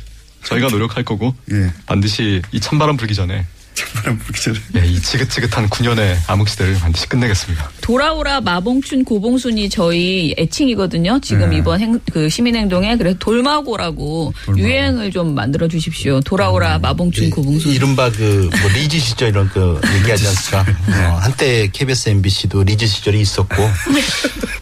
저희가 0.46 0.70
노력할 0.70 1.04
거고 1.04 1.36
예. 1.52 1.74
반드시 1.86 2.42
이 2.54 2.60
찬바람 2.62 2.96
불기 2.96 3.16
전에 3.16 3.46
찬바람 3.74 4.20
불기 4.20 4.42
전에. 4.42 4.60
네, 4.74 4.88
이 4.88 5.00
지긋지긋한 5.02 5.70
9년의 5.70 6.16
암흑시대를 6.28 6.80
반드시 6.80 7.08
끝내겠습니다. 7.10 7.70
돌아오라 7.82 8.42
마봉춘 8.42 9.04
고봉순이 9.04 9.70
저희 9.70 10.34
애칭이거든요. 10.38 11.20
지금 11.22 11.50
네. 11.50 11.58
이번 11.58 11.80
행, 11.80 12.00
그 12.12 12.30
시민행동에 12.30 12.96
그래서 12.98 13.18
돌마고라고 13.20 14.34
돌마고. 14.46 14.60
유행을 14.64 15.12
좀 15.12 15.36
만들어 15.36 15.68
주십시오. 15.68 16.20
돌아오라 16.22 16.78
음. 16.78 16.82
마봉춘 16.82 17.26
이, 17.26 17.30
고봉순. 17.30 17.72
이른바 17.72 18.10
그 18.12 18.50
뭐 18.62 18.70
리즈 18.72 18.98
시절 19.00 19.30
이런 19.30 19.50
그 19.50 19.80
얘기하지 20.00 20.28
않습니까? 20.28 20.64
네. 20.88 21.06
어, 21.06 21.16
한때 21.18 21.68
KBS 21.72 22.10
MBC도 22.10 22.64
리즈 22.64 22.86
시절이 22.86 23.20
있었고 23.20 23.56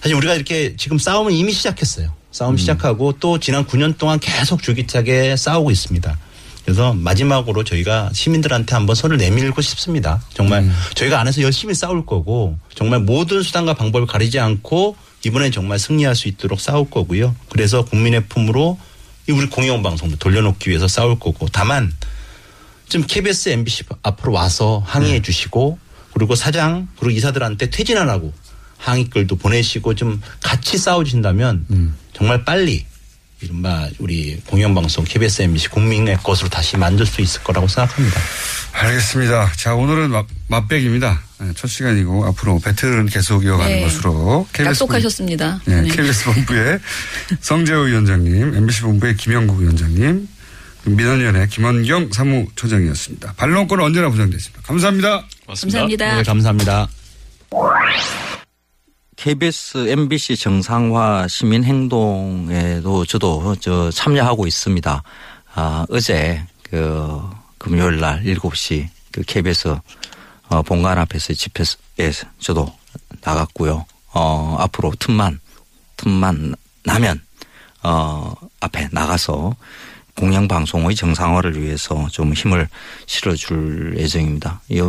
사실 0.01 0.16
우리가 0.16 0.34
이렇게 0.36 0.76
지금 0.78 0.97
싸움은 0.97 1.32
이미 1.34 1.51
시작했어요. 1.51 2.14
싸움 2.32 2.53
음. 2.53 2.57
시작하고 2.57 3.14
또 3.20 3.39
지난 3.39 3.66
9년 3.66 3.97
동안 3.97 4.20
계속 4.20 4.64
줄기차게 4.64 5.36
싸우고 5.36 5.70
있습니다. 5.72 6.18
그래서 6.64 6.93
마지막으로 6.93 7.64
저희가 7.64 8.12
시민들한테 8.14 8.76
한번 8.76 8.95
손을 8.95 9.18
내밀고 9.18 9.62
싶습니다. 9.62 10.22
정말 10.34 10.64
음. 10.64 10.74
저희가 10.95 11.20
안에서 11.20 11.41
열심히 11.41 11.74
싸울 11.74 12.05
거고 12.05 12.57
정말 12.76 12.99
모든 12.99 13.41
수단과 13.41 13.74
방법을 13.74 14.07
가리지 14.07 14.39
않고 14.39 14.95
이번엔 15.26 15.51
정말 15.51 15.80
승리할 15.80 16.16
수 16.16 16.28
있도록 16.28 16.59
싸울 16.59 16.89
거고요. 16.89 17.36
그래서 17.49 17.86
국민의 17.86 18.26
품으로 18.28 18.80
우리 19.30 19.47
공영방송도 19.47 20.18
돌려놓기 20.18 20.70
위해서 20.70 20.88
싸울 20.88 21.20
거고 21.20 21.47
다만 21.51 21.91
좀 22.89 23.03
KBS, 23.07 23.49
MBC 23.49 23.84
앞으로 24.03 24.34
와서 24.34 24.84
항의해 24.86 25.16
네. 25.16 25.22
주시고 25.22 25.80
그리고 26.14 26.36
사장 26.36 26.89
그리고 26.99 27.12
이사들한테 27.18 27.70
퇴진하라고 27.70 28.34
항의글도 28.78 29.38
보내시고 29.38 29.95
좀 29.95 30.22
같이 30.41 30.78
싸워주신다면 30.78 31.66
음. 31.70 31.95
정말 32.14 32.43
빨리 32.43 32.86
이른바 33.41 33.89
우리 33.99 34.39
공영방송 34.45 35.05
KBS 35.05 35.43
MBC 35.43 35.69
국민의 35.69 36.17
것으로 36.23 36.49
다시 36.49 36.77
만들 36.77 37.05
수 37.05 37.21
있을 37.21 37.43
거라고 37.43 37.67
생각합니다. 37.67 38.19
알겠습니다. 38.73 39.51
자 39.57 39.73
오늘은 39.75 40.11
맛, 40.11 40.25
맛백입니다. 40.47 41.19
네, 41.39 41.51
첫 41.55 41.67
시간이고 41.67 42.25
앞으로 42.27 42.59
배틀은 42.59 43.07
계속 43.07 43.43
이어가는 43.43 43.75
네. 43.75 43.83
것으로 43.83 44.47
KBS 44.53 44.69
약속하셨습니다. 44.69 45.61
본, 45.65 45.73
네, 45.73 45.81
네. 45.81 45.89
KBS 45.89 46.25
본부의 46.25 46.79
성재호 47.41 47.81
위원장님, 47.81 48.55
MBC 48.55 48.81
본부의 48.81 49.17
김영국 49.17 49.59
위원장님, 49.59 50.27
민원위원회 50.85 51.47
김원경 51.47 52.11
사무처장이었습니다. 52.11 53.33
반론권은 53.37 53.83
언제나 53.83 54.09
보장됐습니다. 54.09 54.61
감사합니다. 54.63 55.25
고맙습니다. 55.45 55.79
감사합니다. 55.79 56.15
네, 56.17 56.23
감사합니다. 56.23 56.87
KBS, 59.22 59.88
MBC 59.88 60.36
정상화 60.36 61.28
시민 61.28 61.63
행동에도 61.63 63.05
저도 63.05 63.55
저 63.59 63.91
참여하고 63.91 64.47
있습니다. 64.47 65.03
아, 65.53 65.86
어제 65.91 66.43
그 66.63 67.22
금요일 67.59 67.99
날 67.99 68.24
7시 68.24 68.88
그 69.11 69.22
KBS 69.22 69.78
어, 70.49 70.63
본관 70.63 70.97
앞에서 70.97 71.36
집회에 71.36 72.11
저도 72.39 72.74
나갔고요. 73.22 73.86
어, 74.11 74.55
앞으로 74.57 74.91
틈만 74.97 75.39
틈만 75.97 76.55
나면 76.84 77.22
어, 77.84 78.34
앞에 78.59 78.89
나가서 78.91 79.55
공영방송의 80.15 80.95
정상화를 80.95 81.61
위해서 81.61 82.07
좀 82.09 82.34
힘을 82.34 82.67
실어줄 83.05 83.99
예정입니다. 83.99 84.61
이 84.69 84.82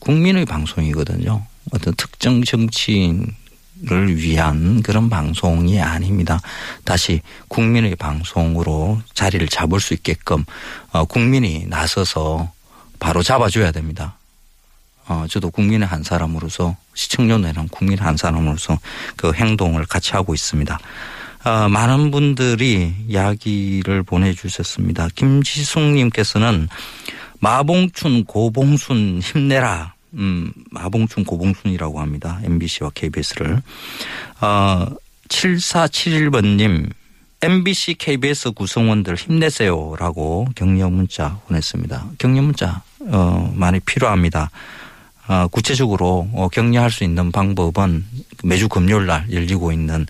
국민의 0.00 0.46
방송이거든요. 0.46 1.44
어떤 1.72 1.94
특정 1.94 2.42
정치인을 2.42 3.26
위한 4.16 4.82
그런 4.82 5.08
방송이 5.08 5.80
아닙니다. 5.80 6.40
다시 6.84 7.20
국민의 7.48 7.96
방송으로 7.96 9.00
자리를 9.14 9.46
잡을 9.48 9.80
수 9.80 9.94
있게끔 9.94 10.44
어, 10.92 11.04
국민이 11.04 11.66
나서서 11.66 12.52
바로 12.98 13.22
잡아줘야 13.22 13.70
됩니다. 13.72 14.16
어, 15.06 15.26
저도 15.28 15.50
국민의 15.50 15.86
한 15.86 16.02
사람으로서 16.02 16.76
시청률내는 16.94 17.68
국민의 17.68 18.04
한 18.04 18.16
사람으로서 18.16 18.78
그 19.16 19.32
행동을 19.32 19.84
같이 19.84 20.12
하고 20.12 20.34
있습니다. 20.34 20.78
어, 21.44 21.68
많은 21.68 22.10
분들이 22.10 22.94
이야기를 23.06 24.02
보내주셨습니다. 24.04 25.08
김지숙님께서는 25.14 26.68
마봉춘 27.40 28.24
고봉순 28.24 29.20
힘내라 29.22 29.93
음, 30.16 30.52
마봉춘 30.70 31.24
고봉순이라고 31.24 32.00
합니다. 32.00 32.40
MBC와 32.44 32.90
KBS를. 32.94 33.62
어, 34.40 34.86
7471번님, 35.28 36.90
MBC, 37.42 37.94
KBS 37.94 38.52
구성원들 38.52 39.16
힘내세요라고 39.16 40.48
격려 40.54 40.88
문자 40.88 41.40
보냈습니다. 41.46 42.06
격려 42.18 42.42
문자, 42.42 42.82
어, 43.00 43.52
많이 43.54 43.80
필요합니다. 43.80 44.50
어, 45.26 45.48
구체적으로 45.48 46.28
어, 46.34 46.48
격려할 46.48 46.90
수 46.90 47.04
있는 47.04 47.32
방법은 47.32 48.04
매주 48.44 48.68
금요일 48.68 49.06
날 49.06 49.26
열리고 49.30 49.72
있는 49.72 50.06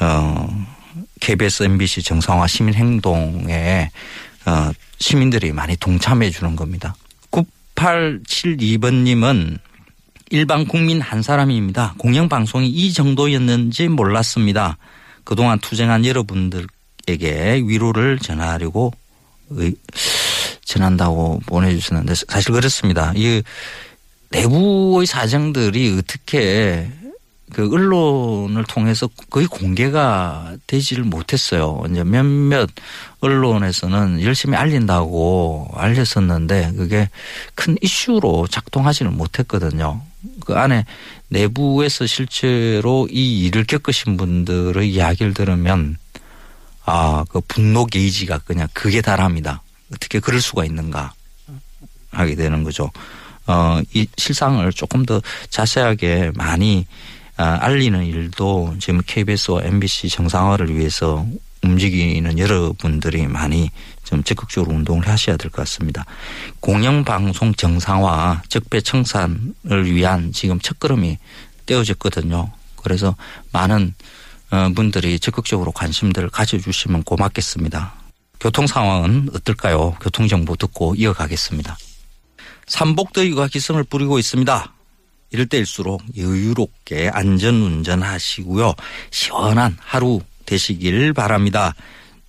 어, 0.00 0.66
KBS, 1.20 1.64
MBC 1.64 2.02
정상화 2.02 2.46
시민 2.46 2.74
행동에 2.74 3.90
어, 4.46 4.70
시민들이 4.98 5.52
많이 5.52 5.76
동참해 5.76 6.30
주는 6.30 6.56
겁니다. 6.56 6.94
6872번님은 7.74 9.58
일반 10.30 10.66
국민 10.66 11.00
한 11.00 11.22
사람입니다. 11.22 11.94
공영방송이 11.98 12.68
이 12.68 12.92
정도였는지 12.92 13.88
몰랐습니다. 13.88 14.78
그동안 15.24 15.58
투쟁한 15.58 16.04
여러분들에게 16.04 17.62
위로를 17.66 18.18
전하려고 18.18 18.92
전한다고 20.64 21.40
보내주셨는데 21.46 22.14
사실 22.28 22.52
그렇습니다. 22.52 23.12
이 23.14 23.42
내부의 24.30 25.06
사정들이 25.06 25.96
어떻게 25.98 26.90
그 27.52 27.70
언론을 27.72 28.64
통해서 28.64 29.08
거의 29.30 29.46
공개가 29.46 30.56
되지를 30.66 31.04
못했어요. 31.04 31.82
이제 31.90 32.02
몇몇 32.02 32.68
언론에서는 33.20 34.22
열심히 34.22 34.56
알린다고 34.56 35.70
알렸었는데 35.74 36.72
그게 36.76 37.10
큰 37.54 37.76
이슈로 37.80 38.46
작동하지는 38.48 39.16
못했거든요. 39.16 40.00
그 40.44 40.54
안에 40.54 40.86
내부에서 41.28 42.06
실제로 42.06 43.06
이 43.10 43.44
일을 43.44 43.64
겪으신 43.64 44.16
분들의 44.16 44.90
이야기를 44.90 45.34
들으면 45.34 45.98
아, 46.86 47.24
그 47.28 47.40
분노 47.46 47.86
게이지가 47.86 48.38
그냥 48.38 48.68
그게 48.72 49.00
달합니다. 49.00 49.62
어떻게 49.92 50.18
그럴 50.18 50.40
수가 50.40 50.64
있는가 50.64 51.12
하게 52.10 52.34
되는 52.34 52.62
거죠. 52.64 52.90
어, 53.46 53.80
이 53.92 54.06
실상을 54.16 54.70
조금 54.72 55.04
더 55.04 55.20
자세하게 55.50 56.32
많이 56.34 56.86
아, 56.86 57.13
알리는 57.36 58.04
일도 58.04 58.76
지금 58.80 59.00
KBS와 59.06 59.62
MBC 59.64 60.08
정상화를 60.08 60.74
위해서 60.76 61.26
움직이는 61.62 62.38
여러분들이 62.38 63.26
많이 63.26 63.70
좀 64.04 64.22
적극적으로 64.22 64.74
운동을 64.76 65.08
하셔야 65.08 65.36
될 65.36 65.50
것 65.50 65.62
같습니다. 65.62 66.04
공영방송 66.60 67.54
정상화 67.54 68.42
적배 68.48 68.80
청산을 68.82 69.86
위한 69.86 70.32
지금 70.32 70.60
첫걸음이 70.60 71.18
떼어졌거든요. 71.66 72.52
그래서 72.76 73.16
많은 73.52 73.94
어, 74.50 74.68
분들이 74.74 75.18
적극적으로 75.18 75.72
관심들을 75.72 76.28
가져주시면 76.28 77.04
고맙겠습니다. 77.04 77.94
교통 78.38 78.66
상황은 78.66 79.30
어떨까요? 79.34 79.96
교통정보 80.02 80.56
듣고 80.56 80.94
이어가겠습니다. 80.94 81.76
삼복더위가 82.66 83.48
기승을 83.48 83.84
부리고 83.84 84.18
있습니다. 84.18 84.73
이럴 85.34 85.46
때일수록 85.46 86.00
여유롭게 86.16 87.10
안전 87.12 87.56
운전하시고요. 87.56 88.72
시원한 89.10 89.76
하루 89.80 90.20
되시길 90.46 91.12
바랍니다. 91.12 91.74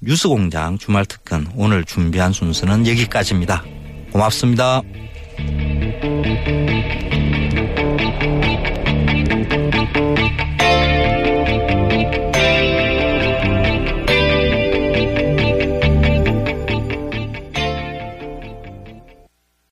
뉴스공장 0.02 0.80
주말 0.80 1.06
특근 1.06 1.46
오늘 1.56 1.84
준비한 1.86 2.34
순서는 2.34 2.88
여기까지입니다. 2.88 3.64
고맙습니다. 4.12 4.82